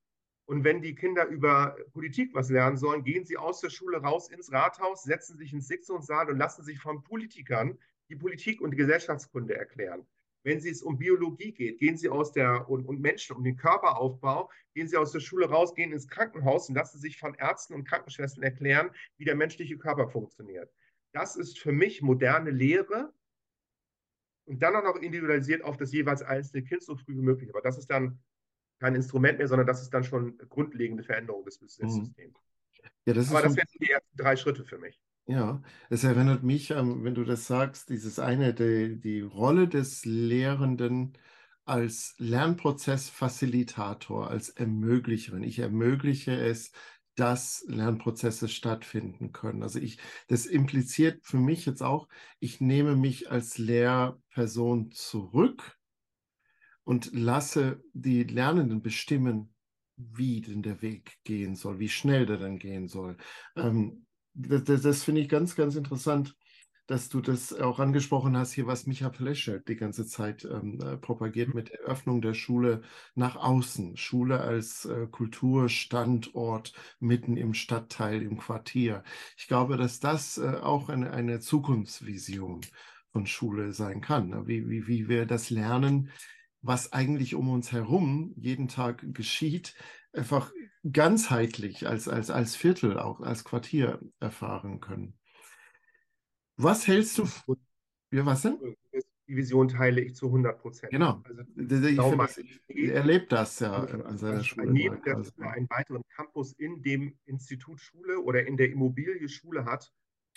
Und 0.44 0.62
wenn 0.62 0.80
die 0.80 0.94
Kinder 0.94 1.26
über 1.26 1.76
Politik 1.92 2.34
was 2.34 2.50
lernen 2.50 2.76
sollen, 2.76 3.02
gehen 3.02 3.24
sie 3.24 3.36
aus 3.36 3.60
der 3.60 3.70
Schule 3.70 3.96
raus 3.96 4.28
ins 4.28 4.52
Rathaus, 4.52 5.02
setzen 5.02 5.36
sich 5.36 5.52
ins 5.52 5.66
Sitzungssaal 5.66 6.30
und 6.30 6.38
lassen 6.38 6.62
sich 6.62 6.78
von 6.78 7.02
Politikern 7.02 7.76
die 8.08 8.16
Politik 8.16 8.60
und 8.60 8.70
die 8.70 8.76
Gesellschaftskunde 8.76 9.56
erklären. 9.56 10.06
Wenn 10.44 10.58
es 10.58 10.82
um 10.82 10.98
Biologie 10.98 11.52
geht, 11.52 11.78
gehen 11.78 11.96
Sie 11.96 12.08
aus 12.08 12.32
der 12.32 12.68
und, 12.68 12.84
und 12.84 13.00
Menschen, 13.00 13.36
um 13.36 13.44
den 13.44 13.56
Körperaufbau, 13.56 14.50
gehen 14.74 14.88
Sie 14.88 14.96
aus 14.96 15.12
der 15.12 15.20
Schule 15.20 15.48
raus, 15.48 15.74
gehen 15.74 15.92
ins 15.92 16.08
Krankenhaus 16.08 16.68
und 16.68 16.74
lassen 16.74 16.98
sich 16.98 17.18
von 17.18 17.34
Ärzten 17.34 17.74
und 17.74 17.84
Krankenschwestern 17.84 18.42
erklären, 18.42 18.90
wie 19.18 19.24
der 19.24 19.36
menschliche 19.36 19.78
Körper 19.78 20.08
funktioniert. 20.08 20.72
Das 21.12 21.36
ist 21.36 21.58
für 21.58 21.72
mich 21.72 22.02
moderne 22.02 22.50
Lehre 22.50 23.12
und 24.46 24.62
dann 24.62 24.74
auch 24.74 24.82
noch 24.82 24.96
individualisiert 24.96 25.62
auf 25.62 25.76
das 25.76 25.92
jeweils 25.92 26.22
einzelne 26.22 26.64
Kind 26.64 26.82
so 26.82 26.96
früh 26.96 27.14
wie 27.14 27.22
möglich. 27.22 27.50
Aber 27.50 27.60
das 27.60 27.78
ist 27.78 27.88
dann 27.88 28.18
kein 28.80 28.94
Instrument 28.94 29.38
mehr, 29.38 29.48
sondern 29.48 29.66
das 29.66 29.82
ist 29.82 29.90
dann 29.90 30.04
schon 30.04 30.38
grundlegende 30.48 31.04
Veränderung 31.04 31.44
des 31.44 31.56
Systems. 31.56 31.94
Mhm. 31.94 32.34
Ja, 33.06 33.14
das 33.14 33.30
Aber 33.30 33.42
das 33.42 33.56
wären 33.56 33.68
die 33.80 33.90
ersten 33.90 34.16
drei 34.16 34.36
Schritte 34.36 34.64
für 34.64 34.78
mich. 34.78 35.00
Ja, 35.26 35.62
es 35.88 36.02
erinnert 36.04 36.42
mich 36.42 36.74
an, 36.74 37.04
wenn 37.04 37.14
du 37.14 37.24
das 37.24 37.46
sagst, 37.46 37.88
dieses 37.90 38.18
eine, 38.18 38.52
die, 38.54 39.00
die 39.00 39.20
Rolle 39.20 39.68
des 39.68 40.04
Lehrenden 40.04 41.16
als 41.64 42.14
Lernprozessfacilitator, 42.18 44.28
als 44.28 44.48
Ermöglicherin. 44.50 45.44
Ich 45.44 45.60
ermögliche 45.60 46.32
es, 46.32 46.72
dass 47.14 47.64
Lernprozesse 47.68 48.48
stattfinden 48.48 49.32
können. 49.32 49.62
Also 49.62 49.78
ich, 49.78 49.98
das 50.28 50.46
impliziert 50.46 51.24
für 51.24 51.38
mich 51.38 51.66
jetzt 51.66 51.82
auch, 51.82 52.08
ich 52.40 52.60
nehme 52.60 52.96
mich 52.96 53.30
als 53.30 53.58
Lehrperson 53.58 54.90
zurück 54.90 55.78
und 56.84 57.10
lasse 57.12 57.82
die 57.92 58.24
Lernenden 58.24 58.82
bestimmen, 58.82 59.54
wie 59.96 60.40
denn 60.40 60.62
der 60.62 60.82
Weg 60.82 61.18
gehen 61.24 61.54
soll, 61.54 61.78
wie 61.78 61.88
schnell 61.88 62.26
der 62.26 62.38
dann 62.38 62.58
gehen 62.58 62.88
soll. 62.88 63.16
Ähm, 63.56 64.06
das, 64.34 64.64
das, 64.64 64.82
das 64.82 65.04
finde 65.04 65.20
ich 65.20 65.28
ganz, 65.28 65.56
ganz 65.56 65.76
interessant, 65.76 66.36
dass 66.86 67.08
du 67.08 67.20
das 67.20 67.52
auch 67.54 67.78
angesprochen 67.78 68.36
hast, 68.36 68.52
hier, 68.52 68.66
was 68.66 68.86
Micha 68.86 69.10
Fleschert 69.10 69.68
die 69.68 69.76
ganze 69.76 70.06
Zeit 70.06 70.44
ähm, 70.44 70.80
äh, 70.80 70.96
propagiert 70.96 71.48
mhm. 71.48 71.54
mit 71.54 71.70
der 71.70 71.80
Öffnung 71.80 72.20
der 72.20 72.34
Schule 72.34 72.82
nach 73.14 73.36
außen. 73.36 73.96
Schule 73.96 74.40
als 74.40 74.84
äh, 74.84 75.06
Kulturstandort 75.06 76.72
mitten 76.98 77.36
im 77.36 77.54
Stadtteil, 77.54 78.22
im 78.22 78.36
Quartier. 78.36 79.04
Ich 79.36 79.46
glaube, 79.46 79.76
dass 79.76 80.00
das 80.00 80.38
äh, 80.38 80.56
auch 80.60 80.88
eine, 80.88 81.12
eine 81.12 81.40
Zukunftsvision 81.40 82.62
von 83.12 83.26
Schule 83.26 83.72
sein 83.72 84.00
kann. 84.00 84.30
Ne? 84.30 84.46
Wie, 84.46 84.68
wie, 84.68 84.86
wie 84.86 85.08
wir 85.08 85.26
das 85.26 85.50
lernen, 85.50 86.10
was 86.62 86.92
eigentlich 86.92 87.34
um 87.34 87.48
uns 87.48 87.72
herum 87.72 88.34
jeden 88.36 88.68
Tag 88.68 89.04
geschieht, 89.14 89.74
einfach 90.12 90.52
ganzheitlich 90.90 91.86
als, 91.86 92.08
als, 92.08 92.30
als 92.30 92.56
Viertel, 92.56 92.98
auch 92.98 93.20
als 93.20 93.44
Quartier 93.44 94.00
erfahren 94.20 94.80
können. 94.80 95.18
Was 96.56 96.86
hältst 96.86 97.18
du? 97.18 97.28
Ja, 98.10 98.26
was 98.26 98.42
denn? 98.42 98.58
Die 99.28 99.36
Vision 99.36 99.68
teile 99.68 100.00
ich 100.00 100.14
zu 100.14 100.26
100 100.26 100.58
Prozent. 100.58 100.92
Genau. 100.92 101.22
Also, 101.24 101.42
ich, 101.86 101.96
das, 101.96 102.38
ich 102.66 102.88
erlebe 102.88 103.26
das 103.26 103.60
ja 103.60 103.72
an 103.72 104.18
seiner 104.18 104.42
Schule. 104.42 104.70
Neben 104.70 105.00
der 105.02 105.16
also. 105.16 105.32
einen 105.38 105.70
weiteren 105.70 106.02
Campus 106.14 106.52
in 106.54 106.82
dem 106.82 107.16
Institut 107.24 107.80
Schule 107.80 108.20
oder 108.20 108.46
in 108.46 108.56
der 108.56 108.70
Immobilie 108.70 109.28
Schule 109.28 109.64
hat, 109.64 109.92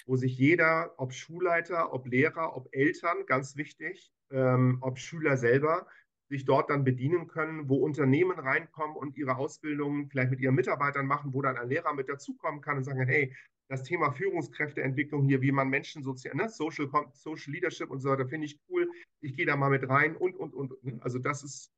wo 0.06 0.16
sich 0.16 0.38
jeder, 0.38 0.94
ob 0.98 1.14
Schulleiter, 1.14 1.92
ob 1.94 2.08
Lehrer, 2.08 2.56
ob 2.56 2.70
Eltern, 2.72 3.26
ganz 3.26 3.58
wichtig, 3.58 4.14
ähm, 4.30 4.78
ob 4.82 5.00
Schüler 5.00 5.36
selber, 5.36 5.88
sich 6.30 6.46
dort 6.46 6.70
dann 6.70 6.84
bedienen 6.84 7.28
können, 7.28 7.70
wo 7.70 7.78
Unternehmen 7.78 8.40
reinkommen 8.40 8.96
und 8.96 9.16
ihre 9.18 9.38
Ausbildung 9.38 10.10
vielleicht 10.10 10.32
mit 10.32 10.40
ihren 10.40 10.56
Mitarbeitern 10.56 11.06
machen, 11.06 11.34
wo 11.34 11.42
dann 11.42 11.58
ein 11.58 11.70
Lehrer 11.70 11.94
mit 11.94 12.10
dazukommen 12.10 12.62
kann 12.62 12.78
und 12.78 12.84
sagen, 12.84 13.06
hey, 13.06 13.34
das 13.68 13.84
Thema 13.84 14.12
Führungskräfteentwicklung 14.12 15.26
hier, 15.26 15.42
wie 15.42 15.52
man 15.52 15.70
Menschen 15.70 16.04
sozial, 16.04 16.36
ne, 16.36 16.50
Social, 16.50 16.90
Social 17.14 17.54
Leadership 17.54 17.90
und 17.90 18.00
so 18.00 18.10
weiter, 18.10 18.28
finde 18.28 18.46
ich 18.46 18.60
cool. 18.70 18.90
Ich 19.22 19.36
gehe 19.36 19.46
da 19.46 19.56
mal 19.56 19.70
mit 19.70 19.88
rein 19.88 20.16
und, 20.16 20.36
und, 20.36 20.54
und. 20.54 20.74
Also 21.02 21.20
das 21.20 21.44
ist, 21.44 21.72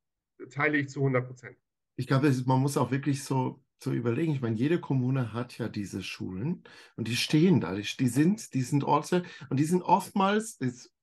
teile 0.49 0.77
ich 0.77 0.89
zu 0.89 0.99
100 0.99 1.25
Prozent. 1.25 1.57
Ich 1.95 2.07
glaube, 2.07 2.33
man 2.45 2.61
muss 2.61 2.77
auch 2.77 2.91
wirklich 2.91 3.23
so, 3.23 3.63
so 3.81 3.91
überlegen. 3.91 4.33
Ich 4.33 4.41
meine, 4.41 4.55
jede 4.55 4.79
Kommune 4.79 5.33
hat 5.33 5.57
ja 5.57 5.69
diese 5.69 6.03
Schulen 6.03 6.63
und 6.95 7.07
die 7.07 7.15
stehen 7.15 7.61
da. 7.61 7.73
Die, 7.73 7.83
die 7.83 8.07
sind, 8.07 8.53
die 8.53 8.61
sind 8.61 8.83
Orte 8.83 9.23
und 9.49 9.59
die 9.59 9.65
sind 9.65 9.81
oftmals, 9.81 10.57
ist 10.57 10.93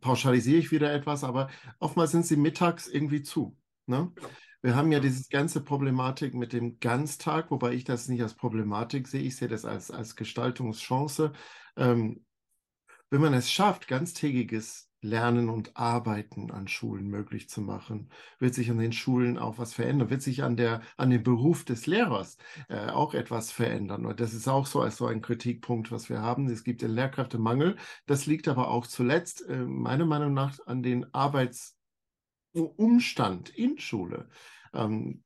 pauschalisiere 0.00 0.58
ich 0.58 0.70
wieder 0.70 0.92
etwas, 0.92 1.24
aber 1.24 1.48
oftmals 1.78 2.10
sind 2.12 2.26
sie 2.26 2.36
mittags 2.36 2.86
irgendwie 2.88 3.22
zu. 3.22 3.56
Ne? 3.86 4.10
Genau. 4.14 4.28
Wir 4.62 4.74
haben 4.74 4.90
ja 4.90 4.98
diese 4.98 5.28
ganze 5.28 5.62
Problematik 5.62 6.34
mit 6.34 6.52
dem 6.52 6.80
Ganztag, 6.80 7.50
wobei 7.50 7.72
ich 7.72 7.84
das 7.84 8.08
nicht 8.08 8.22
als 8.22 8.34
Problematik 8.34 9.06
sehe, 9.06 9.20
ich 9.20 9.36
sehe 9.36 9.48
das 9.48 9.64
als, 9.64 9.90
als 9.90 10.16
Gestaltungschance. 10.16 11.32
Ähm, 11.76 12.24
wenn 13.10 13.20
man 13.20 13.34
es 13.34 13.50
schafft, 13.50 13.86
ganztägiges 13.86 14.85
Lernen 15.06 15.48
und 15.48 15.76
Arbeiten 15.76 16.50
an 16.50 16.68
Schulen 16.68 17.08
möglich 17.08 17.48
zu 17.48 17.60
machen, 17.60 18.10
wird 18.38 18.54
sich 18.54 18.70
an 18.70 18.78
den 18.78 18.92
Schulen 18.92 19.38
auch 19.38 19.58
was 19.58 19.72
verändern, 19.72 20.10
wird 20.10 20.22
sich 20.22 20.42
an, 20.42 20.56
der, 20.56 20.82
an 20.96 21.10
dem 21.10 21.22
Beruf 21.22 21.64
des 21.64 21.86
Lehrers 21.86 22.38
äh, 22.68 22.88
auch 22.88 23.14
etwas 23.14 23.52
verändern. 23.52 24.06
Und 24.06 24.20
das 24.20 24.34
ist 24.34 24.48
auch 24.48 24.66
so, 24.66 24.80
als 24.80 24.96
so 24.96 25.06
ein 25.06 25.22
Kritikpunkt, 25.22 25.92
was 25.92 26.08
wir 26.10 26.20
haben. 26.20 26.48
Es 26.48 26.64
gibt 26.64 26.82
den 26.82 26.90
Lehrkräftemangel. 26.90 27.76
Das 28.06 28.26
liegt 28.26 28.48
aber 28.48 28.68
auch 28.68 28.86
zuletzt, 28.86 29.48
äh, 29.48 29.64
meiner 29.64 30.06
Meinung 30.06 30.34
nach, 30.34 30.58
an 30.66 30.82
den 30.82 31.06
Arbeitsumstand 31.14 33.50
in 33.50 33.78
Schule. 33.78 34.28
Ähm, 34.74 35.22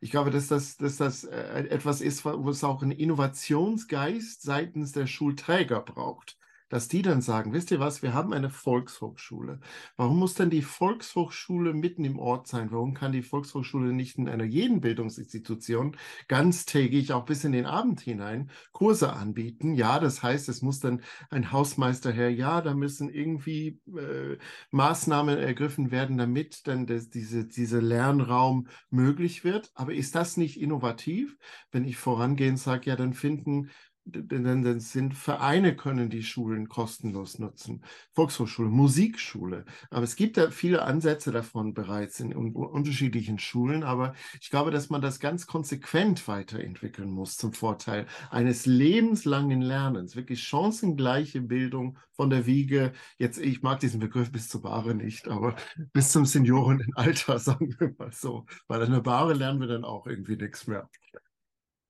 ich 0.00 0.10
glaube, 0.10 0.30
dass 0.30 0.48
das, 0.48 0.76
dass 0.76 0.96
das 0.96 1.24
äh, 1.24 1.66
etwas 1.68 2.00
ist, 2.00 2.24
wo 2.24 2.48
es 2.50 2.64
auch 2.64 2.82
einen 2.82 2.92
Innovationsgeist 2.92 4.42
seitens 4.42 4.92
der 4.92 5.06
Schulträger 5.06 5.80
braucht 5.80 6.36
dass 6.72 6.88
die 6.88 7.02
dann 7.02 7.20
sagen, 7.20 7.52
wisst 7.52 7.70
ihr 7.70 7.80
was, 7.80 8.00
wir 8.00 8.14
haben 8.14 8.32
eine 8.32 8.48
Volkshochschule. 8.48 9.60
Warum 9.98 10.18
muss 10.18 10.32
denn 10.32 10.48
die 10.48 10.62
Volkshochschule 10.62 11.74
mitten 11.74 12.02
im 12.02 12.18
Ort 12.18 12.46
sein? 12.46 12.72
Warum 12.72 12.94
kann 12.94 13.12
die 13.12 13.20
Volkshochschule 13.20 13.92
nicht 13.92 14.16
in 14.16 14.26
einer 14.26 14.44
jeden 14.44 14.80
Bildungsinstitution 14.80 15.98
ganztägig, 16.28 17.12
auch 17.12 17.26
bis 17.26 17.44
in 17.44 17.52
den 17.52 17.66
Abend 17.66 18.00
hinein, 18.00 18.50
Kurse 18.72 19.12
anbieten? 19.12 19.74
Ja, 19.74 20.00
das 20.00 20.22
heißt, 20.22 20.48
es 20.48 20.62
muss 20.62 20.80
dann 20.80 21.02
ein 21.28 21.52
Hausmeister 21.52 22.10
her, 22.10 22.32
ja, 22.32 22.62
da 22.62 22.72
müssen 22.72 23.10
irgendwie 23.10 23.78
äh, 23.94 24.38
Maßnahmen 24.70 25.36
ergriffen 25.36 25.90
werden, 25.90 26.16
damit 26.16 26.66
dann 26.66 26.86
das, 26.86 27.10
diese, 27.10 27.44
diese 27.44 27.80
Lernraum 27.80 28.68
möglich 28.88 29.44
wird. 29.44 29.70
Aber 29.74 29.92
ist 29.92 30.14
das 30.14 30.38
nicht 30.38 30.58
innovativ, 30.58 31.36
wenn 31.70 31.84
ich 31.84 31.98
vorangehend 31.98 32.58
sage, 32.58 32.88
ja, 32.88 32.96
dann 32.96 33.12
finden 33.12 33.68
denn 34.04 34.80
sind 34.80 35.14
Vereine 35.14 35.76
können 35.76 36.10
die 36.10 36.22
Schulen 36.22 36.68
kostenlos 36.68 37.38
nutzen, 37.38 37.84
Volkshochschule, 38.14 38.68
Musikschule. 38.68 39.64
Aber 39.90 40.02
es 40.02 40.16
gibt 40.16 40.36
da 40.36 40.50
viele 40.50 40.82
Ansätze 40.82 41.30
davon 41.30 41.72
bereits 41.72 42.18
in 42.20 42.34
unterschiedlichen 42.34 43.38
Schulen. 43.38 43.84
Aber 43.84 44.14
ich 44.40 44.50
glaube, 44.50 44.70
dass 44.70 44.90
man 44.90 45.00
das 45.00 45.20
ganz 45.20 45.46
konsequent 45.46 46.26
weiterentwickeln 46.26 47.10
muss 47.10 47.36
zum 47.36 47.52
Vorteil 47.52 48.06
eines 48.30 48.66
lebenslangen 48.66 49.60
Lernens, 49.60 50.16
wirklich 50.16 50.42
chancengleiche 50.42 51.40
Bildung 51.40 51.98
von 52.12 52.30
der 52.30 52.46
Wiege. 52.46 52.92
Jetzt, 53.18 53.38
ich 53.38 53.62
mag 53.62 53.80
diesen 53.80 54.00
Begriff 54.00 54.32
bis 54.32 54.48
zur 54.48 54.62
Bahre 54.62 54.94
nicht, 54.94 55.28
aber 55.28 55.54
bis 55.92 56.10
zum 56.10 56.26
Seniorenalter, 56.26 57.38
sagen 57.38 57.74
wir 57.78 57.94
mal 57.98 58.12
so. 58.12 58.46
Weil 58.66 58.82
an 58.82 58.92
der 58.92 59.00
Bahre 59.00 59.34
lernen 59.34 59.60
wir 59.60 59.68
dann 59.68 59.84
auch 59.84 60.06
irgendwie 60.06 60.36
nichts 60.36 60.66
mehr. 60.66 60.88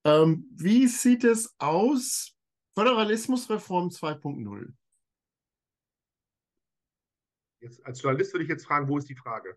Ähm, 0.04 0.48
wie 0.52 0.86
sieht 0.86 1.24
es 1.24 1.54
aus? 1.58 2.36
Föderalismusreform 2.74 3.88
2.0. 3.88 4.72
Jetzt, 7.60 7.84
als 7.84 8.02
Journalist 8.02 8.32
würde 8.32 8.44
ich 8.44 8.50
jetzt 8.50 8.66
fragen, 8.66 8.88
wo 8.88 8.98
ist 8.98 9.08
die 9.08 9.14
Frage? 9.14 9.56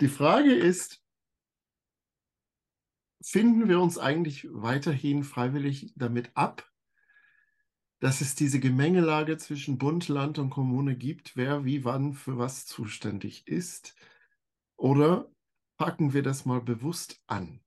Die 0.00 0.08
Frage 0.08 0.54
ist, 0.54 1.02
finden 3.22 3.68
wir 3.68 3.80
uns 3.80 3.98
eigentlich 3.98 4.46
weiterhin 4.50 5.24
freiwillig 5.24 5.92
damit 5.96 6.30
ab, 6.34 6.70
dass 8.00 8.20
es 8.20 8.34
diese 8.34 8.60
Gemengelage 8.60 9.36
zwischen 9.38 9.78
Bund, 9.78 10.08
Land 10.08 10.38
und 10.38 10.50
Kommune 10.50 10.96
gibt, 10.96 11.36
wer 11.36 11.64
wie 11.64 11.84
wann 11.84 12.12
für 12.12 12.38
was 12.38 12.66
zuständig 12.66 13.48
ist? 13.48 13.96
Oder 14.76 15.32
packen 15.76 16.12
wir 16.12 16.22
das 16.22 16.44
mal 16.44 16.60
bewusst 16.60 17.20
an? 17.26 17.60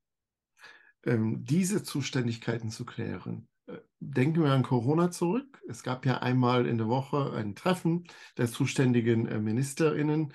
Ähm, 1.06 1.44
diese 1.44 1.84
Zuständigkeiten 1.84 2.70
zu 2.70 2.86
klären. 2.86 3.48
Äh, 3.68 3.78
denken 4.00 4.44
wir 4.44 4.52
an 4.52 4.64
Corona 4.64 5.12
zurück. 5.12 5.62
Es 5.68 5.84
gab 5.84 6.06
ja 6.06 6.20
einmal 6.20 6.66
in 6.66 6.78
der 6.78 6.88
Woche 6.88 7.34
ein 7.34 7.56
Treffen 7.56 8.06
der 8.38 8.48
zuständigen 8.48 9.28
äh, 9.28 9.40
Ministerinnen, 9.40 10.34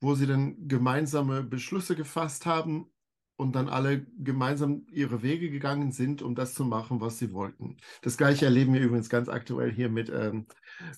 wo 0.00 0.14
sie 0.14 0.26
dann 0.26 0.68
gemeinsame 0.68 1.42
Beschlüsse 1.42 1.96
gefasst 1.96 2.46
haben 2.46 2.90
und 3.36 3.54
dann 3.54 3.68
alle 3.68 4.04
gemeinsam 4.18 4.86
ihre 4.90 5.22
Wege 5.22 5.50
gegangen 5.50 5.92
sind, 5.92 6.22
um 6.22 6.34
das 6.34 6.54
zu 6.54 6.64
machen, 6.64 7.00
was 7.00 7.18
sie 7.18 7.32
wollten. 7.32 7.76
Das 8.02 8.16
gleiche 8.16 8.46
erleben 8.46 8.74
wir 8.74 8.80
übrigens 8.80 9.08
ganz 9.08 9.28
aktuell 9.28 9.72
hier 9.72 9.88
mit 9.88 10.10
ähm, 10.10 10.46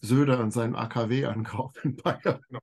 Söder 0.00 0.40
und 0.40 0.50
seinem 0.50 0.74
AKW-Ankauf 0.74 1.84
in 1.84 1.96
Bayern. 1.96 2.40
Genau. 2.48 2.60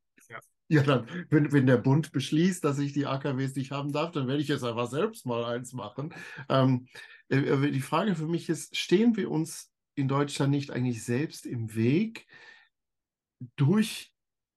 Ja, 0.70 0.84
dann, 0.84 1.08
wenn, 1.30 1.52
wenn 1.54 1.66
der 1.66 1.78
Bund 1.78 2.12
beschließt, 2.12 2.64
dass 2.64 2.80
ich 2.80 2.92
die 2.92 3.06
AKWs 3.06 3.56
nicht 3.56 3.72
haben 3.72 3.94
darf, 3.94 4.12
dann 4.12 4.28
werde 4.28 4.42
ich 4.42 4.50
jetzt 4.50 4.66
einfach 4.66 4.90
selbst 4.90 5.26
mal 5.26 5.46
eins 5.46 5.72
machen. 5.72 6.14
Ähm, 6.50 6.88
äh, 7.30 7.38
äh, 7.38 7.72
die 7.72 7.82
Frage 7.82 8.16
für 8.16 8.28
mich 8.28 8.50
ist, 8.50 8.76
stehen 8.76 9.16
wir 9.16 9.32
uns 9.32 9.72
in 9.96 10.10
Deutschland 10.10 10.52
nicht 10.52 10.72
eigentlich 10.72 11.04
selbst 11.04 11.46
im 11.46 11.74
Weg 11.74 12.28
durch 13.56 14.14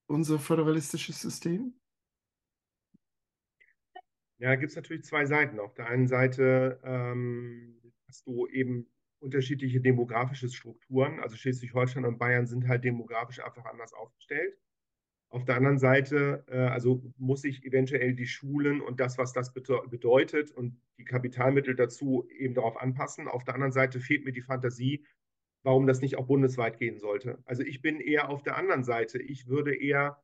unser 0.06 0.40
föderalistisches 0.40 1.20
System? 1.20 1.74
Ja, 4.38 4.48
da 4.48 4.56
gibt 4.56 4.70
es 4.70 4.76
natürlich 4.76 5.04
zwei 5.04 5.26
Seiten. 5.26 5.60
Auf 5.60 5.74
der 5.74 5.86
einen 5.86 6.08
Seite 6.08 6.80
ähm, 6.82 7.80
hast 8.08 8.26
du 8.26 8.46
eben 8.48 8.90
unterschiedliche 9.20 9.80
demografische 9.80 10.48
Strukturen. 10.48 11.20
Also 11.20 11.36
Schleswig-Holstein 11.36 12.04
und 12.04 12.18
Bayern 12.18 12.46
sind 12.46 12.66
halt 12.66 12.82
demografisch 12.82 13.38
einfach 13.40 13.66
anders 13.66 13.92
aufgestellt. 13.92 14.56
Auf 15.32 15.44
der 15.44 15.56
anderen 15.56 15.78
Seite, 15.78 16.44
äh, 16.48 16.58
also 16.58 17.02
muss 17.16 17.44
ich 17.44 17.64
eventuell 17.64 18.14
die 18.14 18.26
Schulen 18.26 18.80
und 18.80 18.98
das, 18.98 19.16
was 19.16 19.32
das 19.32 19.52
bedeutet 19.52 20.50
und 20.50 20.80
die 20.98 21.04
Kapitalmittel 21.04 21.76
dazu 21.76 22.28
eben 22.36 22.54
darauf 22.54 22.76
anpassen. 22.76 23.28
Auf 23.28 23.44
der 23.44 23.54
anderen 23.54 23.72
Seite 23.72 24.00
fehlt 24.00 24.24
mir 24.24 24.32
die 24.32 24.42
Fantasie, 24.42 25.06
warum 25.62 25.86
das 25.86 26.00
nicht 26.00 26.16
auch 26.16 26.26
bundesweit 26.26 26.78
gehen 26.78 26.98
sollte. 26.98 27.38
Also 27.44 27.62
ich 27.62 27.80
bin 27.80 28.00
eher 28.00 28.28
auf 28.28 28.42
der 28.42 28.56
anderen 28.56 28.82
Seite. 28.82 29.22
Ich 29.22 29.46
würde 29.46 29.72
eher 29.72 30.20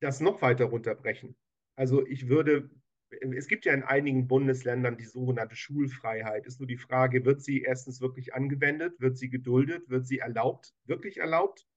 das 0.00 0.20
noch 0.20 0.40
weiter 0.40 0.64
runterbrechen. 0.66 1.36
Also 1.76 2.06
ich 2.06 2.28
würde, 2.28 2.70
es 3.10 3.46
gibt 3.46 3.66
ja 3.66 3.74
in 3.74 3.82
einigen 3.82 4.26
Bundesländern 4.26 4.96
die 4.96 5.04
sogenannte 5.04 5.54
Schulfreiheit. 5.54 6.46
Ist 6.46 6.60
nur 6.60 6.66
die 6.66 6.78
Frage, 6.78 7.26
wird 7.26 7.42
sie 7.42 7.60
erstens 7.60 8.00
wirklich 8.00 8.32
angewendet, 8.32 8.98
wird 9.00 9.18
sie 9.18 9.28
geduldet, 9.28 9.90
wird 9.90 10.06
sie 10.06 10.18
erlaubt, 10.18 10.74
wirklich 10.86 11.18
erlaubt? 11.18 11.68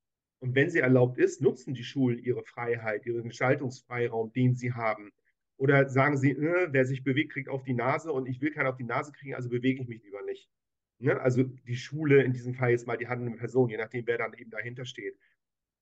Und 0.45 0.53
wenn 0.53 0.69
sie 0.69 0.77
erlaubt 0.77 1.17
ist, 1.17 1.41
nutzen 1.41 1.73
die 1.73 1.83
Schulen 1.83 2.19
ihre 2.19 2.43
Freiheit, 2.43 3.03
ihren 3.07 3.29
Gestaltungsfreiraum, 3.29 4.31
den 4.31 4.53
sie 4.53 4.73
haben. 4.73 5.11
Oder 5.57 5.89
sagen 5.89 6.17
sie, 6.17 6.33
äh, 6.33 6.67
wer 6.69 6.85
sich 6.85 7.03
bewegt, 7.03 7.31
kriegt 7.33 7.49
auf 7.49 7.63
die 7.63 7.73
Nase 7.73 8.11
und 8.11 8.27
ich 8.27 8.41
will 8.41 8.51
keinen 8.51 8.67
auf 8.67 8.77
die 8.77 8.83
Nase 8.83 9.11
kriegen, 9.11 9.33
also 9.33 9.49
bewege 9.49 9.81
ich 9.81 9.87
mich 9.87 10.03
lieber 10.03 10.21
nicht. 10.21 10.47
Ne? 10.99 11.19
Also 11.19 11.41
die 11.41 11.75
Schule, 11.75 12.21
in 12.21 12.31
diesem 12.31 12.53
Fall 12.53 12.69
jetzt 12.69 12.85
mal 12.85 12.95
die 12.95 13.07
handelnde 13.07 13.39
Person, 13.39 13.69
je 13.69 13.77
nachdem, 13.77 14.05
wer 14.05 14.19
dann 14.19 14.33
eben 14.33 14.51
dahinter 14.51 14.85
steht. 14.85 15.17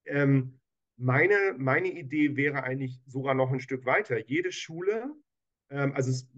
Ähm, 0.05 0.61
meine, 0.95 1.55
meine 1.57 1.89
Idee 1.89 2.37
wäre 2.37 2.63
eigentlich 2.63 3.01
sogar 3.05 3.33
noch 3.33 3.51
ein 3.51 3.59
Stück 3.59 3.85
weiter. 3.85 4.17
Jede 4.17 4.53
Schule, 4.53 5.13
ähm, 5.71 5.91
also 5.91 6.09
es, 6.09 6.31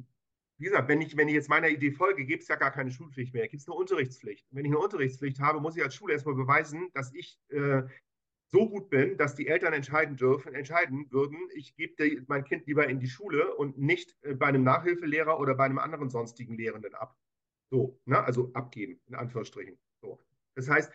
wie 0.58 0.66
gesagt, 0.66 0.88
wenn 0.88 1.02
ich, 1.02 1.16
wenn 1.16 1.28
ich 1.28 1.36
jetzt 1.36 1.50
meiner 1.50 1.70
Idee 1.70 1.92
folge, 1.92 2.26
gibt 2.26 2.42
es 2.42 2.50
ja 2.50 2.56
gar 2.56 2.72
keine 2.72 2.90
Schulpflicht 2.90 3.36
mehr, 3.36 3.48
gibt 3.48 3.62
es 3.62 3.68
eine 3.68 3.76
Unterrichtspflicht. 3.76 4.48
wenn 4.50 4.66
ich 4.66 4.72
eine 4.72 4.80
Unterrichtspflicht 4.80 5.40
habe, 5.40 5.60
muss 5.60 5.78
ich 5.78 5.84
als 5.84 5.94
Schule 5.94 6.14
erstmal 6.14 6.34
beweisen, 6.34 6.90
dass 6.94 7.14
ich 7.14 7.40
äh, 7.50 7.84
so 8.48 8.70
gut 8.70 8.90
bin, 8.90 9.18
dass 9.18 9.36
die 9.36 9.48
Eltern 9.48 9.74
entscheiden 9.74 10.18
dürfen, 10.18 10.54
entscheiden 10.54 11.08
würden, 11.12 11.38
ich 11.54 11.76
gebe 11.76 12.24
mein 12.28 12.44
Kind 12.44 12.68
lieber 12.68 12.88
in 12.88 13.00
die 13.00 13.08
Schule 13.08 13.56
und 13.56 13.78
nicht 13.78 14.16
äh, 14.22 14.34
bei 14.34 14.48
einem 14.48 14.64
Nachhilfelehrer 14.64 15.40
oder 15.40 15.56
bei 15.56 15.66
einem 15.66 15.80
anderen 15.80 16.10
sonstigen 16.10 16.56
Lehrenden 16.56 16.94
ab. 16.94 17.18
So, 17.72 18.00
ne? 18.06 18.24
also 18.24 18.52
abgeben, 18.54 19.00
in 19.08 19.16
Anführungsstrichen. 19.16 19.78
So. 20.02 20.20
Das 20.56 20.70
heißt, 20.70 20.92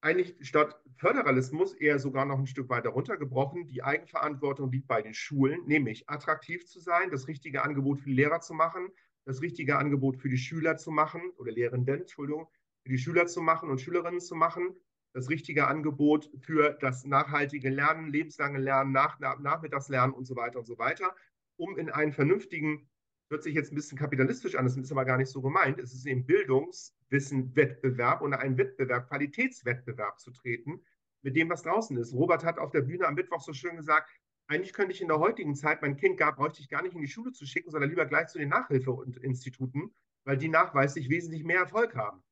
eigentlich 0.00 0.36
statt 0.40 0.80
Föderalismus 0.96 1.74
eher 1.74 1.98
sogar 1.98 2.24
noch 2.24 2.38
ein 2.38 2.46
Stück 2.46 2.68
weiter 2.68 2.90
runtergebrochen. 2.90 3.66
Die 3.66 3.82
Eigenverantwortung 3.82 4.70
liegt 4.70 4.86
bei 4.86 5.02
den 5.02 5.14
Schulen, 5.14 5.66
nämlich 5.66 6.08
attraktiv 6.08 6.66
zu 6.66 6.80
sein, 6.80 7.10
das 7.10 7.28
richtige 7.28 7.62
Angebot 7.62 8.00
für 8.00 8.08
die 8.08 8.14
Lehrer 8.14 8.40
zu 8.40 8.54
machen, 8.54 8.88
das 9.24 9.42
richtige 9.42 9.76
Angebot 9.76 10.16
für 10.16 10.28
die 10.28 10.38
Schüler 10.38 10.76
zu 10.76 10.90
machen 10.90 11.20
oder 11.36 11.52
Lehrenden, 11.52 12.00
Entschuldigung, 12.00 12.48
für 12.82 12.90
die 12.90 12.98
Schüler 12.98 13.26
zu 13.26 13.42
machen 13.42 13.70
und 13.70 13.80
Schülerinnen 13.80 14.20
zu 14.20 14.34
machen 14.34 14.74
das 15.18 15.28
richtige 15.28 15.66
Angebot 15.66 16.30
für 16.38 16.78
das 16.80 17.04
nachhaltige 17.04 17.70
Lernen, 17.70 18.06
lebenslange 18.06 18.58
Lernen, 18.58 18.92
nach, 18.92 19.18
Nachmittagslernen 19.18 20.14
und 20.14 20.26
so 20.26 20.36
weiter 20.36 20.60
und 20.60 20.66
so 20.66 20.78
weiter, 20.78 21.12
um 21.56 21.76
in 21.76 21.90
einen 21.90 22.12
vernünftigen, 22.12 22.88
hört 23.28 23.42
sich 23.42 23.54
jetzt 23.54 23.72
ein 23.72 23.74
bisschen 23.74 23.98
kapitalistisch 23.98 24.54
an, 24.54 24.64
das 24.64 24.76
ist 24.76 24.92
aber 24.92 25.04
gar 25.04 25.16
nicht 25.18 25.30
so 25.30 25.42
gemeint, 25.42 25.80
es 25.80 25.92
ist 25.92 26.06
eben 26.06 26.24
Bildungswissen-Wettbewerb 26.24 28.22
und 28.22 28.32
einen 28.32 28.56
Wettbewerb, 28.58 29.08
Qualitätswettbewerb 29.08 30.20
zu 30.20 30.30
treten, 30.30 30.84
mit 31.22 31.34
dem, 31.36 31.50
was 31.50 31.62
draußen 31.62 31.96
ist. 31.96 32.14
Robert 32.14 32.44
hat 32.44 32.60
auf 32.60 32.70
der 32.70 32.82
Bühne 32.82 33.08
am 33.08 33.14
Mittwoch 33.14 33.40
so 33.40 33.52
schön 33.52 33.74
gesagt, 33.74 34.08
eigentlich 34.46 34.72
könnte 34.72 34.92
ich 34.92 35.02
in 35.02 35.08
der 35.08 35.18
heutigen 35.18 35.56
Zeit 35.56 35.82
mein 35.82 35.96
Kind 35.96 36.16
gar, 36.16 36.36
bräuchte 36.36 36.60
ich 36.60 36.68
gar 36.68 36.82
nicht 36.82 36.94
in 36.94 37.00
die 37.00 37.08
Schule 37.08 37.32
zu 37.32 37.44
schicken, 37.44 37.72
sondern 37.72 37.90
lieber 37.90 38.06
gleich 38.06 38.28
zu 38.28 38.38
den 38.38 38.50
Nachhilfeinstituten, 38.50 39.92
weil 40.24 40.36
die 40.38 40.48
nachweislich 40.48 41.10
wesentlich 41.10 41.42
mehr 41.42 41.58
Erfolg 41.58 41.96
haben 41.96 42.22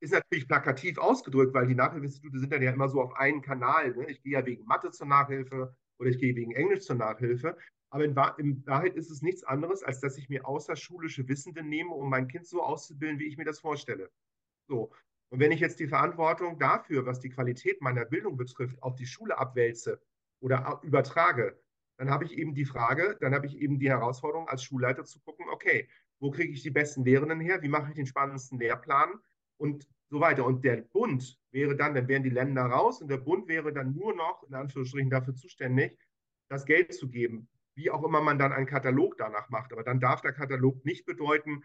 ist 0.00 0.12
natürlich 0.12 0.46
plakativ 0.46 0.98
ausgedrückt, 0.98 1.54
weil 1.54 1.66
die 1.66 1.74
Nachhilfeinstitute 1.74 2.38
sind 2.38 2.52
dann 2.52 2.62
ja 2.62 2.72
immer 2.72 2.88
so 2.88 3.00
auf 3.00 3.14
einen 3.14 3.42
Kanal. 3.42 3.94
Ne? 3.94 4.10
Ich 4.10 4.22
gehe 4.22 4.32
ja 4.32 4.44
wegen 4.44 4.64
Mathe 4.64 4.90
zur 4.90 5.06
Nachhilfe 5.06 5.74
oder 5.98 6.10
ich 6.10 6.18
gehe 6.18 6.36
wegen 6.36 6.52
Englisch 6.52 6.80
zur 6.80 6.96
Nachhilfe. 6.96 7.56
Aber 7.90 8.04
in, 8.04 8.14
in, 8.38 8.66
Wahrheit 8.66 8.94
ist 8.94 9.10
es 9.10 9.22
nichts 9.22 9.44
anderes, 9.44 9.82
als 9.82 10.00
dass 10.00 10.18
ich 10.18 10.28
mir 10.28 10.46
außerschulische 10.46 11.26
Wissende 11.28 11.62
nehme, 11.62 11.90
um 11.90 12.10
mein 12.10 12.28
Kind 12.28 12.46
so 12.46 12.62
auszubilden, 12.62 13.18
wie 13.18 13.26
ich 13.26 13.36
mir 13.36 13.44
das 13.44 13.60
vorstelle. 13.60 14.10
So. 14.68 14.92
Und 15.28 15.40
wenn 15.40 15.52
ich 15.52 15.60
jetzt 15.60 15.80
die 15.80 15.88
Verantwortung 15.88 16.58
dafür, 16.58 17.06
was 17.06 17.20
die 17.20 17.30
Qualität 17.30 17.80
meiner 17.80 18.04
Bildung 18.04 18.36
betrifft, 18.36 18.82
auf 18.82 18.96
die 18.96 19.06
Schule 19.06 19.38
abwälze 19.38 20.00
oder 20.40 20.80
übertrage, 20.82 21.58
dann 21.98 22.10
habe 22.10 22.24
ich 22.24 22.32
eben 22.36 22.54
die 22.54 22.64
Frage, 22.64 23.16
dann 23.20 23.34
habe 23.34 23.46
ich 23.46 23.56
eben 23.56 23.78
die 23.78 23.88
Herausforderung 23.88 24.48
als 24.48 24.62
Schulleiter 24.62 25.04
zu 25.04 25.20
gucken, 25.20 25.46
okay, 25.50 25.88
wo 26.20 26.30
kriege 26.30 26.52
ich 26.52 26.62
die 26.62 26.70
besten 26.70 27.04
Lehrenden 27.04 27.40
her? 27.40 27.62
Wie 27.62 27.68
mache 27.68 27.88
ich 27.88 27.94
den 27.94 28.06
spannendsten 28.06 28.58
Lehrplan? 28.58 29.20
Und 29.58 29.88
so 30.08 30.20
weiter. 30.20 30.44
Und 30.44 30.64
der 30.64 30.76
Bund 30.76 31.38
wäre 31.50 31.76
dann, 31.76 31.94
dann 31.94 32.08
wären 32.08 32.22
die 32.22 32.30
Länder 32.30 32.62
raus 32.62 33.00
und 33.00 33.08
der 33.08 33.16
Bund 33.18 33.48
wäre 33.48 33.72
dann 33.72 33.94
nur 33.94 34.14
noch, 34.14 34.44
in 34.48 34.54
Anführungsstrichen, 34.54 35.10
dafür 35.10 35.34
zuständig, 35.34 35.98
das 36.48 36.64
Geld 36.64 36.94
zu 36.94 37.08
geben. 37.08 37.48
Wie 37.74 37.90
auch 37.90 38.04
immer 38.04 38.20
man 38.20 38.38
dann 38.38 38.52
einen 38.52 38.66
Katalog 38.66 39.16
danach 39.18 39.50
macht. 39.50 39.72
Aber 39.72 39.82
dann 39.82 40.00
darf 40.00 40.20
der 40.20 40.32
Katalog 40.32 40.84
nicht 40.84 41.04
bedeuten, 41.04 41.62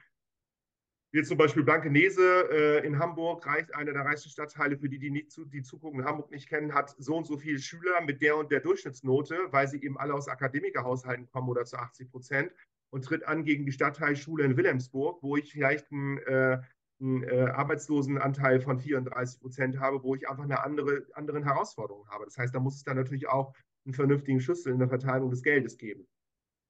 wie 1.13 1.23
zum 1.23 1.37
Beispiel 1.37 1.63
Blankenese 1.63 2.49
äh, 2.51 2.87
in 2.87 2.97
Hamburg, 2.97 3.45
reicht 3.45 3.75
einer 3.75 3.91
der 3.91 4.05
reichsten 4.05 4.29
Stadtteile, 4.29 4.77
für 4.77 4.87
die, 4.87 4.97
die, 4.97 5.11
nicht 5.11 5.29
zu, 5.29 5.43
die 5.43 5.61
zugucken, 5.61 5.99
in 5.99 6.05
Hamburg 6.05 6.31
nicht 6.31 6.47
kennen, 6.47 6.73
hat 6.73 6.95
so 6.97 7.17
und 7.17 7.27
so 7.27 7.37
viele 7.37 7.59
Schüler 7.59 7.99
mit 8.01 8.21
der 8.21 8.37
und 8.37 8.49
der 8.49 8.61
Durchschnittsnote, 8.61 9.37
weil 9.51 9.67
sie 9.67 9.81
eben 9.83 9.97
alle 9.97 10.13
aus 10.13 10.29
Akademikerhaushalten 10.29 11.27
kommen 11.29 11.49
oder 11.49 11.65
zu 11.65 11.77
80 11.77 12.09
Prozent 12.09 12.53
und 12.91 13.03
tritt 13.03 13.25
an 13.25 13.43
gegen 13.43 13.65
die 13.65 13.73
Stadtteilschule 13.73 14.45
in 14.45 14.55
Wilhelmsburg, 14.55 15.21
wo 15.21 15.35
ich 15.35 15.51
vielleicht 15.51 15.91
ein 15.91 16.17
äh, 16.19 16.61
einen 17.01 17.23
äh, 17.23 17.51
Arbeitslosenanteil 17.53 18.61
von 18.61 18.79
34 18.79 19.39
Prozent 19.39 19.79
habe, 19.79 20.03
wo 20.03 20.15
ich 20.15 20.29
einfach 20.29 20.43
eine 20.43 20.63
andere 20.63 21.05
anderen 21.13 21.43
Herausforderung 21.43 22.07
habe. 22.09 22.25
Das 22.25 22.37
heißt, 22.37 22.53
da 22.53 22.59
muss 22.59 22.75
es 22.75 22.83
dann 22.83 22.97
natürlich 22.97 23.27
auch 23.27 23.53
einen 23.85 23.93
vernünftigen 23.93 24.39
Schlüssel 24.39 24.73
in 24.73 24.79
der 24.79 24.89
Verteilung 24.89 25.31
des 25.31 25.41
Geldes 25.41 25.77
geben. 25.77 26.07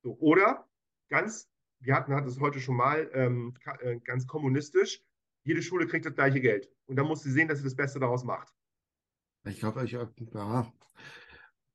So, 0.04 0.18
oder 0.20 0.68
ganz, 1.10 1.50
wir 1.80 1.96
hatten, 1.96 2.14
hatten 2.16 2.28
es 2.28 2.40
heute 2.40 2.60
schon 2.60 2.78
mal, 2.78 3.10
ähm, 3.14 3.54
äh, 3.82 4.00
ganz 4.00 4.26
kommunistisch, 4.26 5.02
jede 5.44 5.62
Schule 5.62 5.88
kriegt 5.88 6.06
das 6.06 6.16
gleiche 6.16 6.40
Geld. 6.40 6.72
Und 6.86 6.96
dann 6.96 7.08
muss 7.08 7.24
sie 7.24 7.32
sehen, 7.32 7.48
dass 7.48 7.58
sie 7.58 7.64
das 7.64 7.76
Beste 7.76 8.00
daraus 8.00 8.24
macht. 8.24 8.54
Ich 9.46 9.60
glaube, 9.60 9.84
ich, 9.84 9.92
ja. 9.92 10.72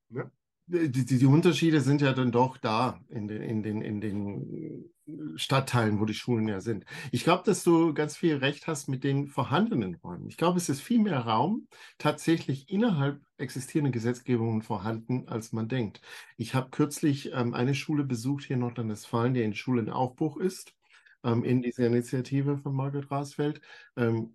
Ne? 0.09 0.31
Die, 0.69 0.91
die, 0.91 1.05
die, 1.05 1.27
Unterschiede 1.27 1.81
sind 1.81 2.01
ja 2.01 2.13
dann 2.13 2.33
doch 2.33 2.57
da 2.59 3.01
in 3.09 3.29
den, 3.29 3.43
in 3.43 3.63
den, 3.63 3.83
in 3.83 4.01
den 4.01 4.91
Stadtteilen, 5.37 6.01
wo 6.01 6.05
die 6.05 6.15
Schulen 6.15 6.49
ja 6.49 6.61
sind. 6.61 6.85
Ich 7.13 7.23
glaube, 7.25 7.45
dass 7.45 7.63
du 7.63 7.95
ganz 7.95 8.17
viel 8.17 8.37
Recht 8.37 8.67
hast 8.67 8.89
mit 8.89 9.05
den 9.05 9.29
vorhandenen 9.29 9.95
Räumen. 9.97 10.27
Ich 10.29 10.37
glaube, 10.37 10.59
es 10.59 10.69
ist 10.69 10.81
viel 10.81 11.01
mehr 11.01 11.21
Raum 11.21 11.69
tatsächlich 11.99 12.69
innerhalb 12.71 13.21
existierender 13.39 13.93
Gesetzgebungen 13.93 14.63
vorhanden, 14.63 15.29
als 15.29 15.53
man 15.53 15.69
denkt. 15.69 16.01
Ich 16.37 16.55
habe 16.55 16.71
kürzlich 16.71 17.33
ähm, 17.33 17.55
eine 17.55 17.75
Schule 17.75 18.05
besucht 18.05 18.45
hier 18.45 18.55
in 18.55 18.61
Nordrhein-Westfalen, 18.61 19.35
die 19.35 19.43
in 19.43 19.55
Schulenaufbruch 19.55 20.39
ist, 20.39 20.75
ähm, 21.23 21.45
in 21.45 21.63
dieser 21.63 21.87
Initiative 21.87 22.59
von 22.59 22.75
Margaret 22.75 23.11
Rasfeld. 23.11 23.61
Ähm, 23.97 24.35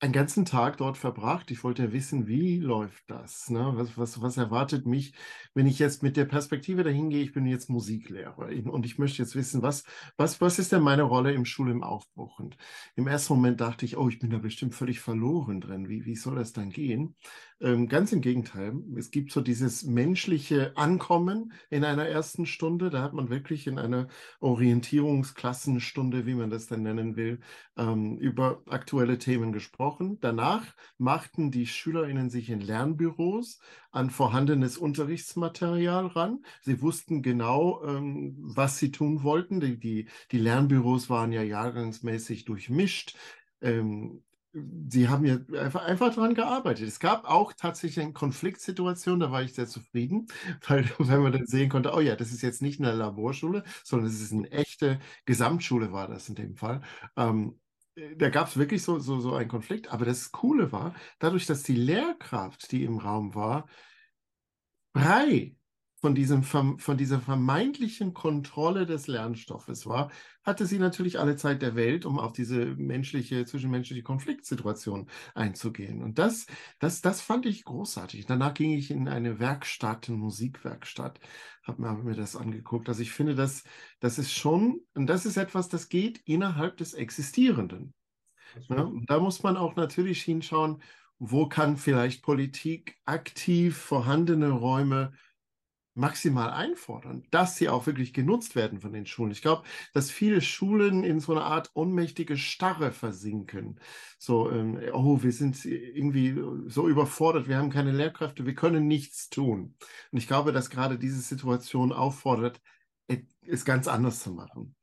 einen 0.00 0.12
ganzen 0.14 0.46
Tag 0.46 0.78
dort 0.78 0.96
verbracht. 0.96 1.50
Ich 1.50 1.62
wollte 1.62 1.92
wissen, 1.92 2.26
wie 2.26 2.58
läuft 2.58 3.04
das? 3.10 3.50
Ne? 3.50 3.72
Was, 3.74 3.98
was, 3.98 4.22
was 4.22 4.36
erwartet 4.38 4.86
mich, 4.86 5.12
wenn 5.54 5.66
ich 5.66 5.78
jetzt 5.78 6.02
mit 6.02 6.16
der 6.16 6.24
Perspektive 6.24 6.82
dahin 6.82 7.10
gehe, 7.10 7.22
ich 7.22 7.32
bin 7.32 7.44
jetzt 7.46 7.68
Musiklehrer 7.68 8.48
und 8.66 8.86
ich 8.86 8.98
möchte 8.98 9.18
jetzt 9.18 9.34
wissen, 9.36 9.62
was, 9.62 9.84
was, 10.16 10.40
was 10.40 10.58
ist 10.58 10.72
denn 10.72 10.82
meine 10.82 11.02
Rolle 11.02 11.32
im 11.32 11.44
Schule 11.44 11.72
im 11.72 11.82
Aufbruch? 11.82 12.38
Und 12.38 12.56
im 12.96 13.06
ersten 13.08 13.34
Moment 13.34 13.60
dachte 13.60 13.84
ich, 13.84 13.98
oh, 13.98 14.08
ich 14.08 14.18
bin 14.18 14.30
da 14.30 14.38
bestimmt 14.38 14.74
völlig 14.74 15.00
verloren 15.00 15.60
drin. 15.60 15.88
Wie, 15.88 16.06
wie 16.06 16.16
soll 16.16 16.36
das 16.36 16.54
dann 16.54 16.70
gehen? 16.70 17.14
Ähm, 17.62 17.88
ganz 17.88 18.10
im 18.12 18.22
Gegenteil. 18.22 18.72
Es 18.96 19.10
gibt 19.10 19.32
so 19.32 19.42
dieses 19.42 19.84
menschliche 19.84 20.74
Ankommen 20.78 21.52
in 21.68 21.84
einer 21.84 22.06
ersten 22.06 22.46
Stunde. 22.46 22.88
Da 22.88 23.02
hat 23.02 23.12
man 23.12 23.28
wirklich 23.28 23.66
in 23.66 23.78
einer 23.78 24.08
Orientierungsklassenstunde, 24.40 26.24
wie 26.24 26.34
man 26.34 26.48
das 26.48 26.68
dann 26.68 26.82
nennen 26.82 27.16
will, 27.16 27.40
ähm, 27.76 28.16
über 28.16 28.62
aktuelle 28.66 29.18
Themen 29.18 29.52
gesprochen. 29.52 30.16
Danach 30.22 30.74
machten 30.96 31.50
die 31.50 31.66
SchülerInnen 31.66 32.30
sich 32.30 32.48
in 32.48 32.62
Lernbüros 32.62 33.60
an 33.90 34.08
vorhandenes 34.08 34.78
Unterrichtsmaterial 34.78 36.06
ran. 36.06 36.42
Sie 36.62 36.80
wussten 36.80 37.20
genau, 37.20 37.84
ähm, 37.84 38.36
was 38.38 38.78
sie 38.78 38.90
tun 38.90 39.22
wollten. 39.22 39.60
Die, 39.60 39.78
die, 39.78 40.08
die 40.32 40.38
Lernbüros 40.38 41.10
waren 41.10 41.30
ja 41.30 41.42
jahrgangsmäßig 41.42 42.46
durchmischt. 42.46 43.18
Ähm, 43.60 44.22
sie 44.52 45.08
haben 45.08 45.24
ja 45.24 45.36
einfach, 45.60 45.84
einfach 45.84 46.14
daran 46.14 46.34
gearbeitet. 46.34 46.88
Es 46.88 46.98
gab 46.98 47.24
auch 47.24 47.52
tatsächlich 47.52 48.04
eine 48.04 48.12
Konfliktsituation, 48.12 49.20
da 49.20 49.30
war 49.30 49.42
ich 49.42 49.54
sehr 49.54 49.66
zufrieden, 49.66 50.26
weil 50.66 50.88
wenn 50.98 51.22
man 51.22 51.32
dann 51.32 51.46
sehen 51.46 51.68
konnte, 51.68 51.92
oh 51.94 52.00
ja, 52.00 52.16
das 52.16 52.32
ist 52.32 52.42
jetzt 52.42 52.62
nicht 52.62 52.80
eine 52.80 52.92
Laborschule, 52.92 53.64
sondern 53.84 54.08
es 54.08 54.20
ist 54.20 54.32
eine 54.32 54.50
echte 54.50 54.98
Gesamtschule, 55.26 55.92
war 55.92 56.08
das 56.08 56.28
in 56.28 56.34
dem 56.34 56.56
Fall. 56.56 56.82
Ähm, 57.16 57.60
da 58.16 58.30
gab 58.30 58.48
es 58.48 58.56
wirklich 58.56 58.82
so, 58.82 58.98
so, 58.98 59.20
so 59.20 59.34
einen 59.34 59.48
Konflikt, 59.48 59.88
aber 59.92 60.04
das 60.04 60.32
Coole 60.32 60.72
war, 60.72 60.94
dadurch, 61.18 61.46
dass 61.46 61.62
die 61.62 61.74
Lehrkraft, 61.76 62.72
die 62.72 62.84
im 62.84 62.98
Raum 62.98 63.34
war, 63.34 63.68
frei 64.94 65.56
von, 66.00 66.14
diesem, 66.14 66.42
von 66.42 66.96
dieser 66.96 67.20
vermeintlichen 67.20 68.14
Kontrolle 68.14 68.86
des 68.86 69.06
Lernstoffes 69.06 69.86
war, 69.86 70.10
hatte 70.42 70.64
sie 70.64 70.78
natürlich 70.78 71.18
alle 71.18 71.36
Zeit 71.36 71.60
der 71.60 71.74
Welt, 71.76 72.06
um 72.06 72.18
auf 72.18 72.32
diese 72.32 72.64
menschliche, 72.76 73.44
zwischenmenschliche 73.44 74.02
Konfliktsituation 74.02 75.10
einzugehen. 75.34 76.02
Und 76.02 76.18
das, 76.18 76.46
das, 76.78 77.02
das 77.02 77.20
fand 77.20 77.44
ich 77.44 77.64
großartig. 77.64 78.24
Danach 78.24 78.54
ging 78.54 78.72
ich 78.72 78.90
in 78.90 79.08
eine 79.08 79.38
Werkstatt, 79.38 80.08
eine 80.08 80.16
Musikwerkstatt, 80.16 81.20
habe 81.62 81.82
mir, 81.82 81.90
hab 81.90 82.02
mir 82.02 82.16
das 82.16 82.34
angeguckt. 82.34 82.88
Also 82.88 83.02
ich 83.02 83.12
finde, 83.12 83.34
das, 83.34 83.64
das 84.00 84.18
ist 84.18 84.32
schon, 84.32 84.80
und 84.94 85.06
das 85.06 85.26
ist 85.26 85.36
etwas, 85.36 85.68
das 85.68 85.90
geht 85.90 86.22
innerhalb 86.24 86.78
des 86.78 86.94
Existierenden. 86.94 87.92
Ja, 88.68 88.82
und 88.82 89.08
da 89.08 89.20
muss 89.20 89.42
man 89.42 89.56
auch 89.56 89.76
natürlich 89.76 90.22
hinschauen, 90.22 90.82
wo 91.18 91.46
kann 91.46 91.76
vielleicht 91.76 92.22
Politik 92.22 92.98
aktiv 93.04 93.76
vorhandene 93.76 94.50
Räume 94.50 95.12
maximal 96.00 96.50
einfordern, 96.50 97.22
dass 97.30 97.56
sie 97.56 97.68
auch 97.68 97.86
wirklich 97.86 98.12
genutzt 98.12 98.56
werden 98.56 98.80
von 98.80 98.92
den 98.92 99.06
Schulen. 99.06 99.30
Ich 99.30 99.42
glaube, 99.42 99.62
dass 99.92 100.10
viele 100.10 100.40
Schulen 100.40 101.04
in 101.04 101.20
so 101.20 101.32
eine 101.32 101.42
Art 101.42 101.70
ohnmächtige 101.74 102.36
Starre 102.36 102.90
versinken. 102.90 103.78
So, 104.18 104.50
ähm, 104.50 104.80
oh, 104.92 105.22
wir 105.22 105.32
sind 105.32 105.64
irgendwie 105.64 106.36
so 106.66 106.88
überfordert, 106.88 107.46
wir 107.46 107.58
haben 107.58 107.70
keine 107.70 107.92
Lehrkräfte, 107.92 108.46
wir 108.46 108.54
können 108.54 108.88
nichts 108.88 109.28
tun. 109.28 109.76
Und 110.10 110.18
ich 110.18 110.26
glaube, 110.26 110.52
dass 110.52 110.70
gerade 110.70 110.98
diese 110.98 111.20
Situation 111.20 111.92
auffordert, 111.92 112.60
es 113.46 113.64
ganz 113.64 113.88
anders 113.88 114.20
zu 114.20 114.32
machen. 114.32 114.74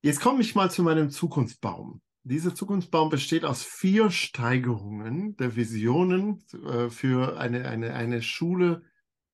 Jetzt 0.00 0.20
komme 0.20 0.40
ich 0.40 0.54
mal 0.54 0.70
zu 0.70 0.82
meinem 0.82 1.10
Zukunftsbaum. 1.10 2.00
Dieser 2.22 2.54
Zukunftsbaum 2.54 3.10
besteht 3.10 3.44
aus 3.44 3.62
vier 3.62 4.10
Steigerungen 4.10 5.36
der 5.36 5.56
Visionen 5.56 6.42
äh, 6.66 6.88
für 6.88 7.38
eine, 7.38 7.68
eine, 7.68 7.94
eine 7.94 8.22
Schule, 8.22 8.82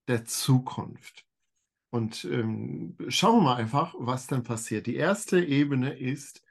der 0.08 0.24
Zukunft. 0.24 1.26
Und 1.90 2.24
ähm, 2.24 2.96
schauen 3.08 3.38
wir 3.38 3.42
mal 3.42 3.56
einfach, 3.56 3.94
was 3.98 4.26
dann 4.26 4.44
passiert. 4.44 4.86
Die 4.86 4.96
erste 4.96 5.44
Ebene 5.44 5.98
ist 5.98 6.42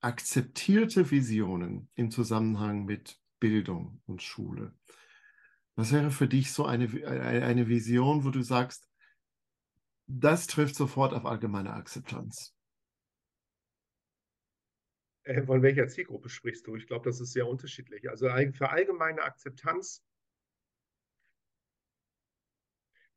akzeptierte 0.00 1.10
Visionen 1.10 1.88
im 1.94 2.10
Zusammenhang 2.10 2.84
mit 2.84 3.18
Bildung 3.40 4.00
und 4.06 4.22
Schule. 4.22 4.72
Was 5.76 5.92
wäre 5.92 6.10
für 6.10 6.28
dich 6.28 6.52
so 6.52 6.64
eine, 6.64 6.88
eine 7.06 7.68
Vision, 7.68 8.24
wo 8.24 8.30
du 8.30 8.42
sagst, 8.42 8.88
das 10.06 10.46
trifft 10.46 10.76
sofort 10.76 11.12
auf 11.12 11.26
allgemeine 11.26 11.72
Akzeptanz? 11.72 12.54
Äh, 15.24 15.42
von 15.42 15.62
welcher 15.62 15.88
Zielgruppe 15.88 16.28
sprichst 16.28 16.66
du? 16.66 16.76
Ich 16.76 16.86
glaube, 16.86 17.08
das 17.08 17.20
ist 17.20 17.32
sehr 17.32 17.48
unterschiedlich. 17.48 18.08
Also 18.08 18.28
für 18.52 18.70
allgemeine 18.70 19.22
Akzeptanz 19.22 20.04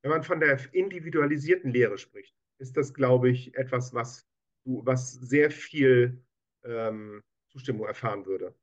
wenn 0.08 0.20
man 0.20 0.24
von 0.24 0.40
der 0.40 0.58
individualisierten 0.74 1.70
Lehre 1.70 1.98
spricht, 1.98 2.34
ist 2.60 2.78
das, 2.78 2.94
glaube 2.94 3.30
ich, 3.30 3.54
etwas, 3.56 3.94
was, 3.94 4.26
was 4.64 5.12
sehr 5.12 5.52
viel 5.52 6.24
ähm, 6.64 7.22
Zustimmung 7.52 7.86
erfahren 7.86 8.26
würde. 8.26 8.56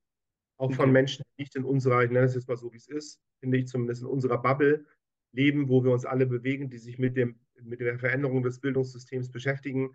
Auch 0.56 0.68
okay. 0.68 0.76
von 0.76 0.90
Menschen, 0.90 1.22
die 1.22 1.42
nicht 1.42 1.54
in 1.54 1.64
unserer, 1.64 2.02
ich 2.02 2.10
nenne 2.10 2.24
es 2.24 2.34
jetzt 2.34 2.48
mal 2.48 2.56
so, 2.56 2.72
wie 2.72 2.78
es 2.78 2.88
ist, 2.88 3.20
finde 3.40 3.58
ich 3.58 3.66
zumindest 3.66 4.00
in 4.00 4.08
unserer 4.08 4.40
Bubble 4.40 4.86
leben, 5.32 5.68
wo 5.68 5.84
wir 5.84 5.92
uns 5.92 6.06
alle 6.06 6.24
bewegen, 6.24 6.70
die 6.70 6.78
sich 6.78 6.98
mit, 6.98 7.14
dem, 7.14 7.38
mit 7.60 7.80
der 7.80 7.98
Veränderung 7.98 8.42
des 8.42 8.58
Bildungssystems 8.60 9.30
beschäftigen. 9.30 9.94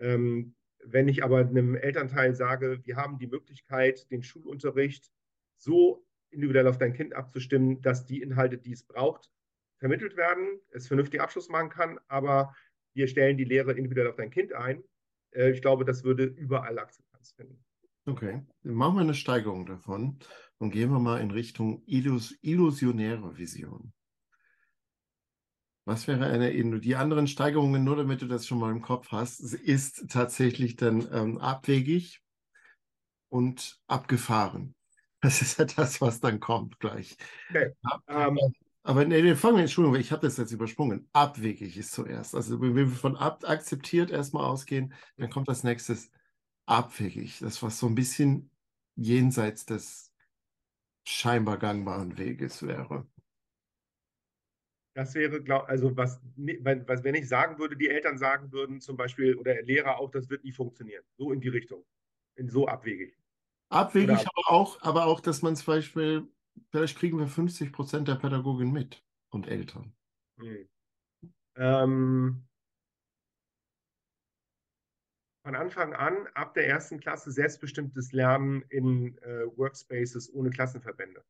Ähm, 0.00 0.56
wenn 0.82 1.06
ich 1.06 1.22
aber 1.22 1.38
einem 1.38 1.76
Elternteil 1.76 2.34
sage, 2.34 2.80
wir 2.84 2.96
haben 2.96 3.18
die 3.18 3.28
Möglichkeit, 3.28 4.10
den 4.10 4.24
Schulunterricht 4.24 5.12
so 5.58 6.04
individuell 6.30 6.66
auf 6.66 6.78
dein 6.78 6.92
Kind 6.92 7.14
abzustimmen, 7.14 7.82
dass 7.82 8.04
die 8.04 8.20
Inhalte, 8.20 8.58
die 8.58 8.72
es 8.72 8.82
braucht, 8.82 9.30
vermittelt 9.78 10.16
werden, 10.16 10.60
es 10.70 10.88
vernünftig 10.88 11.20
Abschluss 11.20 11.48
machen 11.48 11.70
kann, 11.70 11.98
aber 12.08 12.54
wir 12.94 13.08
stellen 13.08 13.36
die 13.36 13.44
Lehre 13.44 13.72
individuell 13.72 14.08
auf 14.08 14.16
dein 14.16 14.30
Kind 14.30 14.52
ein. 14.52 14.82
Äh, 15.30 15.50
ich 15.50 15.62
glaube, 15.62 15.84
das 15.84 16.04
würde 16.04 16.24
überall 16.24 16.78
Akzeptanz 16.78 17.32
finden. 17.32 17.64
Okay, 18.06 18.42
dann 18.62 18.74
machen 18.74 18.96
wir 18.96 19.02
eine 19.02 19.14
Steigerung 19.14 19.66
davon 19.66 20.18
und 20.58 20.70
gehen 20.70 20.90
wir 20.90 20.98
mal 20.98 21.20
in 21.20 21.30
Richtung 21.30 21.82
illus 21.86 22.36
illusionäre 22.40 23.36
Vision. 23.36 23.92
Was 25.84 26.06
wäre 26.06 26.26
eine, 26.26 26.80
die 26.80 26.96
anderen 26.96 27.26
Steigerungen, 27.26 27.84
nur 27.84 27.96
damit 27.96 28.20
du 28.20 28.26
das 28.26 28.46
schon 28.46 28.58
mal 28.58 28.72
im 28.72 28.82
Kopf 28.82 29.08
hast, 29.10 29.40
ist 29.40 30.10
tatsächlich 30.10 30.76
dann 30.76 31.08
ähm, 31.12 31.38
abwegig 31.38 32.20
und 33.30 33.78
abgefahren. 33.86 34.74
Das 35.20 35.42
ist 35.42 35.58
ja 35.58 35.64
das, 35.64 36.00
was 36.00 36.20
dann 36.20 36.40
kommt 36.40 36.78
gleich. 36.78 37.16
Okay. 37.50 37.72
Ähm, 38.06 38.38
aber 38.82 39.04
nee, 39.04 39.34
fangen 39.34 39.56
wir, 39.56 39.62
Entschuldigung, 39.62 40.00
ich 40.00 40.12
habe 40.12 40.26
das 40.26 40.36
jetzt 40.36 40.52
übersprungen. 40.52 41.08
Abwegig 41.12 41.76
ist 41.76 41.92
zuerst. 41.92 42.34
Also 42.34 42.60
wenn 42.60 42.74
wir 42.74 42.86
von 42.88 43.16
ab 43.16 43.44
akzeptiert 43.46 44.10
erstmal 44.10 44.44
ausgehen, 44.44 44.94
dann 45.16 45.30
kommt 45.30 45.48
das 45.48 45.64
nächste 45.64 45.96
abwegig. 46.66 47.40
Das, 47.40 47.62
was 47.62 47.78
so 47.78 47.86
ein 47.86 47.94
bisschen 47.94 48.50
jenseits 48.96 49.66
des 49.66 50.12
scheinbar 51.04 51.58
gangbaren 51.58 52.18
Weges 52.18 52.62
wäre. 52.62 53.06
Das 54.94 55.14
wäre, 55.14 55.42
glaub, 55.42 55.68
also 55.68 55.96
was, 55.96 56.20
was, 56.36 57.04
wenn 57.04 57.14
ich 57.14 57.28
sagen 57.28 57.58
würde, 57.58 57.76
die 57.76 57.88
Eltern 57.88 58.18
sagen 58.18 58.50
würden 58.52 58.80
zum 58.80 58.96
Beispiel, 58.96 59.36
oder 59.36 59.62
Lehrer 59.62 59.98
auch, 59.98 60.10
das 60.10 60.28
wird 60.28 60.44
nie 60.44 60.52
funktionieren. 60.52 61.04
So 61.16 61.30
in 61.32 61.40
die 61.40 61.48
Richtung. 61.48 61.84
In 62.34 62.48
so 62.48 62.66
abwegig. 62.66 63.16
Abwegig, 63.68 64.18
aber 64.18 64.50
auch, 64.50 64.82
aber 64.82 65.06
auch, 65.06 65.20
dass 65.20 65.42
man 65.42 65.54
zum 65.56 65.66
Beispiel 65.66 66.28
vielleicht 66.70 66.98
kriegen 66.98 67.18
wir 67.18 67.26
50 67.26 67.72
Prozent 67.72 68.08
der 68.08 68.16
Pädagogin 68.16 68.72
mit 68.72 69.04
und 69.30 69.46
Eltern. 69.46 69.94
Hm. 70.38 70.68
Ähm, 71.56 72.48
von 75.42 75.54
Anfang 75.56 75.94
an, 75.94 76.26
ab 76.34 76.54
der 76.54 76.68
ersten 76.68 77.00
Klasse, 77.00 77.32
selbstbestimmtes 77.32 78.12
Lernen 78.12 78.62
in 78.68 79.16
äh, 79.18 79.46
Workspaces 79.56 80.32
ohne 80.32 80.50
Klassenverbände. 80.50 81.24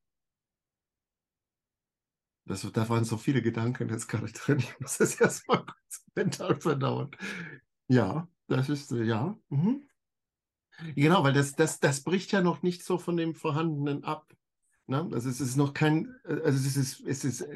Das, 2.45 2.71
da 2.73 2.88
waren 2.88 3.05
so 3.05 3.19
viele 3.19 3.43
Gedanken 3.43 3.88
jetzt 3.91 4.09
gerade 4.09 4.33
drin. 4.33 4.59
Ich 4.59 4.81
muss 4.81 4.99
das 4.99 5.21
erstmal 5.21 5.64
kurz 5.64 6.05
mental 6.14 6.61
verdauen. 6.61 7.11
Ja, 7.88 8.29
das 8.49 8.69
ist, 8.69 8.91
ja. 8.91 9.38
Mhm. 9.51 9.88
Genau, 10.95 11.25
weil 11.25 11.33
das, 11.33 11.55
das, 11.55 11.81
das 11.81 12.03
bricht 12.03 12.33
ja 12.33 12.41
noch 12.41 12.62
nicht 12.62 12.85
so 12.85 12.99
von 12.99 13.17
dem 13.17 13.35
Vorhandenen 13.35 14.05
ab. 14.05 14.35
Ne? 14.88 15.09
Also 15.12 15.29
es 15.29 15.40
ist 15.40 15.57
noch 15.57 15.74
kein, 15.74 16.14
also 16.24 16.48
es 16.48 16.77
ist, 16.77 17.01
es 17.07 17.24
ist, 17.24 17.46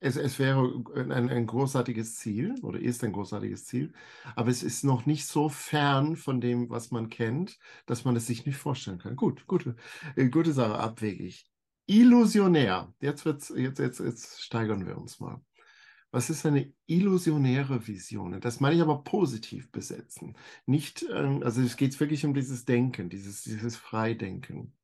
es, 0.00 0.16
es 0.16 0.38
wäre 0.38 0.84
ein, 0.94 1.28
ein 1.28 1.46
großartiges 1.46 2.16
Ziel 2.16 2.54
oder 2.62 2.78
ist 2.80 3.02
ein 3.02 3.12
großartiges 3.12 3.66
Ziel, 3.66 3.92
aber 4.36 4.50
es 4.50 4.62
ist 4.62 4.84
noch 4.84 5.04
nicht 5.04 5.26
so 5.26 5.48
fern 5.48 6.16
von 6.16 6.40
dem, 6.40 6.70
was 6.70 6.92
man 6.92 7.08
kennt, 7.08 7.58
dass 7.86 8.04
man 8.04 8.14
es 8.16 8.26
sich 8.26 8.46
nicht 8.46 8.58
vorstellen 8.58 8.98
kann. 8.98 9.16
Gut, 9.16 9.46
gute, 9.46 9.76
äh, 10.16 10.28
gute 10.28 10.52
Sache, 10.52 10.78
abwegig. 10.78 11.46
Illusionär. 11.86 12.94
Jetzt 13.00 13.24
wird's, 13.24 13.52
jetzt, 13.56 13.80
jetzt, 13.80 13.98
jetzt 14.00 14.40
steigern 14.42 14.86
wir 14.86 14.96
uns 14.98 15.18
mal. 15.20 15.40
Was 16.12 16.30
ist 16.30 16.46
eine 16.46 16.72
illusionäre 16.86 17.86
Vision? 17.88 18.40
Das 18.40 18.60
meine 18.60 18.76
ich 18.76 18.82
aber 18.82 19.02
positiv 19.02 19.70
besetzen. 19.72 20.36
Nicht, 20.66 21.04
ähm, 21.12 21.42
also 21.42 21.60
es 21.62 21.76
geht 21.76 21.98
wirklich 21.98 22.24
um 22.24 22.34
dieses 22.34 22.64
Denken, 22.64 23.08
dieses, 23.08 23.42
dieses 23.42 23.76
Freidenken 23.76 24.74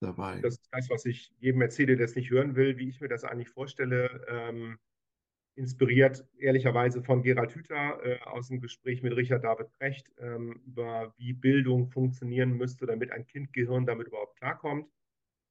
dabei. 0.00 0.40
Das 0.40 0.54
ist 0.54 0.68
das, 0.70 0.90
was 0.90 1.04
ich 1.04 1.32
jedem 1.38 1.60
erzähle, 1.62 1.96
der 1.96 2.06
es 2.06 2.16
nicht 2.16 2.30
hören 2.30 2.56
will, 2.56 2.78
wie 2.78 2.88
ich 2.88 3.00
mir 3.00 3.08
das 3.08 3.24
eigentlich 3.24 3.50
vorstelle. 3.50 4.24
Ähm, 4.28 4.78
inspiriert 5.58 6.24
ehrlicherweise 6.38 7.02
von 7.02 7.22
Gerald 7.22 7.52
Hüther 7.52 7.98
äh, 8.04 8.20
aus 8.20 8.46
dem 8.46 8.60
Gespräch 8.60 9.02
mit 9.02 9.16
Richard 9.16 9.42
David 9.42 9.66
Brecht 9.78 10.10
ähm, 10.18 10.62
über 10.64 11.12
wie 11.18 11.32
Bildung 11.32 11.88
funktionieren 11.88 12.52
müsste, 12.52 12.86
damit 12.86 13.10
ein 13.10 13.26
Kindgehirn 13.26 13.84
damit 13.84 14.06
überhaupt 14.06 14.36
klarkommt, 14.36 14.88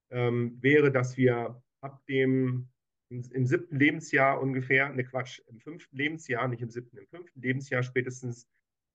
ähm, 0.09 0.57
wäre, 0.61 0.91
dass 0.93 1.17
wir 1.17 1.61
ab 1.81 2.05
dem 2.07 2.69
im, 3.09 3.23
im, 3.31 3.45
siebten 3.45 3.77
Lebensjahr 3.77 4.41
ungefähr, 4.41 4.89
ne 4.89 5.03
Quatsch, 5.03 5.41
im 5.47 5.59
fünften 5.59 5.95
Lebensjahr, 5.95 6.47
nicht 6.47 6.61
im 6.61 6.69
siebten, 6.69 6.97
im 6.97 7.07
fünften 7.07 7.41
Lebensjahr 7.41 7.83
spätestens 7.83 8.47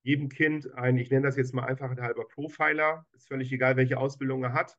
jedem 0.04 0.28
Kind 0.28 0.72
ein, 0.74 0.98
ich 0.98 1.10
nenne 1.10 1.26
das 1.26 1.36
jetzt 1.36 1.54
mal 1.54 1.64
einfach 1.64 1.90
ein 1.90 2.00
halber 2.00 2.26
Profiler, 2.26 3.06
ist 3.12 3.28
völlig 3.28 3.52
egal, 3.52 3.76
welche 3.76 3.98
Ausbildung 3.98 4.42
er 4.42 4.52
hat, 4.52 4.76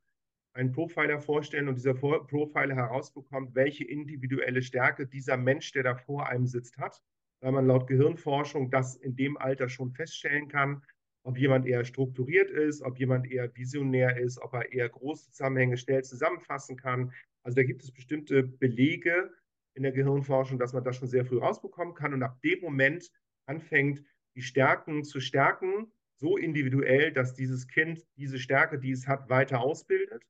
einen 0.53 0.71
Profiler 0.71 1.19
vorstellen 1.19 1.67
und 1.67 1.75
dieser 1.75 1.95
Profiler 1.95 2.75
herausbekommt, 2.75 3.55
welche 3.55 3.85
individuelle 3.85 4.61
Stärke 4.61 5.07
dieser 5.07 5.35
Mensch, 5.35 5.71
der 5.71 5.83
da 5.83 5.95
vor 5.95 6.27
einem 6.27 6.45
sitzt, 6.45 6.77
hat, 6.77 7.01
weil 7.41 7.51
man 7.51 7.67
laut 7.67 7.87
Gehirnforschung 7.87 8.69
das 8.69 8.95
in 8.95 9.15
dem 9.15 9.37
Alter 9.37 9.67
schon 9.67 9.91
feststellen 9.91 10.47
kann, 10.47 10.83
ob 11.25 11.37
jemand 11.37 11.65
eher 11.65 11.85
strukturiert 11.85 12.51
ist, 12.51 12.81
ob 12.81 12.99
jemand 12.99 13.31
eher 13.31 13.53
visionär 13.55 14.17
ist, 14.17 14.39
ob 14.41 14.53
er 14.53 14.71
eher 14.71 14.89
große 14.89 15.31
Zusammenhänge 15.31 15.77
schnell 15.77 16.03
zusammenfassen 16.03 16.77
kann. 16.77 17.11
Also 17.43 17.55
da 17.55 17.63
gibt 17.63 17.83
es 17.83 17.91
bestimmte 17.91 18.43
Belege 18.43 19.31
in 19.73 19.83
der 19.83 19.91
Gehirnforschung, 19.91 20.59
dass 20.59 20.73
man 20.73 20.83
das 20.83 20.97
schon 20.97 21.07
sehr 21.07 21.25
früh 21.25 21.39
rausbekommen 21.39 21.95
kann 21.95 22.13
und 22.13 22.21
ab 22.21 22.39
dem 22.41 22.59
Moment 22.61 23.09
anfängt, 23.47 24.03
die 24.35 24.41
Stärken 24.41 25.03
zu 25.03 25.19
stärken, 25.19 25.91
so 26.15 26.37
individuell, 26.37 27.11
dass 27.11 27.33
dieses 27.33 27.67
Kind 27.67 28.05
diese 28.17 28.37
Stärke, 28.37 28.79
die 28.79 28.91
es 28.91 29.07
hat, 29.07 29.29
weiter 29.29 29.61
ausbildet 29.61 30.23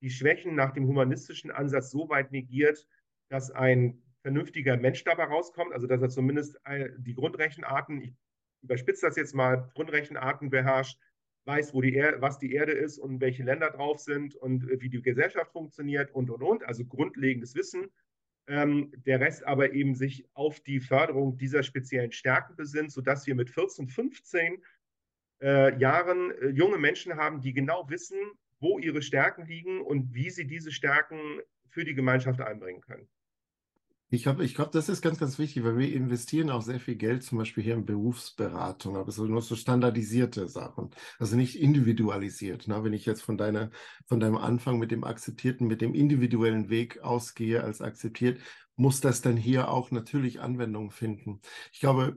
die 0.00 0.10
Schwächen 0.10 0.54
nach 0.54 0.72
dem 0.72 0.86
humanistischen 0.86 1.50
Ansatz 1.50 1.90
so 1.90 2.08
weit 2.08 2.32
negiert, 2.32 2.86
dass 3.28 3.50
ein 3.50 4.02
vernünftiger 4.22 4.76
Mensch 4.76 5.04
dabei 5.04 5.24
rauskommt, 5.24 5.72
also 5.72 5.86
dass 5.86 6.02
er 6.02 6.08
zumindest 6.08 6.60
die 6.98 7.14
Grundrechenarten, 7.14 8.02
ich 8.02 8.14
überspitze 8.62 9.06
das 9.06 9.16
jetzt 9.16 9.34
mal, 9.34 9.70
Grundrechenarten 9.74 10.50
beherrscht, 10.50 10.98
weiß, 11.46 11.74
wo 11.74 11.80
die 11.80 11.94
er 11.94 12.20
was 12.20 12.38
die 12.38 12.52
Erde 12.52 12.72
ist 12.72 12.98
und 12.98 13.20
welche 13.20 13.44
Länder 13.44 13.70
drauf 13.70 14.00
sind 14.00 14.34
und 14.34 14.68
äh, 14.68 14.80
wie 14.80 14.90
die 14.90 15.00
Gesellschaft 15.00 15.52
funktioniert 15.52 16.10
und, 16.12 16.30
und, 16.30 16.42
und, 16.42 16.64
also 16.64 16.84
grundlegendes 16.84 17.54
Wissen. 17.54 17.86
Ähm, 18.48 18.92
der 19.06 19.20
Rest 19.20 19.44
aber 19.44 19.72
eben 19.72 19.94
sich 19.94 20.28
auf 20.34 20.60
die 20.60 20.80
Förderung 20.80 21.36
dieser 21.36 21.62
speziellen 21.62 22.12
Stärken 22.12 22.54
besinnt, 22.56 22.92
sodass 22.92 23.26
wir 23.26 23.34
mit 23.34 23.50
14, 23.50 23.88
15 23.88 24.62
äh, 25.42 25.78
Jahren 25.78 26.30
äh, 26.30 26.48
junge 26.48 26.78
Menschen 26.78 27.16
haben, 27.16 27.40
die 27.40 27.52
genau 27.52 27.88
wissen, 27.88 28.18
wo 28.60 28.78
ihre 28.78 29.02
Stärken 29.02 29.46
liegen 29.46 29.80
und 29.80 30.14
wie 30.14 30.30
sie 30.30 30.46
diese 30.46 30.72
Stärken 30.72 31.40
für 31.68 31.84
die 31.84 31.94
Gemeinschaft 31.94 32.40
einbringen 32.40 32.80
können. 32.80 33.08
Ich 34.08 34.22
glaube, 34.22 34.44
ich 34.44 34.54
glaub, 34.54 34.70
das 34.70 34.88
ist 34.88 35.02
ganz, 35.02 35.18
ganz 35.18 35.36
wichtig, 35.36 35.64
weil 35.64 35.78
wir 35.78 35.92
investieren 35.92 36.50
auch 36.50 36.62
sehr 36.62 36.78
viel 36.78 36.94
Geld 36.94 37.24
zum 37.24 37.38
Beispiel 37.38 37.64
hier 37.64 37.74
in 37.74 37.84
Berufsberatung, 37.84 38.96
aber 38.96 39.10
so 39.10 39.24
nur 39.24 39.42
so 39.42 39.56
standardisierte 39.56 40.46
Sachen, 40.46 40.90
also 41.18 41.34
nicht 41.34 41.60
individualisiert. 41.60 42.68
Ne? 42.68 42.84
Wenn 42.84 42.92
ich 42.92 43.04
jetzt 43.04 43.22
von 43.22 43.36
deiner, 43.36 43.72
von 44.06 44.20
deinem 44.20 44.36
Anfang 44.36 44.78
mit 44.78 44.92
dem 44.92 45.02
akzeptierten, 45.02 45.66
mit 45.66 45.80
dem 45.80 45.92
individuellen 45.92 46.68
Weg 46.68 47.00
ausgehe 47.00 47.64
als 47.64 47.80
akzeptiert, 47.80 48.40
muss 48.76 49.00
das 49.00 49.22
dann 49.22 49.36
hier 49.36 49.70
auch 49.70 49.90
natürlich 49.90 50.40
Anwendung 50.40 50.92
finden. 50.92 51.40
Ich 51.72 51.80
glaube, 51.80 52.16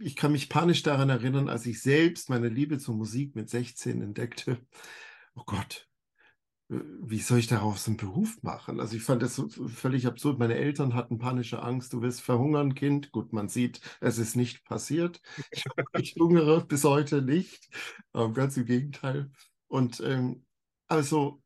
ich 0.00 0.16
kann 0.16 0.32
mich 0.32 0.48
panisch 0.48 0.82
daran 0.82 1.10
erinnern, 1.10 1.48
als 1.48 1.64
ich 1.66 1.80
selbst 1.80 2.28
meine 2.28 2.48
Liebe 2.48 2.78
zur 2.78 2.96
Musik 2.96 3.36
mit 3.36 3.48
16 3.48 4.02
entdeckte 4.02 4.58
oh 5.34 5.42
Gott, 5.46 5.88
wie 6.68 7.18
soll 7.18 7.38
ich 7.38 7.46
daraus 7.46 7.86
einen 7.86 7.98
Beruf 7.98 8.42
machen? 8.42 8.80
Also 8.80 8.96
ich 8.96 9.02
fand 9.02 9.22
das 9.22 9.36
so 9.36 9.48
völlig 9.48 10.06
absurd. 10.06 10.38
Meine 10.38 10.54
Eltern 10.54 10.94
hatten 10.94 11.18
panische 11.18 11.62
Angst, 11.62 11.92
du 11.92 12.00
wirst 12.00 12.22
verhungern, 12.22 12.74
Kind. 12.74 13.12
Gut, 13.12 13.32
man 13.32 13.48
sieht, 13.48 13.80
es 14.00 14.18
ist 14.18 14.34
nicht 14.34 14.64
passiert. 14.64 15.20
Ich, 15.98 16.16
hungere 16.18 16.64
bis 16.66 16.84
heute 16.84 17.20
nicht. 17.20 17.68
Ähm, 18.14 18.32
ganz 18.32 18.56
im 18.56 18.64
Gegenteil. 18.64 19.30
Und 19.68 20.00
ähm, 20.00 20.46
also 20.88 21.42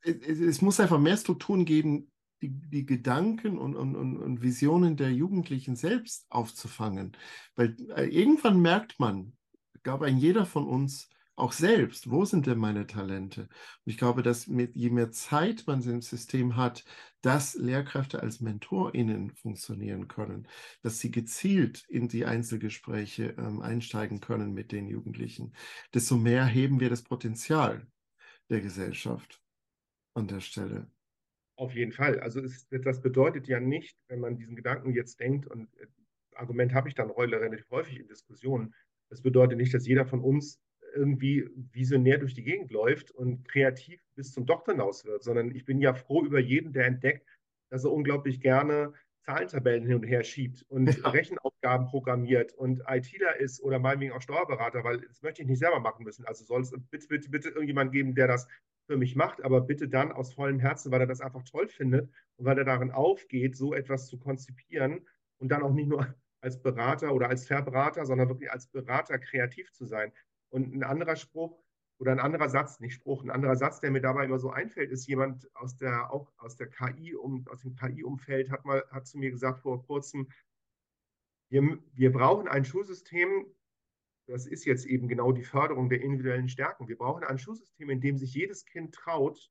es, 0.00 0.40
es, 0.40 0.62
muss 0.62 0.80
einfach 0.80 0.98
mehr 0.98 1.16
Strukturen 1.16 1.66
geben, 1.66 2.10
die, 2.40 2.50
die 2.50 2.86
Gedanken 2.86 3.58
und, 3.58 3.76
und, 3.76 3.96
und, 3.96 4.42
Visionen 4.42 4.96
der 4.96 5.12
Jugendlichen 5.12 5.76
selbst 5.76 6.24
aufzufangen. 6.30 7.16
Weil 7.54 7.76
äh, 7.96 8.04
irgendwann 8.04 8.60
merkt 8.60 8.98
man, 8.98 9.36
gab 9.82 10.02
ein 10.02 10.16
jeder 10.16 10.46
von 10.46 10.66
uns, 10.66 11.10
auch 11.38 11.52
selbst, 11.52 12.10
wo 12.10 12.24
sind 12.24 12.46
denn 12.46 12.58
meine 12.58 12.86
Talente? 12.86 13.42
Und 13.42 13.50
ich 13.84 13.98
glaube, 13.98 14.22
dass 14.22 14.46
mit, 14.46 14.76
je 14.76 14.90
mehr 14.90 15.10
Zeit 15.10 15.64
man 15.66 15.82
im 15.82 16.02
System 16.02 16.56
hat, 16.56 16.84
dass 17.22 17.54
Lehrkräfte 17.54 18.20
als 18.22 18.40
MentorInnen 18.40 19.30
funktionieren 19.30 20.08
können, 20.08 20.48
dass 20.82 20.98
sie 20.98 21.10
gezielt 21.10 21.84
in 21.88 22.08
die 22.08 22.24
Einzelgespräche 22.24 23.34
ähm, 23.38 23.60
einsteigen 23.60 24.20
können 24.20 24.52
mit 24.52 24.72
den 24.72 24.86
Jugendlichen, 24.86 25.54
desto 25.94 26.16
mehr 26.16 26.44
heben 26.44 26.80
wir 26.80 26.90
das 26.90 27.02
Potenzial 27.02 27.86
der 28.50 28.60
Gesellschaft 28.60 29.42
an 30.14 30.26
der 30.26 30.40
Stelle. 30.40 30.90
Auf 31.56 31.74
jeden 31.74 31.92
Fall. 31.92 32.20
Also 32.20 32.40
es, 32.40 32.68
das 32.68 33.00
bedeutet 33.00 33.48
ja 33.48 33.58
nicht, 33.58 33.96
wenn 34.08 34.20
man 34.20 34.36
diesen 34.36 34.54
Gedanken 34.54 34.92
jetzt 34.92 35.18
denkt, 35.18 35.46
und 35.46 35.74
äh, 35.78 35.86
Argument 36.34 36.72
habe 36.72 36.88
ich 36.88 36.94
dann 36.94 37.10
relativ 37.10 37.68
häufig 37.70 37.98
in 37.98 38.06
Diskussionen, 38.06 38.74
das 39.10 39.22
bedeutet 39.22 39.58
nicht, 39.58 39.74
dass 39.74 39.86
jeder 39.86 40.06
von 40.06 40.20
uns 40.20 40.60
irgendwie 40.94 41.48
visionär 41.72 42.18
durch 42.18 42.34
die 42.34 42.42
Gegend 42.42 42.70
läuft 42.70 43.10
und 43.10 43.46
kreativ 43.48 44.00
bis 44.14 44.32
zum 44.32 44.46
Doktor 44.46 44.72
hinaus 44.72 45.04
wird, 45.04 45.22
sondern 45.22 45.54
ich 45.54 45.64
bin 45.64 45.80
ja 45.80 45.94
froh 45.94 46.24
über 46.24 46.38
jeden, 46.38 46.72
der 46.72 46.86
entdeckt, 46.86 47.26
dass 47.70 47.84
er 47.84 47.92
unglaublich 47.92 48.40
gerne 48.40 48.92
Zahlentabellen 49.28 49.84
hin 49.84 49.96
und 49.96 50.04
her 50.04 50.24
schiebt 50.24 50.64
und 50.68 50.96
ja. 50.96 51.10
Rechenaufgaben 51.10 51.86
programmiert 51.86 52.54
und 52.54 52.82
ITler 52.88 53.38
ist 53.38 53.62
oder 53.62 53.78
meinetwegen 53.78 54.12
auch 54.12 54.22
Steuerberater, 54.22 54.84
weil 54.84 55.02
das 55.02 55.20
möchte 55.22 55.42
ich 55.42 55.48
nicht 55.48 55.58
selber 55.58 55.80
machen 55.80 56.04
müssen. 56.04 56.24
Also 56.24 56.44
soll 56.44 56.62
es 56.62 56.72
bitte, 56.90 57.08
bitte, 57.08 57.28
bitte 57.28 57.48
irgendjemand 57.50 57.92
geben, 57.92 58.14
der 58.14 58.26
das 58.26 58.48
für 58.86 58.96
mich 58.96 59.16
macht, 59.16 59.44
aber 59.44 59.60
bitte 59.60 59.86
dann 59.86 60.12
aus 60.12 60.32
vollem 60.32 60.58
Herzen, 60.58 60.90
weil 60.90 61.02
er 61.02 61.06
das 61.06 61.20
einfach 61.20 61.42
toll 61.42 61.68
findet 61.68 62.10
und 62.36 62.46
weil 62.46 62.56
er 62.56 62.64
darin 62.64 62.90
aufgeht, 62.90 63.54
so 63.54 63.74
etwas 63.74 64.06
zu 64.06 64.18
konzipieren 64.18 65.06
und 65.36 65.50
dann 65.50 65.62
auch 65.62 65.74
nicht 65.74 65.88
nur 65.88 66.14
als 66.40 66.62
Berater 66.62 67.12
oder 67.12 67.28
als 67.28 67.46
Verberater, 67.46 68.06
sondern 68.06 68.28
wirklich 68.28 68.50
als 68.50 68.66
Berater 68.68 69.18
kreativ 69.18 69.72
zu 69.72 69.84
sein. 69.84 70.12
Und 70.50 70.74
ein 70.74 70.82
anderer 70.82 71.16
Spruch 71.16 71.62
oder 71.98 72.12
ein 72.12 72.20
anderer 72.20 72.48
Satz, 72.48 72.80
nicht 72.80 72.94
Spruch, 72.94 73.22
ein 73.22 73.30
anderer 73.30 73.56
Satz, 73.56 73.80
der 73.80 73.90
mir 73.90 74.00
dabei 74.00 74.24
immer 74.24 74.38
so 74.38 74.50
einfällt, 74.50 74.90
ist 74.90 75.06
jemand 75.06 75.48
aus 75.56 75.76
der, 75.76 76.12
auch 76.12 76.32
aus 76.38 76.56
der 76.56 76.68
KI, 76.68 77.14
um, 77.14 77.46
aus 77.48 77.62
dem 77.62 77.74
KI-Umfeld, 77.74 78.50
hat 78.50 78.64
mal, 78.64 78.84
hat 78.90 79.06
zu 79.06 79.18
mir 79.18 79.30
gesagt 79.30 79.60
vor 79.60 79.84
kurzem, 79.84 80.28
wir, 81.50 81.78
wir 81.94 82.12
brauchen 82.12 82.46
ein 82.46 82.64
Schulsystem, 82.64 83.46
das 84.26 84.46
ist 84.46 84.66
jetzt 84.66 84.84
eben 84.84 85.08
genau 85.08 85.32
die 85.32 85.44
Förderung 85.44 85.88
der 85.88 86.02
individuellen 86.02 86.50
Stärken. 86.50 86.86
Wir 86.86 86.98
brauchen 86.98 87.24
ein 87.24 87.38
Schulsystem, 87.38 87.88
in 87.88 88.00
dem 88.00 88.18
sich 88.18 88.34
jedes 88.34 88.66
Kind 88.66 88.94
traut, 88.94 89.50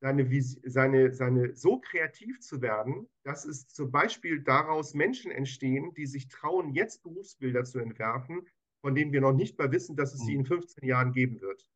seine, 0.00 0.28
seine, 0.64 1.12
seine 1.12 1.56
so 1.56 1.80
kreativ 1.80 2.40
zu 2.40 2.60
werden, 2.62 3.08
dass 3.24 3.44
es 3.44 3.66
zum 3.68 3.90
Beispiel 3.90 4.42
daraus 4.42 4.94
Menschen 4.94 5.32
entstehen, 5.32 5.94
die 5.94 6.06
sich 6.06 6.28
trauen, 6.28 6.72
jetzt 6.74 7.02
Berufsbilder 7.02 7.64
zu 7.64 7.80
entwerfen, 7.80 8.46
von 8.84 8.94
denen 8.94 9.14
wir 9.14 9.22
noch 9.22 9.32
nicht 9.32 9.58
mal 9.58 9.72
wissen, 9.72 9.96
dass 9.96 10.12
es 10.12 10.20
sie 10.26 10.34
hm. 10.34 10.40
in 10.40 10.44
15 10.44 10.86
Jahren 10.86 11.12
geben 11.14 11.40
wird. 11.40 11.66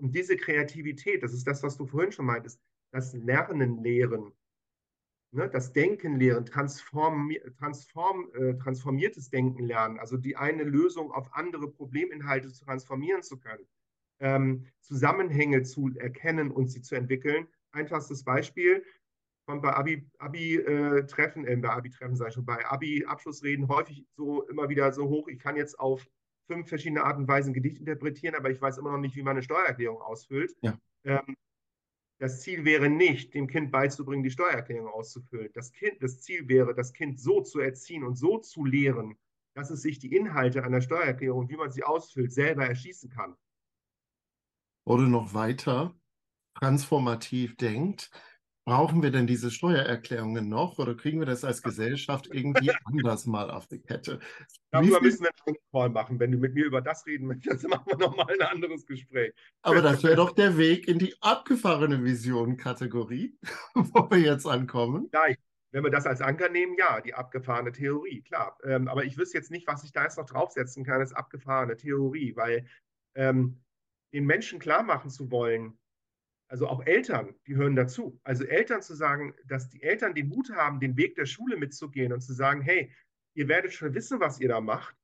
Und 0.00 0.16
diese 0.16 0.36
Kreativität, 0.36 1.22
das 1.22 1.32
ist 1.32 1.46
das, 1.46 1.62
was 1.62 1.76
du 1.76 1.86
vorhin 1.86 2.10
schon 2.10 2.26
meintest, 2.26 2.60
das 2.90 3.12
Lernen 3.12 3.80
lehren, 3.84 4.32
ne, 5.30 5.48
das 5.48 5.72
Denken 5.72 6.16
lehren, 6.16 6.44
transform, 6.44 7.30
transform, 7.56 8.32
äh, 8.34 8.54
transformiertes 8.54 9.30
Denken 9.30 9.62
lernen, 9.62 10.00
also 10.00 10.16
die 10.16 10.36
eine 10.36 10.64
Lösung 10.64 11.12
auf 11.12 11.32
andere 11.34 11.70
Probleminhalte 11.70 12.48
zu 12.48 12.64
transformieren 12.64 13.22
zu 13.22 13.38
können, 13.38 13.68
ähm, 14.18 14.66
Zusammenhänge 14.80 15.62
zu 15.62 15.92
erkennen 15.98 16.50
und 16.50 16.66
sie 16.66 16.82
zu 16.82 16.96
entwickeln. 16.96 17.46
Einfachstes 17.70 18.24
Beispiel, 18.24 18.84
kommt 19.46 19.62
bei 19.62 19.72
Abi-Treffen, 19.72 20.10
Abi 20.18 20.56
äh, 20.56 21.52
äh, 21.52 21.56
bei 21.58 21.70
Abi-Treffen 21.70 22.26
ich 22.26 22.34
schon, 22.34 22.44
bei 22.44 22.66
Abi-Abschlussreden 22.66 23.68
häufig 23.68 24.04
so 24.16 24.42
immer 24.48 24.68
wieder 24.68 24.92
so 24.92 25.08
hoch, 25.08 25.28
ich 25.28 25.38
kann 25.38 25.54
jetzt 25.54 25.78
auf 25.78 26.04
fünf 26.50 26.68
verschiedene 26.68 27.04
Arten 27.04 27.22
und 27.22 27.28
Weisen 27.28 27.54
Gedicht 27.54 27.78
interpretieren, 27.78 28.34
aber 28.34 28.50
ich 28.50 28.60
weiß 28.60 28.78
immer 28.78 28.90
noch 28.90 28.98
nicht, 28.98 29.14
wie 29.14 29.22
man 29.22 29.36
eine 29.36 29.42
Steuererklärung 29.42 30.02
ausfüllt. 30.02 30.52
Ja. 30.62 30.76
Ähm, 31.04 31.36
das 32.18 32.40
Ziel 32.40 32.64
wäre 32.64 32.90
nicht, 32.90 33.34
dem 33.34 33.46
Kind 33.46 33.70
beizubringen, 33.70 34.24
die 34.24 34.32
Steuererklärung 34.32 34.88
auszufüllen. 34.88 35.50
Das, 35.54 35.70
kind, 35.72 36.02
das 36.02 36.20
Ziel 36.20 36.48
wäre, 36.48 36.74
das 36.74 36.92
Kind 36.92 37.20
so 37.20 37.40
zu 37.40 37.60
erziehen 37.60 38.02
und 38.02 38.16
so 38.16 38.38
zu 38.38 38.64
lehren, 38.64 39.16
dass 39.54 39.70
es 39.70 39.82
sich 39.82 40.00
die 40.00 40.14
Inhalte 40.14 40.64
einer 40.64 40.80
Steuererklärung, 40.80 41.48
wie 41.48 41.56
man 41.56 41.70
sie 41.70 41.84
ausfüllt, 41.84 42.32
selber 42.32 42.66
erschießen 42.66 43.10
kann. 43.10 43.36
Oder 44.84 45.06
noch 45.06 45.34
weiter 45.34 45.94
transformativ 46.54 47.56
denkt, 47.56 48.10
Brauchen 48.66 49.02
wir 49.02 49.10
denn 49.10 49.26
diese 49.26 49.50
Steuererklärungen 49.50 50.48
noch 50.48 50.78
oder 50.78 50.94
kriegen 50.94 51.18
wir 51.18 51.26
das 51.26 51.44
als 51.44 51.62
Gesellschaft 51.62 52.28
irgendwie 52.30 52.70
anders 52.84 53.26
mal 53.26 53.50
auf 53.50 53.66
die 53.66 53.80
Kette? 53.80 54.20
Darüber 54.70 55.00
müssen 55.00 55.24
wir 55.24 55.30
einen 55.46 55.56
Call 55.72 55.88
machen. 55.88 56.20
Wenn 56.20 56.32
du 56.32 56.38
mit 56.38 56.54
mir 56.54 56.66
über 56.66 56.82
das 56.82 57.06
reden 57.06 57.26
möchtest, 57.26 57.66
machen 57.68 57.86
wir 57.86 57.96
nochmal 57.96 58.26
ein 58.30 58.42
anderes 58.42 58.86
Gespräch. 58.86 59.32
Aber 59.62 59.80
das 59.80 60.02
wäre 60.04 60.16
doch 60.16 60.32
der 60.32 60.58
Weg 60.58 60.88
in 60.88 60.98
die 60.98 61.14
abgefahrene 61.20 62.04
Vision-Kategorie, 62.04 63.38
wo 63.74 64.10
wir 64.10 64.18
jetzt 64.18 64.46
ankommen. 64.46 65.08
Ja, 65.12 65.34
wenn 65.72 65.84
wir 65.84 65.90
das 65.90 66.06
als 66.06 66.20
Anker 66.20 66.48
nehmen, 66.48 66.76
ja, 66.78 67.00
die 67.00 67.14
abgefahrene 67.14 67.72
Theorie, 67.72 68.22
klar. 68.22 68.58
Ähm, 68.64 68.88
aber 68.88 69.04
ich 69.04 69.16
wüsste 69.16 69.38
jetzt 69.38 69.50
nicht, 69.50 69.66
was 69.66 69.84
ich 69.84 69.92
da 69.92 70.02
jetzt 70.02 70.18
noch 70.18 70.26
draufsetzen 70.26 70.84
kann, 70.84 71.00
als 71.00 71.12
abgefahrene 71.12 71.76
Theorie, 71.76 72.34
weil 72.36 72.66
ähm, 73.14 73.62
den 74.12 74.26
Menschen 74.26 74.58
klar 74.58 74.82
machen 74.82 75.10
zu 75.10 75.30
wollen, 75.30 75.78
also 76.50 76.66
auch 76.66 76.84
Eltern, 76.84 77.32
die 77.46 77.54
hören 77.54 77.76
dazu. 77.76 78.20
Also 78.24 78.44
Eltern 78.44 78.82
zu 78.82 78.94
sagen, 78.94 79.34
dass 79.44 79.68
die 79.68 79.84
Eltern 79.84 80.14
den 80.14 80.28
Mut 80.28 80.50
haben, 80.50 80.80
den 80.80 80.96
Weg 80.96 81.14
der 81.14 81.26
Schule 81.26 81.56
mitzugehen 81.56 82.12
und 82.12 82.22
zu 82.22 82.32
sagen, 82.32 82.60
hey, 82.60 82.92
ihr 83.34 83.46
werdet 83.46 83.72
schon 83.72 83.94
wissen, 83.94 84.18
was 84.18 84.40
ihr 84.40 84.48
da 84.48 84.60
macht. 84.60 84.96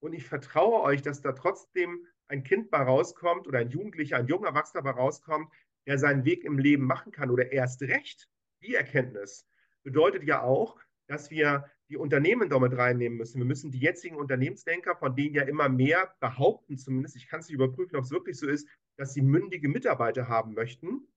Und 0.00 0.12
ich 0.12 0.26
vertraue 0.26 0.82
euch, 0.82 1.00
dass 1.00 1.22
da 1.22 1.32
trotzdem 1.32 2.06
ein 2.28 2.42
Kind 2.42 2.70
bei 2.70 2.82
rauskommt 2.82 3.48
oder 3.48 3.60
ein 3.60 3.70
Jugendlicher, 3.70 4.18
ein 4.18 4.26
junger 4.26 4.48
Erwachsener 4.48 4.82
bei 4.82 4.90
rauskommt, 4.90 5.50
der 5.86 5.98
seinen 5.98 6.26
Weg 6.26 6.44
im 6.44 6.58
Leben 6.58 6.84
machen 6.84 7.12
kann 7.12 7.30
oder 7.30 7.50
erst 7.50 7.80
recht. 7.80 8.28
Die 8.62 8.74
Erkenntnis 8.74 9.46
bedeutet 9.82 10.24
ja 10.24 10.42
auch, 10.42 10.78
dass 11.06 11.30
wir 11.30 11.64
die 11.88 11.96
Unternehmen 11.96 12.50
damit 12.50 12.76
reinnehmen 12.76 13.16
müssen. 13.16 13.38
Wir 13.38 13.46
müssen 13.46 13.72
die 13.72 13.80
jetzigen 13.80 14.16
Unternehmensdenker, 14.16 14.96
von 14.96 15.16
denen 15.16 15.34
ja 15.34 15.44
immer 15.44 15.70
mehr 15.70 16.14
behaupten, 16.20 16.76
zumindest, 16.76 17.16
ich 17.16 17.26
kann 17.26 17.40
es 17.40 17.48
nicht 17.48 17.54
überprüfen, 17.54 17.96
ob 17.96 18.04
es 18.04 18.10
wirklich 18.10 18.38
so 18.38 18.46
ist, 18.46 18.68
dass 19.00 19.14
sie 19.14 19.22
mündige 19.22 19.68
Mitarbeiter 19.68 20.28
haben 20.28 20.52
möchten, 20.52 21.08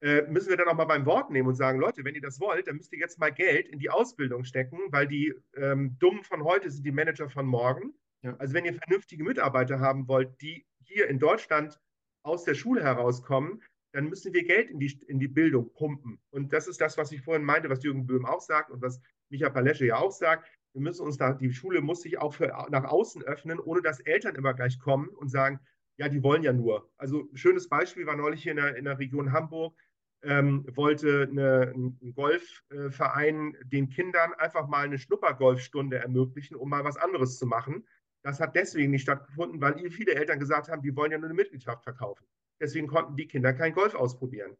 äh, 0.00 0.22
müssen 0.22 0.48
wir 0.48 0.56
dann 0.56 0.68
auch 0.68 0.74
mal 0.74 0.86
beim 0.86 1.04
Wort 1.04 1.30
nehmen 1.30 1.46
und 1.46 1.54
sagen, 1.54 1.78
Leute, 1.78 2.04
wenn 2.04 2.14
ihr 2.14 2.22
das 2.22 2.40
wollt, 2.40 2.66
dann 2.66 2.76
müsst 2.76 2.90
ihr 2.92 2.98
jetzt 2.98 3.18
mal 3.18 3.30
Geld 3.30 3.68
in 3.68 3.78
die 3.78 3.90
Ausbildung 3.90 4.44
stecken, 4.44 4.78
weil 4.88 5.06
die 5.06 5.34
ähm, 5.54 5.96
Dummen 5.98 6.24
von 6.24 6.42
heute 6.42 6.70
sind 6.70 6.84
die 6.86 6.90
Manager 6.90 7.28
von 7.28 7.44
morgen. 7.44 7.92
Ja. 8.22 8.34
Also 8.38 8.54
wenn 8.54 8.64
ihr 8.64 8.72
vernünftige 8.72 9.22
Mitarbeiter 9.24 9.78
haben 9.78 10.08
wollt, 10.08 10.40
die 10.40 10.66
hier 10.80 11.06
in 11.08 11.18
Deutschland 11.18 11.78
aus 12.24 12.44
der 12.44 12.54
Schule 12.54 12.82
herauskommen, 12.82 13.62
dann 13.92 14.08
müssen 14.08 14.32
wir 14.32 14.44
Geld 14.44 14.70
in 14.70 14.80
die, 14.80 14.98
in 15.06 15.18
die 15.18 15.28
Bildung 15.28 15.70
pumpen. 15.74 16.18
Und 16.30 16.54
das 16.54 16.66
ist 16.66 16.80
das, 16.80 16.96
was 16.96 17.12
ich 17.12 17.20
vorhin 17.20 17.44
meinte, 17.44 17.68
was 17.68 17.84
Jürgen 17.84 18.06
Böhm 18.06 18.24
auch 18.24 18.40
sagt 18.40 18.70
und 18.70 18.80
was 18.80 19.02
Micha 19.28 19.50
Palesche 19.50 19.84
ja 19.84 19.98
auch 19.98 20.12
sagt. 20.12 20.50
Wir 20.72 20.80
müssen 20.80 21.04
uns 21.04 21.18
da, 21.18 21.34
die 21.34 21.52
Schule 21.52 21.82
muss 21.82 22.00
sich 22.00 22.16
auch 22.16 22.32
für, 22.32 22.46
nach 22.70 22.84
außen 22.84 23.22
öffnen, 23.22 23.60
ohne 23.60 23.82
dass 23.82 24.00
Eltern 24.00 24.34
immer 24.34 24.54
gleich 24.54 24.78
kommen 24.78 25.10
und 25.10 25.28
sagen, 25.28 25.60
ja, 25.96 26.08
die 26.08 26.22
wollen 26.22 26.42
ja 26.42 26.52
nur. 26.52 26.90
Also 26.96 27.28
ein 27.32 27.36
schönes 27.36 27.68
Beispiel 27.68 28.06
war 28.06 28.16
neulich 28.16 28.42
hier 28.42 28.52
in 28.52 28.56
der, 28.56 28.76
in 28.76 28.84
der 28.84 28.98
Region 28.98 29.32
Hamburg, 29.32 29.76
ähm, 30.22 30.64
wollte 30.74 31.28
eine, 31.30 31.72
ein 31.74 32.14
Golfverein 32.14 33.56
den 33.64 33.88
Kindern 33.88 34.32
einfach 34.34 34.68
mal 34.68 34.84
eine 34.84 34.98
Schnuppergolfstunde 34.98 35.98
ermöglichen, 35.98 36.54
um 36.56 36.68
mal 36.68 36.84
was 36.84 36.96
anderes 36.96 37.38
zu 37.38 37.46
machen. 37.46 37.86
Das 38.22 38.38
hat 38.38 38.54
deswegen 38.54 38.92
nicht 38.92 39.02
stattgefunden, 39.02 39.60
weil 39.60 39.90
viele 39.90 40.14
Eltern 40.14 40.38
gesagt 40.38 40.68
haben, 40.68 40.82
die 40.82 40.94
wollen 40.94 41.10
ja 41.10 41.18
nur 41.18 41.26
eine 41.26 41.34
Mitgliedschaft 41.34 41.82
verkaufen. 41.82 42.24
Deswegen 42.60 42.86
konnten 42.86 43.16
die 43.16 43.26
Kinder 43.26 43.52
kein 43.52 43.74
Golf 43.74 43.94
ausprobieren. 43.94 44.56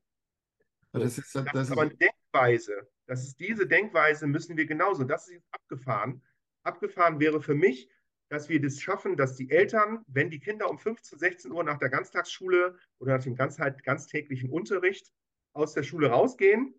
Das 0.92 1.16
ist, 1.16 1.34
das, 1.34 1.44
das 1.52 1.68
ist 1.68 1.72
aber 1.72 1.82
eine 1.82 1.94
Denkweise. 1.94 2.88
Das 3.06 3.22
ist 3.22 3.38
diese 3.38 3.66
Denkweise, 3.66 4.26
müssen 4.26 4.56
wir 4.56 4.66
genauso. 4.66 5.04
Das 5.04 5.28
ist 5.28 5.34
jetzt 5.34 5.48
abgefahren. 5.54 6.22
Abgefahren 6.64 7.20
wäre 7.20 7.40
für 7.40 7.54
mich, 7.54 7.88
dass 8.32 8.48
wir 8.48 8.62
das 8.62 8.80
schaffen, 8.80 9.14
dass 9.18 9.36
die 9.36 9.50
Eltern, 9.50 10.02
wenn 10.06 10.30
die 10.30 10.40
Kinder 10.40 10.70
um 10.70 10.78
15, 10.78 11.18
16 11.18 11.52
Uhr 11.52 11.62
nach 11.64 11.76
der 11.76 11.90
Ganztagsschule 11.90 12.78
oder 12.98 13.18
nach 13.18 13.22
dem 13.22 13.34
ganzheit, 13.34 13.84
ganztäglichen 13.84 14.48
Unterricht 14.48 15.12
aus 15.52 15.74
der 15.74 15.82
Schule 15.82 16.08
rausgehen, 16.08 16.74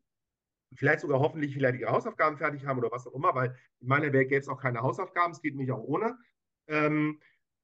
vielleicht 0.74 1.02
sogar 1.02 1.20
hoffentlich 1.20 1.54
vielleicht 1.54 1.80
ihre 1.80 1.92
Hausaufgaben 1.92 2.38
fertig 2.38 2.66
haben 2.66 2.80
oder 2.80 2.90
was 2.92 3.06
auch 3.06 3.14
immer, 3.14 3.36
weil 3.36 3.56
in 3.82 3.88
meiner 3.88 4.12
Welt 4.12 4.30
gäbe 4.30 4.42
es 4.42 4.48
auch 4.48 4.60
keine 4.60 4.82
Hausaufgaben, 4.82 5.32
es 5.32 5.44
geht 5.44 5.56
nicht 5.56 5.72
auch 5.72 5.84
ohne, 5.84 6.18
ähm, 6.66 7.22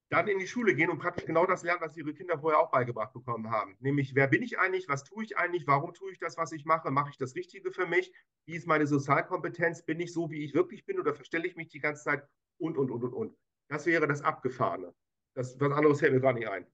dann 0.09 0.27
in 0.27 0.37
die 0.37 0.47
Schule 0.47 0.75
gehen 0.75 0.91
und 0.91 0.99
praktisch 0.99 1.25
genau 1.25 1.47
das 1.47 1.63
lernen, 1.63 1.81
was 1.81 1.97
ihre 1.97 2.13
Kinder 2.13 2.37
vorher 2.37 2.59
auch 2.59 2.69
beigebracht 2.69 3.13
bekommen 3.13 3.49
haben. 3.49 3.75
Nämlich, 3.79 4.13
wer 4.13 4.27
bin 4.27 4.43
ich 4.43 4.59
eigentlich, 4.59 4.87
was 4.87 5.03
tue 5.03 5.23
ich 5.23 5.35
eigentlich, 5.35 5.65
warum 5.65 5.95
tue 5.95 6.11
ich 6.11 6.19
das, 6.19 6.37
was 6.37 6.51
ich 6.51 6.63
mache, 6.63 6.91
mache 6.91 7.09
ich 7.09 7.17
das 7.17 7.33
Richtige 7.33 7.71
für 7.71 7.87
mich, 7.87 8.13
wie 8.45 8.55
ist 8.55 8.67
meine 8.67 8.85
Sozialkompetenz, 8.85 9.81
bin 9.81 9.99
ich 9.99 10.13
so, 10.13 10.29
wie 10.29 10.45
ich 10.45 10.53
wirklich 10.53 10.85
bin 10.85 10.99
oder 10.99 11.15
verstelle 11.15 11.47
ich 11.47 11.55
mich 11.55 11.69
die 11.69 11.79
ganze 11.79 12.03
Zeit? 12.03 12.27
Und, 12.59 12.77
und, 12.77 12.91
und, 12.91 13.03
und, 13.03 13.13
und. 13.13 13.37
Das 13.69 13.85
wäre 13.85 14.07
das 14.07 14.21
Abgefahrene. 14.21 14.93
Das, 15.35 15.59
was 15.59 15.71
anderes 15.71 15.99
fällt 15.99 16.13
mir 16.13 16.19
gar 16.19 16.33
nicht 16.33 16.49
ein. 16.49 16.65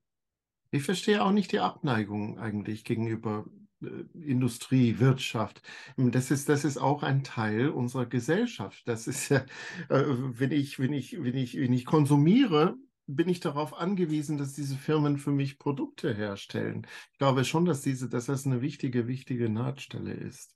Ich 0.72 0.84
verstehe 0.84 1.24
auch 1.24 1.32
nicht 1.32 1.52
die 1.52 1.60
Abneigung 1.60 2.40
eigentlich 2.40 2.84
gegenüber 2.84 3.46
äh, 3.82 3.88
Industrie, 4.20 5.00
Wirtschaft. 5.00 5.62
Das 5.98 6.32
ist, 6.32 6.50
das 6.50 6.66
ist 6.66 6.78
auch 6.78 7.04
ein 7.04 7.24
Teil 7.24 7.70
unserer 7.70 8.06
Gesellschaft. 8.06 8.88
Das 8.88 9.08
ist 9.08 9.30
ja, 9.30 9.46
äh, 9.90 10.04
wenn 10.08 10.52
ich, 10.52 10.80
wenn 10.80 10.94
ich, 10.94 11.22
wenn 11.22 11.36
ich, 11.36 11.58
wenn 11.58 11.74
ich 11.74 11.86
konsumiere, 11.86 12.76
bin 13.08 13.30
ich 13.30 13.40
darauf 13.40 13.74
angewiesen, 13.76 14.38
dass 14.38 14.54
diese 14.54 14.76
Firmen 14.76 15.18
für 15.18 15.32
mich 15.32 15.60
Produkte 15.60 16.14
herstellen. 16.14 16.88
Ich 17.12 17.20
glaube 17.20 17.46
schon, 17.46 17.66
dass 17.66 17.82
diese, 17.82 18.10
dass 18.10 18.26
das 18.26 18.46
eine 18.46 18.62
wichtige, 18.62 19.08
wichtige 19.08 19.50
Nahtstelle 19.50 20.14
ist. 20.14 20.55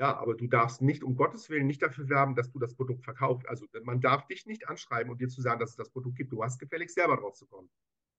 Ja, 0.00 0.16
aber 0.16 0.34
du 0.34 0.46
darfst 0.46 0.80
nicht, 0.80 1.04
um 1.04 1.14
Gottes 1.14 1.50
Willen, 1.50 1.66
nicht 1.66 1.82
dafür 1.82 2.08
werben, 2.08 2.34
dass 2.34 2.50
du 2.50 2.58
das 2.58 2.74
Produkt 2.74 3.04
verkaufst. 3.04 3.46
Also 3.46 3.66
man 3.82 4.00
darf 4.00 4.26
dich 4.26 4.46
nicht 4.46 4.66
anschreiben 4.66 5.12
und 5.12 5.20
dir 5.20 5.28
zu 5.28 5.42
sagen, 5.42 5.60
dass 5.60 5.70
es 5.70 5.76
das 5.76 5.90
Produkt 5.90 6.16
gibt. 6.16 6.32
Du 6.32 6.42
hast 6.42 6.58
gefälligst 6.58 6.94
selber 6.94 7.18
drauf 7.18 7.34
zu 7.34 7.46
kommen. 7.46 7.68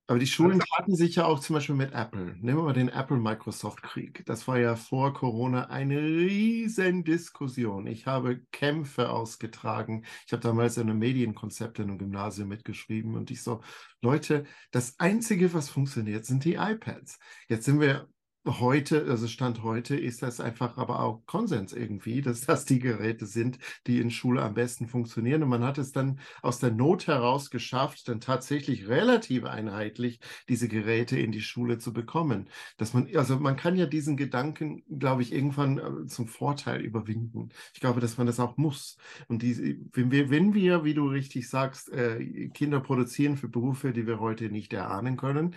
Aber 0.06 0.20
die 0.20 0.28
Schulen 0.28 0.60
taten 0.60 0.96
sich 0.96 1.16
ja 1.16 1.26
auch 1.26 1.40
zum 1.40 1.56
Beispiel 1.56 1.74
mit 1.74 1.92
Apple. 1.94 2.36
Nehmen 2.40 2.60
wir 2.60 2.64
mal 2.66 2.74
den 2.74 2.90
Apple-Microsoft-Krieg. 2.90 4.24
Das 4.28 4.48
war 4.48 4.60
ja 4.60 4.76
vor 4.76 5.16
Corona 5.16 5.70
eine 5.70 6.00
riesen 6.00 7.04
Diskussion. 7.04 7.88
Ich 7.88 8.06
habe 8.06 8.42
Kämpfe 8.52 9.10
ausgetragen. 9.10 10.06
Ich 10.28 10.34
habe 10.34 10.44
damals 10.44 10.78
eine 10.78 10.94
Medienkonzept 10.94 11.80
in 11.80 11.90
einem 11.90 11.98
Gymnasium 11.98 12.50
mitgeschrieben 12.50 13.16
und 13.16 13.32
ich 13.32 13.42
so, 13.42 13.62
Leute, 14.04 14.46
das 14.70 15.00
Einzige, 15.00 15.52
was 15.56 15.70
funktioniert, 15.70 16.26
sind 16.28 16.46
die 16.46 16.56
iPads. 16.56 17.18
Jetzt 17.48 17.66
sind 17.66 17.80
wir 17.80 18.08
heute, 18.46 19.06
also 19.08 19.28
Stand 19.28 19.64
heute, 19.64 19.96
ist 19.96 20.22
das 20.22 20.40
einfach 20.40 20.78
aber 20.78 21.02
auch 21.02 21.26
Konsens 21.26 21.74
irgendwie, 21.74 22.22
dass 22.22 22.42
das 22.46 22.66
die 22.66 22.80
Geräte 22.80 23.26
sind, 23.26 23.60
die 23.88 24.00
in 24.00 24.12
Schule 24.12 24.42
am 24.42 24.54
besten 24.54 24.88
funktionieren. 24.88 25.44
Und 25.44 25.50
man 25.50 25.64
hat 25.64 25.78
es 25.78 25.92
dann 25.92 26.20
aus 26.42 26.60
der 26.60 26.72
Not 26.72 27.08
heraus 27.08 27.50
geschafft, 27.50 28.08
dann 28.08 28.20
tatsächlich 28.20 28.88
relativ 28.88 29.46
einheitlich 29.46 30.20
diese 30.50 30.68
Geräte 30.68 31.20
in 31.20 31.32
die 31.32 31.42
Schule 31.42 31.78
zu 31.78 31.94
bekommen. 31.94 32.50
Dass 32.78 32.94
man, 32.94 33.08
also 33.16 33.40
man 33.40 33.56
kann 33.56 33.76
ja 33.76 33.86
diesen 33.86 34.18
Gedanken, 34.18 34.84
glaube 34.90 35.22
ich, 35.22 35.34
irgendwann 35.34 35.78
äh, 35.78 36.08
zum 36.08 36.28
Vorteil 36.28 36.82
überwinden. 36.82 37.50
Ich 37.74 37.80
glaube, 37.80 38.02
dass 38.02 38.18
man 38.18 38.28
das 38.28 38.40
auch 38.40 38.58
muss. 38.58 38.98
Und 39.28 39.42
die, 39.44 39.80
wenn 39.94 40.12
wir, 40.12 40.30
wenn 40.30 40.54
wir, 40.54 40.84
wie 40.84 40.94
du 40.94 41.08
richtig 41.08 41.50
sagst, 41.50 41.92
äh, 41.92 42.50
Kinder 42.50 42.80
produzieren 42.80 43.38
für 43.38 43.50
Berufe, 43.50 43.94
die 43.94 44.08
wir 44.08 44.20
heute 44.20 44.50
nicht 44.50 44.74
erahnen 44.74 45.18
können, 45.18 45.56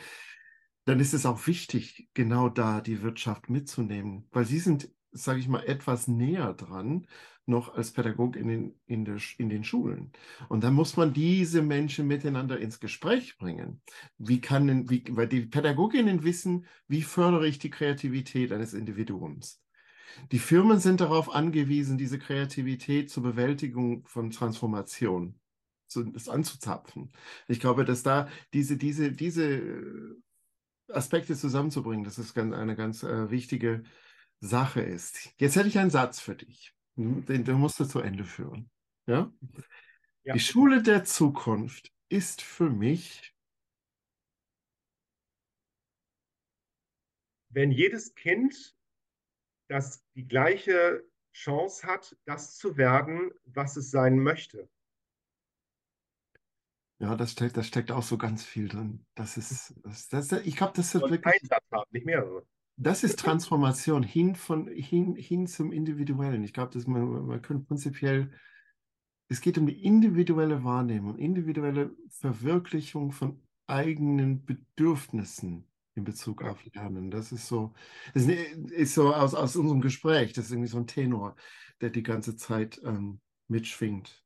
dann 0.84 1.00
ist 1.00 1.14
es 1.14 1.26
auch 1.26 1.46
wichtig, 1.46 2.08
genau 2.14 2.48
da 2.48 2.80
die 2.80 3.02
Wirtschaft 3.02 3.48
mitzunehmen, 3.48 4.26
weil 4.32 4.44
sie 4.44 4.58
sind, 4.58 4.90
sage 5.12 5.40
ich 5.40 5.48
mal, 5.48 5.64
etwas 5.64 6.08
näher 6.08 6.52
dran 6.54 7.06
noch 7.46 7.74
als 7.74 7.92
Pädagog 7.92 8.36
in 8.36 8.48
den, 8.48 8.74
in, 8.86 9.04
der, 9.04 9.18
in 9.38 9.48
den 9.48 9.64
Schulen. 9.64 10.12
Und 10.48 10.64
dann 10.64 10.74
muss 10.74 10.96
man 10.96 11.12
diese 11.12 11.62
Menschen 11.62 12.06
miteinander 12.06 12.58
ins 12.58 12.80
Gespräch 12.80 13.36
bringen. 13.36 13.82
Wie 14.18 14.40
kann, 14.40 14.88
wie, 14.88 15.04
weil 15.10 15.28
die 15.28 15.42
Pädagoginnen 15.42 16.24
wissen, 16.24 16.66
wie 16.88 17.02
fördere 17.02 17.46
ich 17.46 17.58
die 17.58 17.70
Kreativität 17.70 18.52
eines 18.52 18.72
Individuums. 18.72 19.62
Die 20.32 20.38
Firmen 20.38 20.78
sind 20.78 21.00
darauf 21.00 21.34
angewiesen, 21.34 21.98
diese 21.98 22.18
Kreativität 22.18 23.10
zur 23.10 23.24
Bewältigung 23.24 24.06
von 24.06 24.30
Transformation 24.30 25.38
zu, 25.88 26.12
anzuzapfen. 26.28 27.12
Ich 27.48 27.60
glaube, 27.60 27.84
dass 27.84 28.02
da 28.02 28.28
diese, 28.52 28.76
diese, 28.76 29.12
diese 29.12 30.16
Aspekte 30.88 31.34
zusammenzubringen, 31.36 32.04
dass 32.04 32.18
es 32.18 32.34
ganz, 32.34 32.54
eine 32.54 32.76
ganz 32.76 33.02
äh, 33.02 33.30
wichtige 33.30 33.84
Sache 34.40 34.80
ist. 34.82 35.32
Jetzt 35.38 35.56
hätte 35.56 35.68
ich 35.68 35.78
einen 35.78 35.90
Satz 35.90 36.20
für 36.20 36.34
dich. 36.34 36.74
Hm, 36.96 37.24
den, 37.24 37.44
den 37.44 37.56
musst 37.56 37.80
du 37.80 37.84
zu 37.84 38.00
Ende 38.00 38.24
führen. 38.24 38.70
Ja? 39.06 39.32
ja? 40.24 40.34
Die 40.34 40.40
Schule 40.40 40.82
der 40.82 41.04
Zukunft 41.04 41.92
ist 42.08 42.42
für 42.42 42.70
mich. 42.70 43.34
Wenn 47.48 47.70
jedes 47.70 48.14
Kind 48.14 48.74
das 49.68 50.04
die 50.14 50.26
gleiche 50.26 51.04
Chance 51.32 51.86
hat, 51.86 52.16
das 52.24 52.56
zu 52.56 52.76
werden, 52.76 53.32
was 53.44 53.76
es 53.76 53.90
sein 53.90 54.18
möchte. 54.18 54.68
Ja, 57.04 57.16
das 57.16 57.32
steckt, 57.32 57.56
das 57.58 57.66
steckt 57.66 57.92
auch 57.92 58.02
so 58.02 58.16
ganz 58.16 58.44
viel 58.44 58.66
drin. 58.66 59.04
Das 59.14 59.36
ist, 59.36 59.74
das, 59.84 60.08
das, 60.08 60.32
ich 60.32 60.56
glaube, 60.56 60.72
das 60.74 60.94
ist 60.94 61.02
Und 61.02 61.10
wirklich, 61.10 61.34
haben, 61.52 61.84
nicht 61.90 62.06
mehrere. 62.06 62.46
das 62.76 63.04
ist 63.04 63.18
Transformation 63.18 64.02
hin 64.02 64.34
von, 64.36 64.68
hin, 64.68 65.14
hin 65.14 65.46
zum 65.46 65.70
Individuellen. 65.70 66.42
Ich 66.44 66.54
glaube, 66.54 66.72
dass 66.72 66.86
man, 66.86 67.26
man 67.26 67.42
könnte 67.42 67.66
prinzipiell, 67.66 68.30
es 69.28 69.42
geht 69.42 69.58
um 69.58 69.66
die 69.66 69.84
individuelle 69.84 70.64
Wahrnehmung, 70.64 71.18
individuelle 71.18 71.94
Verwirklichung 72.08 73.12
von 73.12 73.42
eigenen 73.66 74.46
Bedürfnissen 74.46 75.70
in 75.94 76.04
Bezug 76.04 76.42
auf 76.42 76.64
Lernen. 76.72 77.10
Das 77.10 77.32
ist 77.32 77.46
so, 77.46 77.74
das 78.14 78.24
ist, 78.24 78.70
ist 78.72 78.94
so 78.94 79.12
aus, 79.14 79.34
aus 79.34 79.56
unserem 79.56 79.82
Gespräch, 79.82 80.32
das 80.32 80.46
ist 80.46 80.52
irgendwie 80.52 80.70
so 80.70 80.78
ein 80.78 80.86
Tenor, 80.86 81.36
der 81.82 81.90
die 81.90 82.02
ganze 82.02 82.34
Zeit 82.36 82.80
ähm, 82.82 83.20
mitschwingt. 83.48 84.23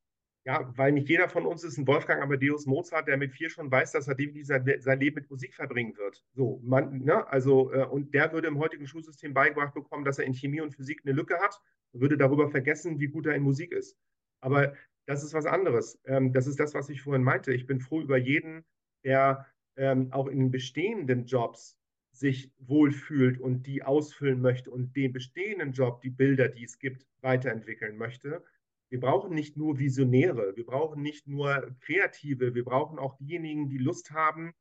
Ja, 0.49 0.72
weil 0.76 0.92
nicht 0.92 1.09
jeder 1.11 1.28
von 1.28 1.44
uns 1.44 1.62
ist 1.62 1.76
ein 1.76 1.86
Wolfgang 1.86 2.22
Amadeus 2.22 2.64
Mozart, 2.64 3.07
der 3.07 3.18
mit 3.18 3.32
vier 3.32 3.51
schon 3.51 3.70
weiß, 3.70 3.92
dass 3.92 4.09
er 4.09 4.14
definitiv 4.14 4.46
sein, 4.46 4.64
sein 4.80 4.99
Leben 4.99 5.16
mit 5.16 5.30
Musik 5.30 5.55
verbringen 5.55 5.94
wird. 5.99 6.24
So, 6.32 6.61
man, 6.64 7.05
ne, 7.05 7.28
also, 7.28 7.70
äh, 7.72 7.84
und 7.84 8.14
der 8.14 8.32
würde 8.32 8.49
im 8.49 8.59
heutigen 8.59 8.86
Schulsystem 8.86 9.34
beigebracht 9.34 9.74
bekommen, 9.74 10.07
dass 10.07 10.18
er 10.18 10.24
in 10.24 10.32
Chemie 10.32 10.62
und 10.62 10.74
Physik 10.74 11.03
eine 11.05 11.14
Lücke 11.14 11.38
hat 11.38 11.61
würde 11.92 12.16
darüber 12.16 12.49
vergessen, 12.49 13.01
wie 13.01 13.09
gut 13.09 13.26
er 13.26 13.34
in 13.34 13.42
Musik 13.42 13.72
ist. 13.72 13.96
Aber 14.40 14.74
das 15.07 15.24
ist 15.24 15.34
was 15.34 15.46
anderes. 15.46 16.01
Ähm, 16.05 16.32
das 16.32 16.46
ist 16.46 16.61
das, 16.61 16.74
was 16.74 16.88
ich 16.88 17.03
vorhin 17.03 17.22
meinte. 17.22 17.53
Ich 17.53 17.66
bin 17.66 17.80
froh 17.80 18.01
über 18.01 18.18
jeden, 18.18 18.64
der 19.05 19.46
ähm, 19.76 20.12
auch 20.12 20.26
in 20.26 20.38
den 20.38 20.51
bestehenden 20.51 21.26
Jobs 21.26 21.76
sich 22.12 22.53
wohlfühlt 22.59 23.38
und 23.38 23.66
die 23.66 23.82
ausfüllen 23.82 24.40
möchte 24.40 24.70
und 24.70 24.96
den 24.96 25.12
bestehenden 25.12 25.72
Job, 25.72 26.01
die 26.03 26.11
Bilder, 26.11 26.49
die 26.49 26.64
es 26.64 26.78
gibt, 26.78 27.07
weiterentwickeln 27.20 27.96
möchte. 27.96 28.42
Wir 28.91 29.01
brauchen 29.01 29.34
nicht 29.34 29.57
nur 29.57 29.78
Visionäre, 29.78 30.57
wir 30.57 30.64
brauchen 30.64 31.03
nicht 31.03 31.26
nur 31.26 31.76
Kreative, 31.80 32.55
wir 32.55 32.64
brauchen 32.64 32.99
auch 32.99 33.16
diejenigen, 33.18 33.68
die 33.68 33.78
Lust 33.78 34.11
haben, 34.12 34.55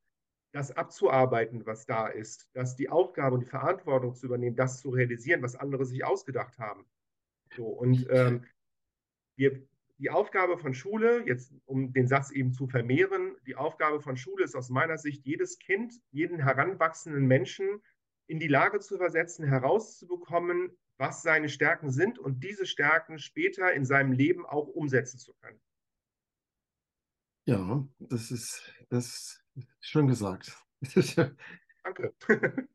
das 0.51 0.71
abzuarbeiten, 0.71 1.65
was 1.65 1.85
da 1.85 2.07
ist, 2.07 2.49
dass 2.53 2.75
die 2.75 2.89
Aufgabe 2.89 3.35
und 3.35 3.41
die 3.41 3.49
Verantwortung 3.49 4.15
zu 4.15 4.25
übernehmen, 4.25 4.55
das 4.55 4.81
zu 4.81 4.89
realisieren, 4.89 5.41
was 5.41 5.55
andere 5.55 5.85
sich 5.85 6.03
ausgedacht 6.03 6.57
haben. 6.57 6.85
So, 7.55 7.65
und 7.65 8.07
ähm, 8.09 8.43
wir, 9.35 9.61
die 9.99 10.09
Aufgabe 10.09 10.57
von 10.57 10.73
Schule, 10.73 11.23
jetzt 11.25 11.53
um 11.65 11.93
den 11.93 12.07
Satz 12.07 12.31
eben 12.31 12.53
zu 12.53 12.67
vermehren, 12.67 13.35
die 13.45 13.55
Aufgabe 13.55 14.01
von 14.01 14.17
Schule 14.17 14.43
ist 14.43 14.55
aus 14.55 14.69
meiner 14.69 14.97
Sicht, 14.97 15.25
jedes 15.25 15.59
Kind, 15.59 15.93
jeden 16.11 16.39
heranwachsenden 16.39 17.25
Menschen 17.25 17.81
in 18.27 18.39
die 18.39 18.47
Lage 18.47 18.79
zu 18.79 18.97
versetzen, 18.97 19.45
herauszubekommen, 19.45 20.77
was 20.97 21.21
seine 21.21 21.49
Stärken 21.49 21.91
sind 21.91 22.19
und 22.19 22.43
diese 22.43 22.65
Stärken 22.65 23.19
später 23.19 23.73
in 23.73 23.85
seinem 23.85 24.11
Leben 24.11 24.45
auch 24.45 24.67
umsetzen 24.67 25.19
zu 25.19 25.33
können. 25.35 25.59
Ja, 27.45 27.87
das 27.99 28.31
ist, 28.31 28.61
das 28.89 29.05
ist 29.05 29.43
schön 29.79 30.07
gesagt. 30.07 30.57
Danke. 31.83 32.67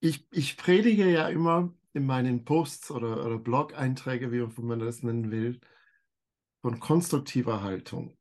Ich, 0.00 0.26
ich 0.30 0.56
predige 0.56 1.10
ja 1.10 1.28
immer 1.28 1.74
in 1.92 2.06
meinen 2.06 2.44
Posts 2.44 2.90
oder, 2.92 3.24
oder 3.24 3.38
Blog-Einträge, 3.38 4.30
wie 4.30 4.46
man 4.62 4.78
das 4.78 5.02
nennen 5.02 5.30
will, 5.30 5.60
von 6.60 6.78
konstruktiver 6.78 7.62
Haltung 7.62 8.16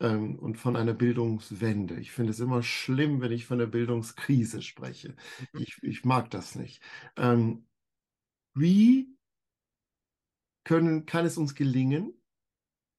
ähm, 0.00 0.38
und 0.38 0.56
von 0.56 0.76
einer 0.76 0.94
Bildungswende. 0.94 1.96
Ich 1.96 2.12
finde 2.12 2.30
es 2.30 2.40
immer 2.40 2.62
schlimm, 2.62 3.20
wenn 3.20 3.32
ich 3.32 3.46
von 3.46 3.58
der 3.58 3.66
Bildungskrise 3.66 4.62
spreche. 4.62 5.16
Ich, 5.52 5.76
ich 5.82 6.04
mag 6.04 6.30
das 6.30 6.54
nicht. 6.54 6.80
Ähm, 7.16 7.66
wie 8.56 9.16
können, 10.64 11.06
kann 11.06 11.26
es 11.26 11.36
uns 11.36 11.54
gelingen, 11.54 12.20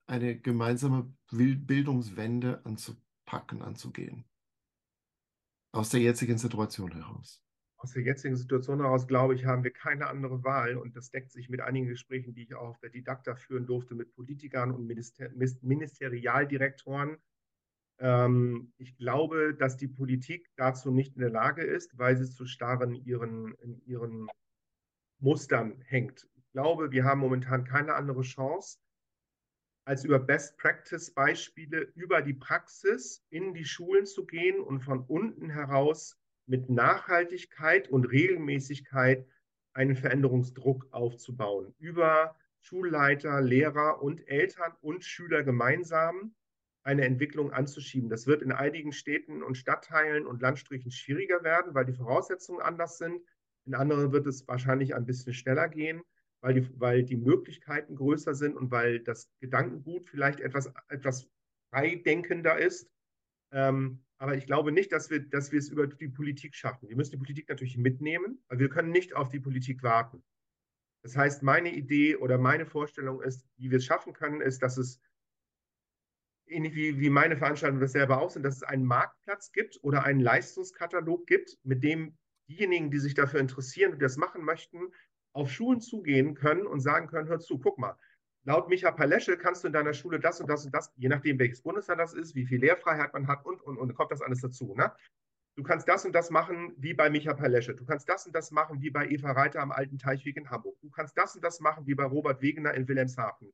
eine 0.08 0.40
gemeinsame 0.40 1.14
Bildungswende 1.32 2.64
anzupacken, 2.64 3.62
anzugehen? 3.62 4.26
Aus 5.74 5.90
der 5.90 6.00
jetzigen 6.00 6.38
Situation 6.38 6.92
heraus. 6.92 7.44
Aus 7.78 7.92
der 7.92 8.04
jetzigen 8.04 8.36
Situation 8.36 8.80
heraus, 8.80 9.08
glaube 9.08 9.36
ich, 9.36 9.46
haben 9.46 9.64
wir 9.64 9.72
keine 9.72 10.08
andere 10.08 10.44
Wahl. 10.44 10.78
Und 10.78 10.96
das 10.96 11.12
deckt 11.12 11.32
sich 11.32 11.50
mit 11.50 11.62
einigen 11.62 11.88
Gesprächen, 11.88 12.34
die 12.34 12.44
ich 12.44 12.56
auch 12.56 12.70
auf 12.70 12.80
der 12.80 12.90
Didakta 12.90 13.36
führen 13.36 13.66
durfte, 13.66 13.96
mit 13.96 14.14
Politikern 14.16 14.72
und 14.72 14.88
Minister 14.88 15.30
Ministerialdirektoren. 15.62 17.18
Ähm, 18.00 18.74
ich 18.78 18.96
glaube, 18.98 19.56
dass 19.56 19.78
die 19.78 19.88
Politik 19.88 20.50
dazu 20.56 20.92
nicht 20.92 21.16
in 21.16 21.22
der 21.22 21.32
Lage 21.32 21.64
ist, 21.64 21.98
weil 21.98 22.16
sie 22.16 22.30
zu 22.30 22.46
starr 22.46 22.82
in 22.84 22.96
ihren, 22.96 23.54
in 23.56 23.82
ihren 23.86 24.30
Mustern 25.20 25.82
hängt. 25.82 26.28
Ich 26.36 26.52
glaube, 26.52 26.92
wir 26.92 27.04
haben 27.04 27.20
momentan 27.20 27.64
keine 27.64 27.96
andere 27.96 28.22
Chance, 28.22 28.80
als 29.86 30.04
über 30.04 30.20
Best-Practice-Beispiele 30.20 31.92
über 31.96 32.22
die 32.22 32.34
Praxis 32.34 33.24
in 33.30 33.54
die 33.54 33.66
Schulen 33.66 34.06
zu 34.06 34.26
gehen 34.26 34.60
und 34.60 34.82
von 34.82 35.02
unten 35.02 35.50
heraus 35.50 36.18
mit 36.46 36.70
Nachhaltigkeit 36.70 37.90
und 37.90 38.06
Regelmäßigkeit 38.06 39.26
einen 39.74 39.96
Veränderungsdruck 39.96 40.88
aufzubauen. 40.92 41.74
Über 41.78 42.36
Schulleiter, 42.60 43.40
Lehrer 43.42 44.02
und 44.02 44.28
Eltern 44.28 44.74
und 44.82 45.06
Schüler 45.06 45.44
gemeinsam 45.44 46.36
eine 46.84 47.06
Entwicklung 47.06 47.52
anzuschieben. 47.52 48.10
Das 48.10 48.28
wird 48.28 48.42
in 48.42 48.52
einigen 48.52 48.92
Städten 48.92 49.44
und 49.44 49.56
Stadtteilen 49.56 50.26
und 50.26 50.42
Landstrichen 50.42 50.92
schwieriger 50.92 51.44
werden, 51.44 51.74
weil 51.74 51.86
die 51.86 51.94
Voraussetzungen 51.94 52.62
anders 52.62 52.98
sind. 52.98 53.22
In 53.68 53.76
anderen 53.76 54.14
wird 54.14 54.26
es 54.28 54.48
wahrscheinlich 54.48 54.96
ein 54.96 55.06
bisschen 55.06 55.34
schneller 55.34 55.68
gehen, 55.68 56.02
weil 56.42 56.54
die, 56.54 56.80
weil 56.80 57.04
die 57.04 57.18
Möglichkeiten 57.18 57.96
größer 57.96 58.34
sind 58.34 58.56
und 58.56 58.72
weil 58.72 59.02
das 59.02 59.30
Gedankengut 59.42 60.10
vielleicht 60.10 60.40
etwas, 60.40 60.72
etwas 60.88 61.30
freidenkender 61.70 62.58
ist. 62.58 62.90
Ähm, 63.52 64.04
aber 64.18 64.36
ich 64.36 64.46
glaube 64.46 64.72
nicht, 64.72 64.92
dass 64.94 65.10
wir, 65.10 65.20
dass 65.20 65.52
wir 65.52 65.60
es 65.60 65.70
über 65.70 65.86
die 65.86 66.08
Politik 66.08 66.56
schaffen. 66.56 66.88
Wir 66.88 66.96
müssen 66.96 67.12
die 67.12 67.18
Politik 67.18 67.50
natürlich 67.50 67.78
mitnehmen, 67.78 68.42
aber 68.48 68.60
wir 68.60 68.70
können 68.70 68.92
nicht 68.92 69.16
auf 69.16 69.30
die 69.30 69.40
Politik 69.42 69.84
warten. 69.84 70.24
Das 71.04 71.16
heißt, 71.16 71.44
meine 71.44 71.74
Idee 71.74 72.16
oder 72.16 72.38
meine 72.38 72.66
Vorstellung 72.66 73.22
ist, 73.22 73.46
wie 73.58 73.70
wir 73.70 73.78
es 73.78 73.86
schaffen 73.86 74.14
können, 74.14 74.42
ist, 74.42 74.64
dass 74.64 74.78
es 74.78 75.02
ähnlich 76.48 76.74
wie, 76.74 77.00
wie 77.00 77.10
meine 77.10 77.36
Veranstaltung 77.36 77.80
das 77.80 77.92
selber 77.92 78.22
auch 78.22 78.30
sind, 78.30 78.44
dass 78.44 78.56
es 78.56 78.64
einen 78.64 78.86
Marktplatz 78.86 79.52
gibt 79.52 79.78
oder 79.84 80.04
einen 80.04 80.22
Leistungskatalog 80.22 81.28
gibt, 81.28 81.58
mit 81.64 81.84
dem 81.84 82.18
diejenigen, 82.48 82.92
die 82.92 83.00
sich 83.00 83.14
dafür 83.14 83.40
interessieren 83.40 83.94
und 83.94 84.02
das 84.02 84.18
machen 84.18 84.44
möchten, 84.44 84.92
auf 85.34 85.52
Schulen 85.52 85.82
zugehen 85.82 86.36
können 86.36 86.66
und 86.66 86.80
sagen 86.80 87.08
können, 87.08 87.28
hör 87.28 87.40
zu, 87.40 87.60
guck 87.60 87.78
mal, 87.78 87.96
laut 88.44 88.70
Micha 88.70 88.92
Palesche 88.92 89.38
kannst 89.38 89.64
du 89.64 89.68
in 89.68 89.74
deiner 89.74 89.94
Schule 89.94 90.20
das 90.20 90.42
und 90.42 90.50
das 90.50 90.66
und 90.66 90.74
das, 90.74 90.92
je 90.96 91.10
nachdem 91.10 91.38
welches 91.38 91.62
Bundesland 91.62 92.00
das 92.00 92.14
ist, 92.14 92.34
wie 92.34 92.46
viel 92.46 92.60
Lehrfreiheit 92.60 93.14
man 93.14 93.28
hat 93.28 93.46
und, 93.46 93.62
und, 93.62 93.78
und 93.78 93.94
kommt 93.94 94.12
das 94.12 94.22
alles 94.22 94.42
dazu. 94.42 94.74
Ne? 94.76 94.92
Du 95.56 95.64
kannst 95.64 95.88
das 95.88 96.06
und 96.06 96.14
das 96.14 96.30
machen 96.30 96.74
wie 96.78 96.94
bei 96.94 97.10
Micha 97.10 97.34
Palesche. 97.34 97.76
Du 97.76 97.84
kannst 97.84 98.08
das 98.08 98.26
und 98.26 98.36
das 98.36 98.52
machen 98.52 98.82
wie 98.82 98.92
bei 98.92 99.08
Eva 99.08 99.32
Reiter 99.32 99.60
am 99.60 99.72
Alten 99.72 99.98
Teichweg 99.98 100.38
in 100.38 100.50
Hamburg. 100.50 100.80
Du 100.82 100.90
kannst 100.90 101.18
das 101.18 101.36
und 101.36 101.44
das 101.44 101.60
machen 101.60 101.88
wie 101.88 101.96
bei 101.96 102.06
Robert 102.06 102.42
Wegener 102.42 102.74
in 102.76 102.88
Wilhelmshaven. 102.88 103.52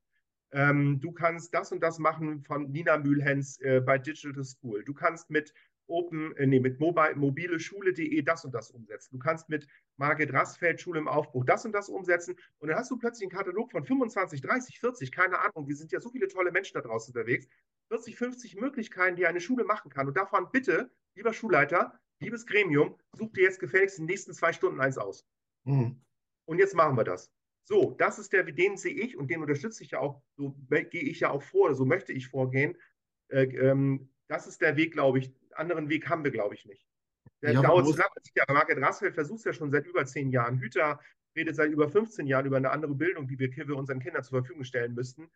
Ähm, 0.51 0.99
du 0.99 1.11
kannst 1.11 1.53
das 1.53 1.71
und 1.71 1.81
das 1.81 1.99
machen 1.99 2.43
von 2.43 2.69
Nina 2.71 2.97
Mühlhens 2.97 3.59
äh, 3.61 3.81
bei 3.81 3.97
Digital 3.97 4.43
School. 4.43 4.83
Du 4.83 4.93
kannst 4.93 5.29
mit 5.29 5.53
Open, 5.93 6.35
äh, 6.37 6.47
nee, 6.47 6.59
mit 6.59 6.79
mobile, 6.79 7.15
mobileschule.de 7.15 8.21
das 8.23 8.43
und 8.43 8.53
das 8.53 8.71
umsetzen. 8.71 9.13
Du 9.13 9.19
kannst 9.19 9.47
mit 9.47 9.67
Margit 9.97 10.33
Rassfeld 10.33 10.81
Schule 10.81 10.99
im 10.99 11.07
Aufbruch 11.07 11.45
das 11.45 11.65
und 11.65 11.71
das 11.71 11.87
umsetzen. 11.87 12.35
Und 12.57 12.69
dann 12.69 12.77
hast 12.77 12.89
du 12.89 12.97
plötzlich 12.97 13.29
einen 13.29 13.37
Katalog 13.37 13.71
von 13.71 13.83
25, 13.83 14.41
30, 14.41 14.79
40, 14.79 15.11
keine 15.11 15.39
Ahnung. 15.39 15.67
Wir 15.67 15.75
sind 15.75 15.91
ja 15.91 16.01
so 16.01 16.09
viele 16.09 16.27
tolle 16.27 16.51
Menschen 16.51 16.73
da 16.73 16.81
draußen 16.81 17.13
unterwegs. 17.13 17.47
40, 17.89 18.17
50 18.17 18.55
Möglichkeiten, 18.55 19.15
die 19.15 19.27
eine 19.27 19.39
Schule 19.39 19.65
machen 19.65 19.91
kann. 19.91 20.07
Und 20.07 20.17
davon 20.17 20.47
bitte, 20.51 20.91
lieber 21.15 21.31
Schulleiter, 21.31 21.99
liebes 22.19 22.47
Gremium, 22.47 22.97
such 23.15 23.33
dir 23.33 23.43
jetzt 23.43 23.59
gefälligst 23.59 23.99
in 23.99 24.05
den 24.05 24.11
nächsten 24.11 24.33
zwei 24.33 24.51
Stunden 24.51 24.81
eins 24.81 24.97
aus. 24.97 25.27
Mhm. 25.65 26.01
Und 26.45 26.57
jetzt 26.57 26.73
machen 26.73 26.97
wir 26.97 27.03
das. 27.03 27.31
So, 27.65 27.91
das 27.97 28.19
ist 28.19 28.33
der, 28.33 28.43
den 28.43 28.77
sehe 28.77 28.93
ich 28.93 29.15
und 29.15 29.29
den 29.29 29.41
unterstütze 29.41 29.83
ich 29.83 29.91
ja 29.91 29.99
auch, 29.99 30.21
so 30.35 30.55
gehe 30.69 31.03
ich 31.03 31.21
ja 31.21 31.29
auch 31.29 31.43
vor, 31.43 31.73
so 31.75 31.85
möchte 31.85 32.11
ich 32.11 32.27
vorgehen. 32.27 32.77
Äh, 33.29 33.43
ähm, 33.43 34.09
das 34.27 34.47
ist 34.47 34.61
der 34.61 34.75
Weg, 34.75 34.93
glaube 34.93 35.19
ich. 35.19 35.31
Anderen 35.57 35.89
Weg 35.89 36.09
haben 36.09 36.23
wir, 36.23 36.31
glaube 36.31 36.55
ich, 36.55 36.65
nicht. 36.65 36.85
Der 37.41 37.51
Ja, 37.53 37.61
lange. 37.61 37.73
Ja, 38.35 38.45
Margret 38.49 38.81
Rassfeld 38.81 39.15
versucht 39.15 39.39
es 39.39 39.45
ja 39.45 39.53
schon 39.53 39.71
seit 39.71 39.85
über 39.85 40.05
zehn 40.05 40.29
Jahren. 40.29 40.59
Hüter 40.59 40.99
redet 41.35 41.55
seit 41.55 41.71
über 41.71 41.89
15 41.89 42.27
Jahren 42.27 42.45
über 42.45 42.57
eine 42.57 42.71
andere 42.71 42.95
Bildung, 42.95 43.27
die 43.27 43.39
wir, 43.39 43.49
wir 43.51 43.75
unseren 43.75 43.99
Kindern 43.99 44.23
zur 44.23 44.39
Verfügung 44.39 44.63
stellen 44.63 44.93
müssten. 44.93 45.29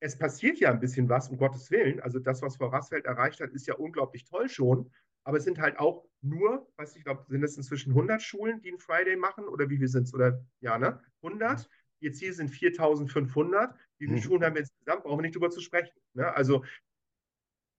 Es 0.00 0.18
passiert 0.18 0.58
ja 0.58 0.70
ein 0.70 0.80
bisschen 0.80 1.08
was, 1.08 1.28
um 1.30 1.38
Gottes 1.38 1.70
Willen. 1.70 2.00
Also 2.00 2.18
das, 2.18 2.42
was 2.42 2.56
Frau 2.56 2.66
Rassfeld 2.68 3.06
erreicht 3.06 3.40
hat, 3.40 3.50
ist 3.50 3.66
ja 3.66 3.74
unglaublich 3.74 4.24
toll 4.24 4.48
schon. 4.48 4.90
Aber 5.24 5.38
es 5.38 5.44
sind 5.44 5.58
halt 5.58 5.78
auch 5.78 6.04
nur, 6.20 6.70
weiß 6.76 6.94
ich, 6.96 7.04
glaube, 7.04 7.24
sind 7.28 7.42
es 7.42 7.56
inzwischen 7.56 7.90
100 7.90 8.20
Schulen, 8.22 8.60
die 8.60 8.68
einen 8.68 8.78
Friday 8.78 9.16
machen? 9.16 9.48
Oder 9.48 9.70
wie 9.70 9.78
viel 9.78 9.88
sind 9.88 10.04
es? 10.04 10.14
Oder 10.14 10.44
ja, 10.60 10.78
ne? 10.78 11.02
100? 11.22 11.68
Ihr 12.00 12.12
Ziel 12.12 12.32
sind 12.32 12.50
4500. 12.50 13.74
Wie 13.98 14.06
viele 14.06 14.18
Mhm. 14.18 14.22
Schulen 14.22 14.44
haben 14.44 14.54
wir 14.54 14.60
insgesamt? 14.60 15.02
Brauchen 15.02 15.18
wir 15.18 15.22
nicht 15.22 15.34
drüber 15.34 15.50
zu 15.50 15.60
sprechen. 15.60 15.98
Ne? 16.12 16.32
Also 16.34 16.64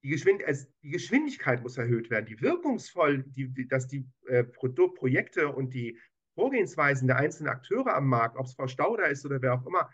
die, 0.04 0.10
Geschwind 0.10 0.41
es, 0.45 0.72
die 0.82 0.89
Geschwindigkeit 0.89 1.62
muss 1.62 1.78
erhöht 1.78 2.10
werden. 2.10 2.26
Die 2.26 2.41
wirkungsvoll, 2.41 3.24
die, 3.24 3.50
die, 3.54 3.68
dass 3.68 3.88
die 3.88 4.08
äh, 4.28 4.43
Pro 4.43 4.70
Projekte 4.89 5.50
und 5.50 5.74
die 5.74 6.00
Vorgehensweisen 6.36 7.08
der 7.08 7.18
einzelnen 7.18 7.50
Akteure 7.50 7.95
am 7.95 8.08
Markt, 8.08 8.38
ob 8.38 8.45
es 8.45 8.54
Frau 8.54 8.68
Stauder 8.68 9.10
ist 9.10 9.26
oder 9.26 9.41
wer 9.41 9.56
auch 9.56 9.66
immer, 9.66 9.89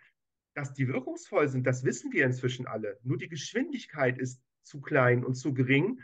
dass 0.55 0.73
die 0.73 0.87
wirkungsvoll 0.87 1.47
sind, 1.47 1.65
das 1.65 1.83
wissen 1.83 2.11
wir 2.11 2.25
inzwischen 2.25 2.67
alle. 2.67 2.99
Nur 3.03 3.17
die 3.17 3.29
Geschwindigkeit 3.29 4.17
ist 4.19 4.41
zu 4.63 4.81
klein 4.81 5.25
und 5.25 5.35
zu 5.35 5.53
gering, 5.53 6.01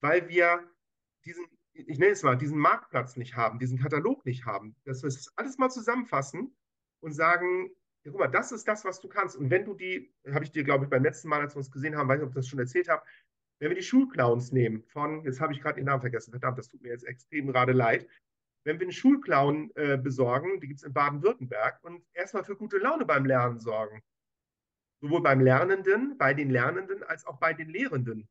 weil 0.00 0.28
wir 0.28 0.68
diesen, 1.24 1.46
ich 1.72 1.98
nenne 1.98 2.12
es 2.12 2.22
mal, 2.22 2.36
diesen 2.36 2.58
Marktplatz 2.58 3.16
nicht 3.16 3.36
haben, 3.36 3.58
diesen 3.58 3.78
Katalog 3.78 4.24
nicht 4.26 4.44
haben, 4.44 4.76
dass 4.84 5.02
wir 5.02 5.08
das 5.08 5.32
alles 5.36 5.58
mal 5.58 5.70
zusammenfassen 5.70 6.54
und 7.00 7.12
sagen, 7.12 7.70
ja, 8.04 8.10
guck 8.10 8.20
mal, 8.20 8.28
das 8.28 8.52
ist 8.52 8.66
das, 8.66 8.84
was 8.84 9.00
du 9.00 9.08
kannst. 9.08 9.36
Und 9.36 9.50
wenn 9.50 9.64
du 9.64 9.74
die, 9.74 10.12
habe 10.32 10.44
ich 10.44 10.50
dir, 10.50 10.64
glaube 10.64 10.84
ich, 10.84 10.90
beim 10.90 11.04
letzten 11.04 11.28
Mal, 11.28 11.40
als 11.40 11.54
wir 11.54 11.58
uns 11.58 11.70
gesehen 11.70 11.96
haben, 11.96 12.08
weiß 12.08 12.18
nicht, 12.18 12.24
ob 12.24 12.30
ich 12.30 12.36
das 12.36 12.48
schon 12.48 12.58
erzählt 12.58 12.88
habe, 12.88 13.02
wenn 13.60 13.70
wir 13.70 13.76
die 13.76 13.82
Schulclowns 13.82 14.50
nehmen 14.50 14.82
von, 14.88 15.24
jetzt 15.24 15.40
habe 15.40 15.52
ich 15.52 15.60
gerade 15.60 15.76
den 15.76 15.84
Namen 15.84 16.00
vergessen, 16.00 16.32
verdammt, 16.32 16.58
das 16.58 16.68
tut 16.68 16.82
mir 16.82 16.88
jetzt 16.88 17.04
extrem 17.04 17.46
gerade 17.46 17.72
leid, 17.72 18.08
wenn 18.64 18.78
wir 18.78 18.86
einen 18.86 18.92
Schulclown 18.92 19.70
äh, 19.74 19.96
besorgen, 19.96 20.60
die 20.60 20.68
gibt 20.68 20.80
es 20.80 20.84
in 20.84 20.92
Baden-Württemberg, 20.92 21.82
und 21.82 22.04
erstmal 22.12 22.44
für 22.44 22.56
gute 22.56 22.78
Laune 22.78 23.04
beim 23.04 23.24
Lernen 23.24 23.60
sorgen. 23.60 24.02
Sowohl 25.00 25.22
beim 25.22 25.40
Lernenden, 25.40 26.16
bei 26.16 26.32
den 26.32 26.50
Lernenden, 26.50 27.02
als 27.02 27.26
auch 27.26 27.38
bei 27.38 27.52
den 27.54 27.68
Lehrenden. 27.68 28.28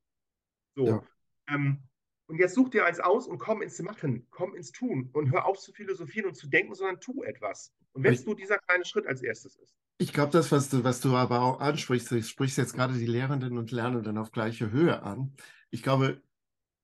So. 0.76 0.86
Ja. 0.86 1.04
Ähm, 1.50 1.84
und 2.32 2.40
jetzt 2.40 2.56
such 2.56 2.70
dir 2.70 2.86
eins 2.86 3.02
aus 3.02 3.28
und 3.28 3.40
komm 3.40 3.62
ins 3.62 3.78
Machen, 3.82 4.26
komm 4.32 4.56
ins 4.56 4.72
Tun 4.72 5.10
und 5.12 5.34
hör 5.34 5.46
auf 5.46 5.60
zu 5.60 5.74
philosophieren 5.74 6.30
und 6.30 6.36
zu 6.36 6.48
denken, 6.48 6.74
sondern 6.74 7.02
tu 7.02 7.24
etwas. 7.24 7.74
Und 7.92 8.04
wenn 8.04 8.14
es 8.14 8.26
nur 8.26 8.38
dieser 8.38 8.58
kleine 8.58 8.86
Schritt 8.86 9.06
als 9.06 9.22
erstes 9.22 9.58
ist. 9.58 9.76
Ich 9.98 10.14
glaube, 10.14 10.32
das, 10.32 10.50
was 10.50 10.70
du, 10.70 10.86
was 10.86 11.02
du 11.02 11.14
aber 11.18 11.42
auch 11.42 11.60
ansprichst, 11.60 12.10
du 12.10 12.24
sprichst 12.24 12.58
jetzt 12.58 12.74
gerade 12.74 12.94
die 12.94 13.06
Lehrenden 13.06 13.58
und 13.58 13.72
Lernenden 13.72 14.18
auf 14.18 14.32
gleiche 14.32 14.72
Höhe 14.72 15.04
an. 15.04 15.36
Ich 15.72 15.84
glaube, 15.84 16.24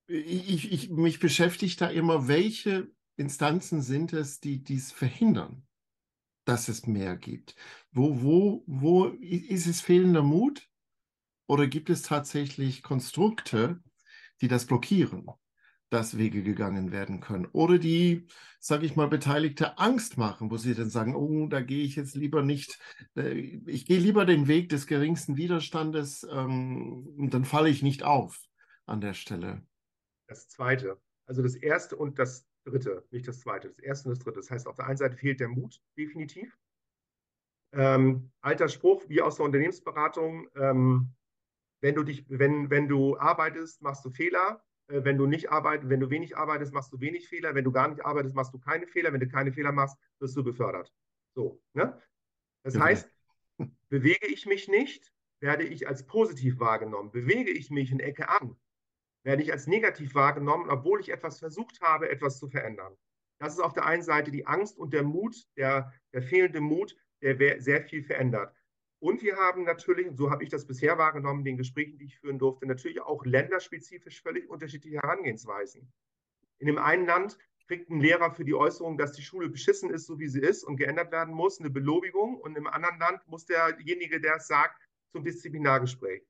ich, 0.06 0.70
ich, 0.70 0.90
mich 0.90 1.18
beschäftigt 1.18 1.80
da 1.80 1.88
immer, 1.88 2.28
welche 2.28 2.90
Instanzen 3.16 3.80
sind 3.80 4.12
es, 4.12 4.40
die 4.40 4.62
dies 4.62 4.92
verhindern, 4.92 5.66
dass 6.44 6.68
es 6.68 6.86
mehr 6.86 7.16
gibt? 7.16 7.54
Wo, 7.90 8.22
wo, 8.22 8.64
wo 8.66 9.06
ist 9.06 9.66
es 9.66 9.80
fehlender 9.80 10.22
Mut? 10.22 10.68
Oder 11.46 11.66
gibt 11.66 11.88
es 11.88 12.02
tatsächlich 12.02 12.82
Konstrukte, 12.82 13.82
die 14.40 14.48
das 14.48 14.66
blockieren, 14.66 15.26
dass 15.90 16.18
Wege 16.18 16.42
gegangen 16.42 16.92
werden 16.92 17.20
können? 17.20 17.46
Oder 17.52 17.78
die, 17.78 18.26
sage 18.60 18.86
ich 18.86 18.96
mal, 18.96 19.08
Beteiligte 19.08 19.78
Angst 19.78 20.18
machen, 20.18 20.50
wo 20.50 20.56
sie 20.56 20.74
dann 20.74 20.90
sagen, 20.90 21.14
oh, 21.14 21.46
da 21.46 21.60
gehe 21.60 21.84
ich 21.84 21.96
jetzt 21.96 22.14
lieber 22.14 22.42
nicht, 22.42 22.78
äh, 23.16 23.32
ich 23.32 23.86
gehe 23.86 23.98
lieber 23.98 24.24
den 24.24 24.48
Weg 24.48 24.68
des 24.68 24.86
geringsten 24.86 25.36
Widerstandes 25.36 26.26
ähm, 26.30 27.14
und 27.18 27.34
dann 27.34 27.44
falle 27.44 27.68
ich 27.68 27.82
nicht 27.82 28.02
auf 28.02 28.40
an 28.86 29.00
der 29.00 29.14
Stelle. 29.14 29.62
Das 30.26 30.48
Zweite, 30.48 31.00
also 31.26 31.42
das 31.42 31.54
Erste 31.54 31.96
und 31.96 32.18
das 32.18 32.46
dritte, 32.64 33.04
nicht 33.10 33.26
das 33.26 33.40
zweite, 33.40 33.68
das 33.68 33.78
erste 33.78 34.08
und 34.08 34.16
das 34.16 34.24
dritte. 34.24 34.40
Das 34.40 34.50
heißt, 34.50 34.66
auf 34.66 34.76
der 34.76 34.86
einen 34.86 34.96
Seite 34.96 35.16
fehlt 35.16 35.40
der 35.40 35.48
Mut, 35.48 35.80
definitiv. 35.96 36.56
Ähm, 37.72 38.30
alter 38.40 38.68
Spruch, 38.68 39.04
wie 39.08 39.20
aus 39.20 39.36
der 39.36 39.46
Unternehmensberatung, 39.46 40.48
ähm, 40.56 41.14
wenn 41.80 41.94
du 41.94 42.02
dich, 42.02 42.24
wenn, 42.28 42.70
wenn 42.70 42.88
du 42.88 43.18
arbeitest, 43.18 43.82
machst 43.82 44.04
du 44.04 44.10
Fehler. 44.10 44.62
Äh, 44.88 45.04
wenn 45.04 45.18
du 45.18 45.26
nicht 45.26 45.50
arbeitest, 45.50 45.90
wenn 45.90 46.00
du 46.00 46.10
wenig 46.10 46.36
arbeitest, 46.36 46.72
machst 46.72 46.92
du 46.92 47.00
wenig 47.00 47.28
Fehler. 47.28 47.54
Wenn 47.54 47.64
du 47.64 47.72
gar 47.72 47.88
nicht 47.88 48.04
arbeitest, 48.04 48.34
machst 48.34 48.54
du 48.54 48.58
keine 48.58 48.86
Fehler. 48.86 49.12
Wenn 49.12 49.20
du 49.20 49.28
keine 49.28 49.52
Fehler 49.52 49.72
machst, 49.72 49.96
wirst 50.20 50.36
du 50.36 50.44
befördert. 50.44 50.92
So, 51.34 51.62
ne? 51.74 52.00
Das 52.64 52.74
ja. 52.74 52.80
heißt, 52.80 53.08
bewege 53.88 54.26
ich 54.26 54.46
mich 54.46 54.68
nicht, 54.68 55.12
werde 55.40 55.64
ich 55.64 55.86
als 55.86 56.06
positiv 56.06 56.58
wahrgenommen. 56.58 57.10
Bewege 57.12 57.50
ich 57.50 57.70
mich 57.70 57.92
in 57.92 58.00
Ecke 58.00 58.28
an, 58.28 58.56
werde 59.24 59.42
ich 59.42 59.52
als 59.52 59.66
negativ 59.66 60.14
wahrgenommen, 60.14 60.68
obwohl 60.68 61.00
ich 61.00 61.10
etwas 61.10 61.38
versucht 61.38 61.80
habe, 61.80 62.10
etwas 62.10 62.38
zu 62.38 62.48
verändern. 62.48 62.96
Das 63.40 63.54
ist 63.54 63.60
auf 63.60 63.72
der 63.72 63.86
einen 63.86 64.02
Seite 64.02 64.32
die 64.32 64.46
Angst 64.46 64.76
und 64.78 64.92
der 64.92 65.04
Mut, 65.04 65.46
der, 65.56 65.92
der 66.12 66.22
fehlende 66.22 66.60
Mut, 66.60 66.96
der 67.22 67.60
sehr 67.60 67.82
viel 67.82 68.02
verändert. 68.02 68.52
Und 69.00 69.22
wir 69.22 69.36
haben 69.36 69.64
natürlich, 69.64 70.08
und 70.08 70.16
so 70.16 70.30
habe 70.30 70.42
ich 70.42 70.50
das 70.50 70.66
bisher 70.66 70.98
wahrgenommen, 70.98 71.44
den 71.44 71.56
Gesprächen, 71.56 71.98
die 71.98 72.06
ich 72.06 72.18
führen 72.18 72.38
durfte, 72.38 72.66
natürlich 72.66 73.00
auch 73.00 73.24
länderspezifisch 73.24 74.22
völlig 74.22 74.48
unterschiedliche 74.50 74.96
Herangehensweisen. 74.96 75.92
In 76.58 76.66
dem 76.66 76.78
einen 76.78 77.06
Land 77.06 77.38
kriegt 77.68 77.90
ein 77.90 78.00
Lehrer 78.00 78.32
für 78.32 78.44
die 78.44 78.54
Äußerung, 78.54 78.98
dass 78.98 79.12
die 79.12 79.22
Schule 79.22 79.48
beschissen 79.48 79.90
ist, 79.90 80.06
so 80.06 80.18
wie 80.18 80.26
sie 80.26 80.40
ist 80.40 80.64
und 80.64 80.76
geändert 80.76 81.12
werden 81.12 81.34
muss, 81.34 81.60
eine 81.60 81.70
Belobigung. 81.70 82.40
Und 82.40 82.56
im 82.56 82.66
anderen 82.66 82.98
Land 82.98 83.20
muss 83.28 83.46
derjenige, 83.46 84.20
der 84.20 84.36
es 84.36 84.48
sagt, 84.48 84.88
zum 85.12 85.22
Disziplinargespräch. 85.22 86.26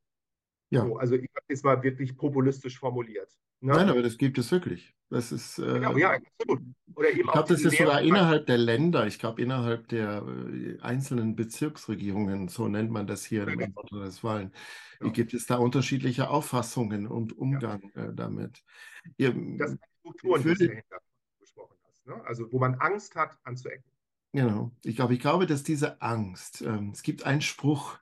Ja. 0.71 0.85
So, 0.85 0.97
also 0.97 1.15
ich 1.15 1.31
habe 1.35 1.47
es 1.49 1.63
mal 1.63 1.83
wirklich 1.83 2.17
populistisch 2.17 2.79
formuliert. 2.79 3.33
Ne? 3.61 3.73
Nein, 3.73 3.89
aber 3.89 4.03
das 4.03 4.19
gibt 4.19 4.37
es 4.37 4.51
wirklich. 4.51 4.95
Das 5.11 5.33
ist, 5.33 5.59
äh, 5.59 5.63
genau, 5.63 5.97
ja, 5.97 6.19
absolut. 6.39 6.63
Oder 6.95 7.11
eben 7.11 7.21
ich 7.21 7.33
glaube, 7.33 7.49
das 7.49 7.63
ist 7.63 7.79
sogar 7.79 8.03
innerhalb 8.03 8.47
der 8.47 8.59
Länder, 8.59 9.07
ich 9.07 9.19
glaube, 9.19 9.41
innerhalb 9.41 9.89
der 9.89 10.23
äh, 10.27 10.79
einzelnen 10.81 11.35
Bezirksregierungen, 11.35 12.49
so 12.49 12.69
nennt 12.69 12.91
man 12.91 13.07
das 13.07 13.25
hier 13.25 13.49
in 13.49 13.73
Nordrhein-Westfalen, 13.73 14.53
ja. 15.01 15.09
gibt 15.09 15.33
es 15.33 15.47
da 15.47 15.57
unterschiedliche 15.57 16.29
Auffassungen 16.29 17.07
und 17.07 17.39
Umgang 17.39 17.91
ja. 17.95 18.05
äh, 18.05 18.15
damit. 18.15 18.63
Ihr, 19.17 19.33
das 19.57 19.71
sind 19.71 19.81
Strukturen, 20.01 20.43
die 20.43 20.55
du 20.55 20.83
gesprochen 21.41 21.77
hast. 21.87 22.07
Ne? 22.07 22.23
Also, 22.27 22.53
wo 22.53 22.59
man 22.59 22.75
Angst 22.75 23.15
hat, 23.15 23.39
anzuecken. 23.45 23.91
Genau. 24.33 24.73
Ich 24.85 24.97
glaube, 24.97 25.15
ich 25.15 25.21
glaube, 25.21 25.47
dass 25.47 25.63
diese 25.63 26.03
Angst, 26.03 26.61
ähm, 26.63 26.91
es 26.93 27.03
gibt 27.03 27.25
einen 27.25 27.41
Spruch, 27.41 27.99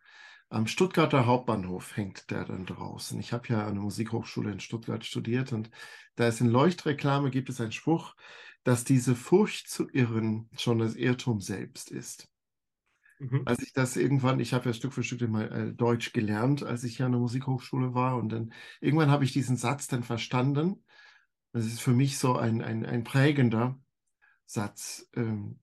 am 0.49 0.67
Stuttgarter 0.67 1.27
Hauptbahnhof 1.27 1.97
hängt 1.97 2.31
der 2.31 2.45
dann 2.45 2.67
draußen. 2.67 3.19
Ich 3.19 3.33
habe 3.33 3.49
ja 3.49 3.67
an 3.67 3.75
der 3.75 3.83
Musikhochschule 3.83 4.53
in 4.53 4.61
Stuttgart 4.61 5.05
studiert 5.05 5.53
und 5.53 5.71
da 6.15 6.29
ist 6.29 6.41
in 6.41 6.49
Leuchtreklame 6.49 7.31
gibt 7.31 7.49
es 7.49 7.61
einen 7.61 7.73
Spruch, 7.73 8.15
dass 8.63 8.85
diese 8.85 9.15
Furcht 9.15 9.69
zu 9.69 9.89
irren 9.91 10.49
schon 10.57 10.79
das 10.79 10.95
Irrtum 10.95 11.41
selbst 11.41 11.91
ist. 11.91 12.29
Mhm. 13.19 13.43
Als 13.45 13.63
ich 13.63 13.73
das 13.73 13.97
irgendwann, 13.97 14.41
ich 14.41 14.53
habe 14.53 14.67
ja 14.67 14.73
Stück 14.73 14.93
für 14.93 15.03
Stück 15.03 15.23
immer 15.23 15.51
äh, 15.51 15.73
Deutsch 15.73 16.13
gelernt, 16.13 16.63
als 16.63 16.85
ich 16.85 16.99
ja 16.99 17.07
an 17.07 17.13
der 17.13 17.21
Musikhochschule 17.21 17.95
war 17.95 18.17
und 18.17 18.29
dann 18.29 18.53
irgendwann 18.81 19.11
habe 19.11 19.25
ich 19.25 19.33
diesen 19.33 19.57
Satz 19.57 19.89
dann 19.89 20.03
verstanden. 20.03 20.85
Das 21.53 21.65
ist 21.65 21.81
für 21.81 21.93
mich 21.93 22.19
so 22.19 22.37
ein, 22.37 22.63
ein, 22.63 22.85
ein 22.85 23.05
prägender 23.05 23.81
Satz. 24.45 25.09
Ähm, 25.15 25.61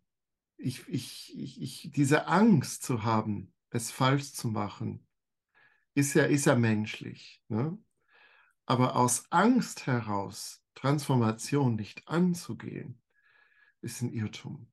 ich, 0.58 0.88
ich, 0.88 1.38
ich, 1.38 1.62
ich, 1.62 1.92
diese 1.94 2.28
Angst 2.28 2.84
zu 2.84 3.04
haben, 3.04 3.53
es 3.74 3.92
falsch 3.92 4.34
zu 4.34 4.48
machen, 4.48 5.06
ist 5.96 6.14
ja, 6.14 6.26
ist 6.26 6.46
ja 6.46 6.56
menschlich. 6.56 7.44
Ne? 7.48 7.78
Aber 8.66 8.96
aus 8.96 9.26
Angst 9.32 9.88
heraus 9.88 10.64
Transformation 10.76 11.76
nicht 11.76 12.08
anzugehen, 12.08 13.02
ist 13.82 14.02
ein 14.02 14.12
Irrtum. 14.12 14.72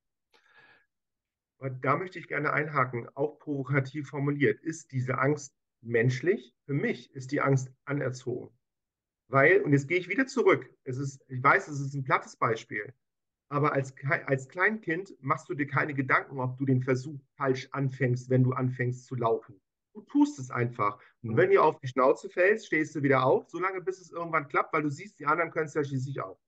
Da 1.81 1.95
möchte 1.95 2.17
ich 2.17 2.27
gerne 2.27 2.53
einhaken, 2.53 3.07
auch 3.13 3.37
provokativ 3.37 4.09
formuliert. 4.09 4.61
Ist 4.61 4.91
diese 4.91 5.19
Angst 5.19 5.55
menschlich? 5.81 6.55
Für 6.65 6.73
mich 6.73 7.13
ist 7.13 7.31
die 7.31 7.41
Angst 7.41 7.71
anerzogen. 7.85 8.57
Weil, 9.27 9.61
und 9.61 9.71
jetzt 9.71 9.87
gehe 9.87 9.99
ich 9.99 10.09
wieder 10.09 10.25
zurück, 10.25 10.67
es 10.83 10.97
ist, 10.97 11.23
ich 11.27 11.41
weiß, 11.41 11.67
es 11.67 11.79
ist 11.79 11.93
ein 11.93 12.03
plattes 12.03 12.35
Beispiel, 12.35 12.93
aber 13.51 13.73
als, 13.73 13.93
als 14.27 14.47
Kleinkind 14.47 15.13
machst 15.19 15.49
du 15.49 15.53
dir 15.53 15.67
keine 15.67 15.93
Gedanken, 15.93 16.39
ob 16.39 16.57
du 16.57 16.65
den 16.65 16.81
Versuch 16.81 17.19
falsch 17.35 17.67
anfängst, 17.71 18.29
wenn 18.29 18.43
du 18.43 18.53
anfängst 18.53 19.05
zu 19.05 19.15
laufen. 19.15 19.59
Du 19.93 19.99
tust 20.03 20.39
es 20.39 20.51
einfach. 20.51 20.97
Und 21.21 21.35
wenn 21.35 21.51
du 21.51 21.61
auf 21.61 21.77
die 21.81 21.89
Schnauze 21.89 22.29
fällst, 22.29 22.67
stehst 22.67 22.95
du 22.95 23.03
wieder 23.03 23.25
auf, 23.25 23.49
solange 23.49 23.81
bis 23.81 23.99
es 23.99 24.09
irgendwann 24.09 24.47
klappt, 24.47 24.71
weil 24.71 24.83
du 24.83 24.89
siehst, 24.89 25.19
die 25.19 25.25
anderen 25.25 25.51
können 25.51 25.65
es 25.65 25.73
ja 25.73 25.83
schließlich 25.83 26.21
auch. 26.21 26.39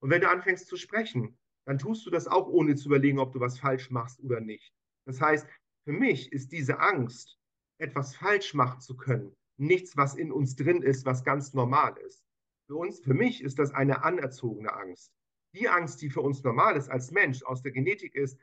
Und 0.00 0.10
wenn 0.10 0.22
du 0.22 0.28
anfängst 0.28 0.66
zu 0.66 0.76
sprechen, 0.76 1.38
dann 1.66 1.78
tust 1.78 2.04
du 2.04 2.10
das 2.10 2.26
auch, 2.26 2.48
ohne 2.48 2.74
zu 2.74 2.88
überlegen, 2.88 3.20
ob 3.20 3.32
du 3.32 3.38
was 3.38 3.60
falsch 3.60 3.88
machst 3.92 4.18
oder 4.18 4.40
nicht. 4.40 4.74
Das 5.06 5.20
heißt, 5.20 5.46
für 5.84 5.92
mich 5.92 6.32
ist 6.32 6.50
diese 6.50 6.80
Angst, 6.80 7.38
etwas 7.78 8.16
falsch 8.16 8.54
machen 8.54 8.80
zu 8.80 8.96
können, 8.96 9.36
nichts, 9.56 9.96
was 9.96 10.16
in 10.16 10.32
uns 10.32 10.56
drin 10.56 10.82
ist, 10.82 11.06
was 11.06 11.22
ganz 11.22 11.54
normal 11.54 11.96
ist. 11.98 12.24
Für 12.66 12.74
uns, 12.74 12.98
für 12.98 13.14
mich 13.14 13.40
ist 13.40 13.60
das 13.60 13.72
eine 13.72 14.02
anerzogene 14.02 14.72
Angst 14.72 15.12
die 15.54 15.68
Angst, 15.68 16.00
die 16.02 16.10
für 16.10 16.20
uns 16.20 16.42
normal 16.42 16.76
ist 16.76 16.88
als 16.88 17.10
Mensch, 17.10 17.42
aus 17.42 17.62
der 17.62 17.72
Genetik 17.72 18.14
ist, 18.14 18.38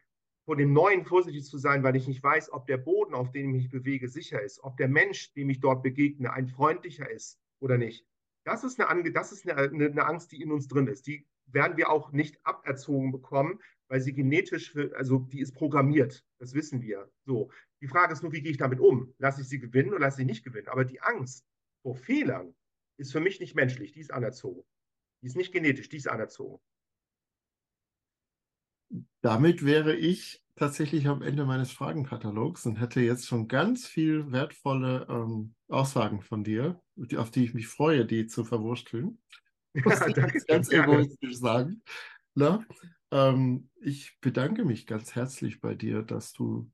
vor 0.45 0.55
dem 0.55 0.71
Neuen 0.71 1.03
vorsichtig 1.03 1.45
zu 1.45 1.57
sein, 1.57 1.83
weil 1.83 1.95
ich 1.95 2.07
nicht 2.07 2.23
weiß, 2.23 2.51
ob 2.51 2.67
der 2.67 2.77
Boden, 2.77 3.13
auf 3.13 3.31
dem 3.31 3.49
ich 3.49 3.63
mich 3.63 3.69
bewege, 3.69 4.07
sicher 4.07 4.41
ist, 4.41 4.63
ob 4.63 4.77
der 4.77 4.87
Mensch, 4.87 5.33
dem 5.33 5.49
ich 5.49 5.59
dort 5.59 5.83
begegne, 5.83 6.31
ein 6.31 6.47
freundlicher 6.47 7.09
ist 7.09 7.39
oder 7.59 7.77
nicht. 7.77 8.05
Das 8.45 8.63
ist 8.63 8.79
eine, 8.79 9.11
das 9.11 9.33
ist 9.33 9.47
eine, 9.49 9.85
eine 9.87 10.05
Angst, 10.05 10.31
die 10.31 10.41
in 10.41 10.51
uns 10.51 10.69
drin 10.69 10.87
ist. 10.87 11.05
Die 11.05 11.27
werden 11.47 11.75
wir 11.75 11.89
auch 11.89 12.13
nicht 12.13 12.39
aberzogen 12.45 13.11
bekommen, 13.11 13.59
weil 13.89 13.99
sie 13.99 14.13
genetisch, 14.13 14.71
für, 14.71 14.95
also 14.95 15.19
die 15.19 15.41
ist 15.41 15.53
programmiert. 15.53 16.25
Das 16.39 16.53
wissen 16.53 16.81
wir. 16.81 17.11
So. 17.25 17.51
Die 17.81 17.87
Frage 17.87 18.13
ist 18.13 18.23
nur, 18.23 18.31
wie 18.31 18.41
gehe 18.41 18.51
ich 18.51 18.57
damit 18.57 18.79
um? 18.79 19.13
Lasse 19.17 19.41
ich 19.41 19.49
sie 19.49 19.59
gewinnen 19.59 19.89
oder 19.89 19.99
lasse 19.99 20.21
ich 20.21 20.27
nicht 20.27 20.45
gewinnen? 20.45 20.69
Aber 20.69 20.85
die 20.85 21.01
Angst 21.01 21.45
vor 21.81 21.95
Fehlern 21.95 22.55
ist 22.97 23.11
für 23.11 23.19
mich 23.19 23.41
nicht 23.41 23.55
menschlich. 23.55 23.91
Die 23.91 23.99
ist 23.99 24.11
anerzogen. 24.11 24.63
Die 25.21 25.27
ist 25.27 25.35
nicht 25.35 25.51
genetisch, 25.51 25.89
die 25.89 25.97
ist 25.97 26.07
anerzogen. 26.07 26.61
Damit 29.21 29.65
wäre 29.65 29.95
ich 29.95 30.43
tatsächlich 30.55 31.07
am 31.07 31.21
Ende 31.21 31.45
meines 31.45 31.71
Fragenkatalogs 31.71 32.65
und 32.65 32.79
hätte 32.79 33.01
jetzt 33.01 33.27
schon 33.27 33.47
ganz 33.47 33.85
viel 33.88 34.31
wertvolle 34.31 35.05
ähm, 35.09 35.53
Aussagen 35.67 36.21
von 36.21 36.43
dir, 36.43 36.81
auf 37.15 37.29
die 37.31 37.43
ich 37.43 37.53
mich 37.53 37.67
freue, 37.67 38.05
die 38.05 38.27
zu 38.27 38.43
verwursteln. 38.43 39.19
Muss 39.73 39.99
ja, 39.99 40.07
ich 40.07 40.47
ganz 40.47 40.71
egoistisch 40.71 41.38
sagen. 41.38 41.83
Na? 42.33 42.65
Ähm, 43.11 43.69
ich 43.81 44.17
bedanke 44.21 44.65
mich 44.65 44.88
ganz 44.88 45.15
herzlich 45.15 45.61
bei 45.61 45.75
dir, 45.75 46.01
dass 46.01 46.33
du 46.33 46.71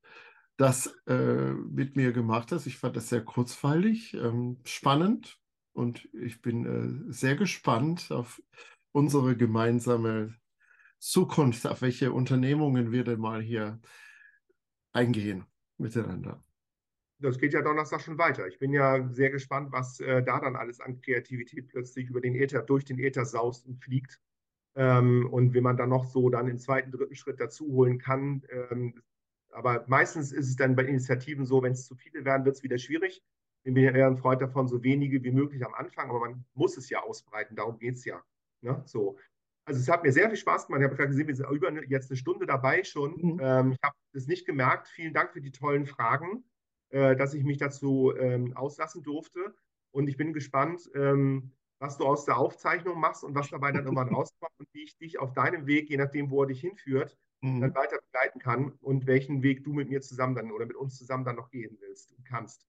das 0.58 0.96
äh, 1.08 1.52
mit 1.54 1.96
mir 1.96 2.14
gemacht 2.14 2.52
hast. 2.52 2.68
Ich 2.68 2.78
fand 2.78 2.96
das 2.96 3.10
sehr 3.10 3.24
kurzweilig, 3.24 4.14
ähm, 4.14 4.60
spannend, 4.66 5.40
Und 5.74 6.08
ich 6.14 6.42
bin 6.42 6.66
äh, 7.10 7.12
sehr 7.12 7.36
gespannt 7.36 8.12
auf 8.12 8.42
unsere 8.92 9.36
gemeinsame 9.36 10.36
Zukunft, 11.04 11.68
auf 11.68 11.82
welche 11.82 12.14
Unternehmungen 12.14 12.92
wir 12.92 13.04
denn 13.04 13.20
mal 13.20 13.42
hier 13.42 13.82
eingehen 14.94 15.46
miteinander. 15.78 16.42
Das 17.20 17.38
geht 17.38 17.54
ja 17.54 17.62
Donnerstag 17.62 18.02
schon 18.02 18.18
weiter. 18.18 18.48
Ich 18.48 18.58
bin 18.58 18.72
ja 18.72 19.08
sehr 19.12 19.30
gespannt, 19.30 19.72
was 19.72 20.00
äh, 20.00 20.24
da 20.24 20.40
dann 20.40 20.56
alles 20.56 20.80
an 20.80 21.02
Kreativität 21.02 21.68
plötzlich 21.68 22.10
über 22.10 22.22
den 22.22 22.36
Äther, 22.36 22.62
durch 22.62 22.86
den 22.86 23.00
Äther 23.00 23.26
saust 23.26 23.66
und 23.66 23.84
fliegt. 23.84 24.22
Ähm, 24.76 25.28
und 25.30 25.54
wie 25.54 25.62
man 25.62 25.76
dann 25.76 25.90
noch 25.90 26.06
so 26.06 26.30
dann 26.30 26.48
den 26.48 26.58
zweiten, 26.58 26.92
dritten 26.92 27.16
Schritt 27.16 27.40
dazu 27.40 27.68
holen 27.68 28.00
kann. 28.00 28.44
Ähm, 28.50 29.02
aber 29.50 29.84
meistens 29.88 30.32
ist 30.32 30.48
es 30.48 30.56
dann 30.56 30.76
bei 30.76 30.86
Initiativen 30.86 31.46
so, 31.46 31.62
wenn 31.62 31.74
es 31.74 31.86
zu 31.86 31.96
viele 31.96 32.24
werden, 32.24 32.46
wird 32.46 32.56
es 32.56 32.64
wieder 32.64 32.78
schwierig. 32.78 33.22
Ich 33.64 33.74
bin 33.74 33.84
ja 33.84 33.92
eher 33.92 34.08
ein 34.08 34.18
Freund 34.18 34.42
davon, 34.42 34.68
so 34.68 34.84
wenige 34.84 35.22
wie 35.24 35.32
möglich 35.32 35.66
am 35.66 35.74
Anfang, 35.74 36.10
aber 36.10 36.20
man 36.20 36.46
muss 36.54 36.78
es 36.78 36.90
ja 36.90 37.02
ausbreiten, 37.04 37.56
darum 37.56 37.78
geht 37.78 37.96
es 37.96 38.06
ja. 38.06 38.24
Ne? 38.62 38.82
So. 38.86 39.18
Also 39.66 39.80
es 39.80 39.90
hat 39.90 40.04
mir 40.04 40.12
sehr 40.12 40.28
viel 40.30 40.38
Spaß 40.38 40.68
gemacht. 40.68 40.82
Ich 40.82 40.86
habe 40.86 40.96
gerade 40.96 41.10
gesehen, 41.10 41.28
wir 41.28 41.36
sind 41.36 41.50
über 41.50 41.70
eine, 41.70 41.86
jetzt 41.86 42.10
eine 42.10 42.18
Stunde 42.18 42.46
dabei 42.46 42.84
schon. 42.84 43.16
Mhm. 43.16 43.40
Ähm, 43.42 43.72
ich 43.72 43.80
habe 43.84 43.96
es 44.14 44.28
nicht 44.28 44.46
gemerkt. 44.46 44.88
Vielen 44.90 45.14
Dank 45.14 45.32
für 45.32 45.42
die 45.42 45.52
tollen 45.52 45.86
Fragen, 45.86 46.44
äh, 46.90 47.16
dass 47.16 47.34
ich 47.34 47.44
mich 47.44 47.58
dazu 47.58 48.14
ähm, 48.18 48.56
auslassen 48.56 49.04
durfte. 49.04 49.56
Und 49.92 50.08
ich 50.08 50.18
bin 50.18 50.34
gespannt, 50.34 50.90
ähm, 50.96 51.54
was 51.80 51.98
du 51.98 52.06
aus 52.06 52.26
der 52.26 52.38
Aufzeichnung 52.38 53.00
machst 53.00 53.24
und 53.24 53.36
was 53.36 53.50
dabei 53.50 53.72
dann 53.72 53.84
irgendwann 53.84 54.10
rauskommt 54.16 54.54
und 54.58 54.68
wie 54.74 54.84
ich 54.84 54.98
dich 54.98 55.20
auf 55.20 55.34
deinem 55.34 55.66
Weg, 55.66 55.90
je 55.90 55.98
nachdem, 55.98 56.30
wo 56.30 56.44
er 56.44 56.48
dich 56.48 56.62
hinführt, 56.62 57.18
mhm. 57.42 57.62
dann 57.62 57.76
weiter 57.76 58.00
begleiten 58.00 58.40
kann 58.40 58.72
und 58.82 59.06
welchen 59.06 59.44
Weg 59.44 59.64
du 59.64 59.74
mit 59.74 59.90
mir 59.90 60.02
zusammen 60.02 60.36
dann 60.36 60.52
oder 60.52 60.66
mit 60.66 60.76
uns 60.76 60.98
zusammen 60.98 61.26
dann 61.26 61.36
noch 61.36 61.50
gehen 61.50 61.78
willst 61.80 62.12
und 62.12 62.26
kannst. 62.26 62.66